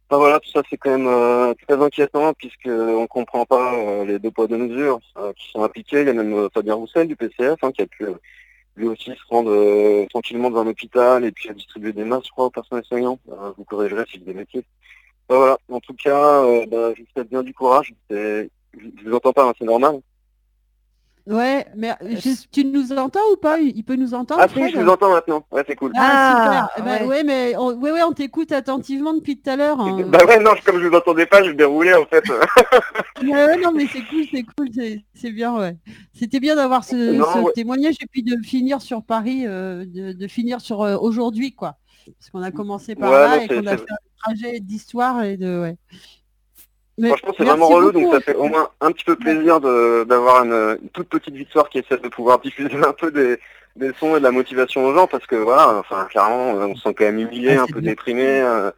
Enfin 0.09 0.19
voilà, 0.19 0.41
tout 0.41 0.51
ça 0.51 0.63
c'est 0.69 0.77
quand 0.77 0.99
même 0.99 1.55
très 1.67 1.81
inquiétant 1.81 2.33
puisque 2.35 2.67
on 2.69 3.07
comprend 3.07 3.45
pas 3.45 4.05
les 4.05 4.19
deux 4.19 4.31
poids 4.31 4.49
deux 4.49 4.57
mesures 4.57 4.99
qui 5.37 5.51
sont 5.51 5.63
appliquées. 5.63 6.01
Il 6.01 6.07
y 6.07 6.11
a 6.11 6.15
même 6.15 6.49
Fabien 6.53 6.75
Roussel 6.75 7.07
du 7.07 7.17
PCF 7.17 7.63
hein, 7.63 7.71
qui 7.71 7.83
a 7.83 7.87
pu 7.87 8.07
lui 8.77 8.89
aussi 8.89 9.11
se 9.11 9.29
rendre 9.29 10.07
tranquillement 10.09 10.51
dans 10.51 10.63
un 10.63 10.67
hôpital 10.67 11.25
et 11.25 11.33
puis 11.33 11.53
distribuer 11.55 11.93
des 11.93 12.05
masques, 12.05 12.27
je 12.27 12.31
crois, 12.31 12.47
au 12.47 12.51
personnel 12.51 12.85
soignant. 12.85 13.19
Euh, 13.31 13.53
vous 13.57 13.65
corrigerez 13.65 14.05
si 14.11 14.19
je 14.19 14.25
des 14.25 14.35
métiers. 14.35 14.65
Voilà, 15.31 15.57
en 15.71 15.79
tout 15.81 15.95
cas, 15.95 16.43
euh, 16.43 16.67
bah, 16.67 16.93
je 16.97 17.03
vous 17.03 17.09
souhaite 17.15 17.31
bien 17.31 17.43
du 17.45 17.55
courage. 17.55 17.95
Je 18.11 18.49
vous 19.05 19.15
entends 19.15 19.33
pas, 19.33 19.45
hein, 19.49 19.53
c'est 19.59 19.65
normal. 19.65 20.01
Ouais, 21.27 21.67
mais 21.77 21.91
euh, 22.03 22.17
je- 22.17 22.49
tu 22.51 22.65
nous 22.65 22.91
entends 22.93 23.21
ou 23.33 23.37
pas? 23.37 23.61
Il 23.61 23.85
peut 23.85 23.95
nous 23.95 24.15
entendre 24.15 24.41
Ah 24.43 24.49
si, 24.49 24.71
je 24.73 24.79
vous 24.81 24.89
entends 24.89 25.11
maintenant. 25.13 25.45
Ouais, 25.53 25.63
c'est 25.69 25.77
cool. 25.77 25.93
Ah, 25.95 26.41
super. 26.43 26.69
Eh 26.79 26.83
ben, 26.83 27.03
ouais. 27.03 27.07
ouais, 27.09 27.25
mais 27.25 27.57
on, 27.57 27.75
ouais, 27.75 27.93
ouais, 27.93 28.03
on 28.03 28.13
t'écoute 28.13 28.51
attentivement 28.51 29.13
depuis 29.13 29.39
tout 29.41 29.49
à 29.51 29.55
l'heure. 29.55 29.79
hein. 29.81 30.03
Bah 30.09 30.25
ouais, 30.27 30.41
non, 30.41 30.53
comme 30.65 30.81
je 30.81 30.87
vous 30.89 30.97
entendais 30.97 31.27
pas, 31.27 31.45
je 31.45 31.53
déroulais 31.53 31.95
en 31.95 32.07
fait. 32.07 32.25
Ouais, 33.23 33.31
ouais, 33.33 33.59
non, 33.59 33.71
mais 33.73 33.87
c'est 33.87 34.01
cool, 34.07 34.25
c'est 34.33 34.43
cool, 34.57 34.69
c'est- 34.75 35.05
c'est 35.15 35.31
bien, 35.31 35.55
ouais. 35.57 35.77
C'était 36.15 36.41
bien 36.41 36.57
d'avoir 36.57 36.85
ce, 36.85 37.19
Non, 37.19 37.27
ce 37.35 37.39
ouais. 37.41 37.53
témoignage 37.53 37.97
et 38.01 38.07
puis 38.11 38.23
de 38.23 38.37
finir 38.43 38.81
sur 38.81 39.03
Paris, 39.05 39.47
euh, 39.47 39.85
de, 39.87 40.13
de 40.15 40.27
finir 40.27 40.61
sur 40.63 40.81
euh, 40.81 40.97
aujourd'hui, 40.97 41.55
quoi. 41.55 41.77
Parce 42.19 42.31
qu'on 42.31 42.43
a 42.43 42.51
commencé 42.51 42.95
par 42.95 43.11
Ouais, 43.11 43.19
là 43.19 43.37
non, 43.37 43.43
et 43.43 43.49
qu'on 43.49 43.67
a 43.67 43.77
fait 43.77 43.91
un 43.91 44.23
trajet 44.25 44.61
d'histoire 44.61 45.23
et 45.25 45.37
de, 45.37 45.61
ouais. 45.61 45.77
Mais 46.99 47.09
Franchement, 47.09 47.33
c'est 47.37 47.45
vraiment 47.45 47.69
relou, 47.69 47.93
beaucoup. 47.93 48.05
donc 48.05 48.15
ça 48.15 48.21
fait 48.21 48.35
au 48.35 48.45
moins 48.45 48.69
un 48.81 48.93
petit 48.93 49.05
peu 49.05 49.17
plaisir 49.17 49.61
de- 49.61 50.05
d'avoir 50.05 50.45
une, 50.45 50.79
une 50.83 50.89
toute 50.91 51.09
petite 51.09 51.35
victoire 51.35 51.71
qui 51.71 51.79
essaie 51.79 51.97
de 51.97 52.09
pouvoir 52.09 52.41
diffuser 52.43 52.77
un 52.77 52.93
peu 52.93 53.11
des, 53.11 53.39
des 53.77 53.93
sons 53.95 54.17
et 54.17 54.19
de 54.19 54.25
la 54.25 54.31
motivation 54.33 54.85
aux 54.85 54.95
gens, 54.95 55.07
parce 55.07 55.27
que 55.27 55.37
voilà, 55.37 55.79
enfin 55.79 56.05
clairement, 56.11 56.57
euh, 56.57 56.67
on 56.67 56.75
se 56.75 56.83
sent 56.83 56.95
quand 56.95 57.05
même 57.05 57.19
humilié, 57.19 57.57
Ah, 57.59 57.63
un 57.63 57.67
peu 57.67 57.81
bien. 57.81 57.91
déprimé, 57.93 58.27
euh, 58.27 58.71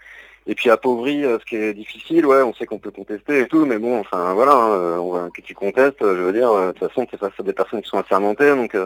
et 0.47 0.55
puis 0.55 0.71
appauvri, 0.71 1.25
euh, 1.25 1.39
ce 1.41 1.45
qui 1.47 1.57
est 1.57 1.75
difficile, 1.75 2.25
ouais, 2.27 2.43
on 2.43 2.55
sait 2.55 2.67
qu'on 2.67 2.79
peut 2.79 2.91
contester 2.93 3.41
et 3.41 3.49
tout, 3.49 3.65
mais 3.67 3.79
bon, 3.79 3.99
enfin 3.99 4.35
voilà, 4.35 4.55
hein, 4.55 4.71
euh, 4.73 4.97
on 4.99 5.11
va- 5.13 5.31
que 5.35 5.41
tu 5.41 5.55
contestes, 5.55 5.99
je 6.01 6.07
veux 6.07 6.33
dire, 6.33 6.53
de 6.53 6.73
toute 6.73 6.89
façon, 6.89 7.07
c'est 7.11 7.17
face 7.19 7.33
à 7.39 7.43
des 7.43 7.53
personnes 7.53 7.83
qui 7.83 7.89
sont 7.89 7.99
assermentées, 7.99 8.51
donc 8.55 8.77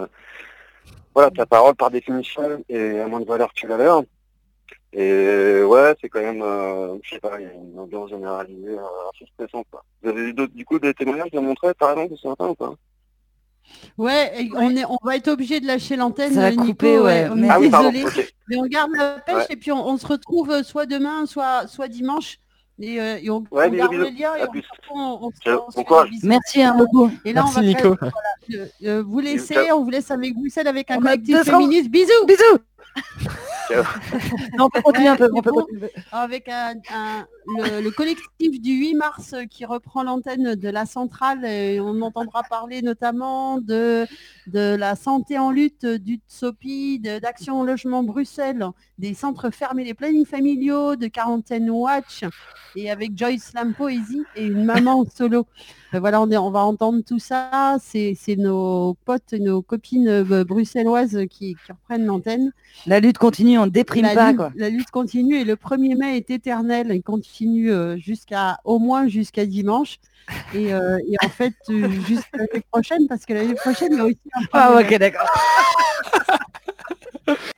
voilà, 1.15 1.31
ta 1.31 1.47
parole 1.47 1.75
par 1.75 1.91
définition 1.91 2.63
est 2.69 3.01
à 3.01 3.07
moins 3.07 3.21
de 3.21 3.27
valeur 3.27 3.53
que 3.55 3.67
la 3.67 3.77
leur. 3.79 4.03
Et 4.99 5.63
ouais, 5.63 5.95
c'est 6.01 6.09
quand 6.09 6.23
même, 6.23 6.41
euh, 6.43 6.97
je 7.03 7.11
sais 7.11 7.21
pas, 7.21 7.39
il 7.39 7.43
y 7.47 7.51
a 7.51 7.53
une 7.53 7.79
ambiance 7.79 8.09
généralisée 8.09 8.71
euh, 8.79 9.11
assez 9.13 9.31
stressante. 9.35 9.67
Quoi. 9.71 9.85
Vous 10.03 10.09
avez 10.09 10.23
eu 10.23 10.33
d'autres- 10.33 10.55
du 10.55 10.65
coup 10.65 10.79
des 10.79 10.95
témoignages 10.95 11.31
de 11.33 11.39
montrer 11.39 11.75
par 11.75 11.91
exemple 11.91 12.15
ce 12.21 12.27
matin 12.29 12.49
ou 12.49 12.55
pas? 12.55 12.73
Ouais, 13.99 14.49
on, 14.55 14.75
est, 14.75 14.85
on 14.87 14.97
va 15.05 15.17
être 15.17 15.29
obligé 15.29 15.61
de 15.61 15.67
lâcher 15.67 15.97
l'antenne, 15.97 16.33
Ça 16.33 16.41
va 16.41 16.51
Nico, 16.51 16.65
couper, 16.65 16.99
ouais. 16.99 17.29
On 17.31 17.43
est 17.43 17.49
Ah 17.51 17.61
oui, 17.61 17.69
pardon, 17.69 17.91
désolé, 17.91 18.27
mais 18.49 18.57
on 18.57 18.67
garde 18.67 18.93
la 18.97 19.19
pêche 19.19 19.35
Ouais. 19.37 19.47
et 19.51 19.57
puis 19.57 19.71
on, 19.73 19.87
on 19.87 19.99
se 19.99 20.07
retrouve 20.07 20.51
euh, 20.51 20.63
soit 20.63 20.87
demain, 20.87 21.27
soit, 21.27 21.67
soit 21.67 21.89
dimanche. 21.89 22.39
Et, 22.79 23.01
euh, 23.01 23.19
et 23.21 23.29
on, 23.29 23.45
Ouais, 23.51 23.67
on 23.67 23.71
bisous, 23.71 23.77
garde 23.79 23.91
bisous. 23.93 24.03
le 24.05 24.11
lien 24.11 24.35
et 24.37 24.41
À 24.43 24.47
on, 24.47 24.51
plus. 24.51 24.65
on, 24.95 25.19
on, 25.23 25.31
Ciao, 25.45 25.61
on 25.67 25.71
se. 25.73 26.27
Merci 26.27 26.63
hein, 26.63 26.75
beaucoup. 26.79 27.11
Et 27.25 27.33
là, 27.35 27.43
Merci, 27.43 27.59
on 27.59 27.61
va 27.61 27.67
Nico. 27.67 27.97
faire- 27.97 28.13
voilà, 28.13 28.63
euh, 28.63 28.67
euh, 28.85 29.03
vous 29.03 29.21
laisser, 29.21 29.55
Ciao. 29.55 29.79
on 29.79 29.85
vous 29.85 29.91
laisse 29.91 30.11
avec 30.11 30.35
Bruxelles 30.35 30.69
avec 30.69 30.91
un 30.91 30.99
collectif 31.01 31.43
féministe. 31.43 31.91
Bisous 31.91 32.25
Bisous. 32.27 32.59
Non, 34.59 34.67
on 34.67 34.71
peut 34.71 34.81
continuer 34.83 35.09
un 35.09 35.17
peu. 35.17 35.29
On 35.35 35.43
peut 35.43 35.51
continuer. 35.51 35.91
avec 36.13 36.49
un, 36.49 36.75
un- 36.93 37.27
le, 37.47 37.81
le 37.81 37.91
collectif 37.91 38.61
du 38.61 38.73
8 38.73 38.95
mars 38.95 39.35
qui 39.51 39.65
reprend 39.65 40.03
l'antenne 40.03 40.55
de 40.57 40.69
la 40.69 40.85
centrale 40.85 41.45
et 41.45 41.81
on 41.81 42.01
entendra 42.03 42.43
parler 42.43 42.83
notamment 42.83 43.59
de, 43.61 44.07
de 44.49 44.75
la 44.75 44.97
santé 44.97 45.39
en 45.39 45.51
lutte, 45.53 45.87
du 45.87 46.21
TSOPI, 46.29 46.99
d'Action 46.99 47.63
Logement 47.63 48.03
Bruxelles, 48.03 48.67
des 48.99 49.15
centres 49.15 49.51
fermés, 49.51 49.85
des 49.85 49.95
plannings 49.95 50.27
familiaux, 50.27 50.97
de 50.97 51.07
Quarantaine 51.07 51.71
Watch 51.71 52.25
et 52.75 52.91
avec 52.91 53.17
Joyce 53.17 53.53
Lam 53.55 53.75
Poésie 53.75 54.23
et 54.35 54.45
une 54.47 54.65
maman 54.65 55.05
solo. 55.15 55.47
Euh, 55.95 56.01
voilà, 56.01 56.21
on, 56.21 56.31
est, 56.31 56.37
on 56.37 56.51
va 56.51 56.61
entendre 56.65 57.03
tout 57.07 57.19
ça. 57.19 57.77
C'est 57.81 58.17
nos 58.37 58.95
potes, 59.05 59.33
nos 59.33 59.63
copines 59.63 60.09
euh, 60.09 60.45
bruxelloises 60.45 61.19
qui, 61.31 61.55
qui 61.55 61.73
reprennent 61.73 62.07
l'antenne. 62.07 62.53
La 62.87 63.01
lutte 63.01 63.19
continue, 63.19 63.59
on 63.59 63.67
ne 63.67 63.71
déprime 63.71 64.05
La 64.07 64.15
pas 64.15 64.29
lutte, 64.29 64.37
quoi. 64.37 64.53
la 64.57 64.69
lutte 64.69 64.91
continue 64.91 65.37
et 65.37 65.45
le 65.45 65.55
1er 65.55 65.97
mai 65.97 66.17
est 66.17 66.31
éternel. 66.31 66.91
Il 66.93 67.03
continue 67.03 67.71
euh, 67.71 67.97
jusqu'à 67.97 68.59
au 68.65 68.79
moins 68.79 69.07
jusqu'à 69.09 69.47
dimanche. 69.47 69.99
Et, 70.55 70.75
euh, 70.75 70.99
et 71.09 71.17
en 71.25 71.29
fait, 71.29 71.55
jusqu'à 71.69 72.39
l'année 72.39 72.65
prochaine, 72.71 73.07
parce 73.09 73.25
que 73.25 73.33
l'année 73.35 73.55
prochaine, 73.55 73.93
il 73.93 73.99
y 73.99 74.01
a 74.01 74.05
aussi 74.05 74.19
un 74.35 74.45
Ah 74.53 74.71
1er 74.73 74.77
mai. 74.77 74.95
ok 74.95 74.99
d'accord. 74.99 75.29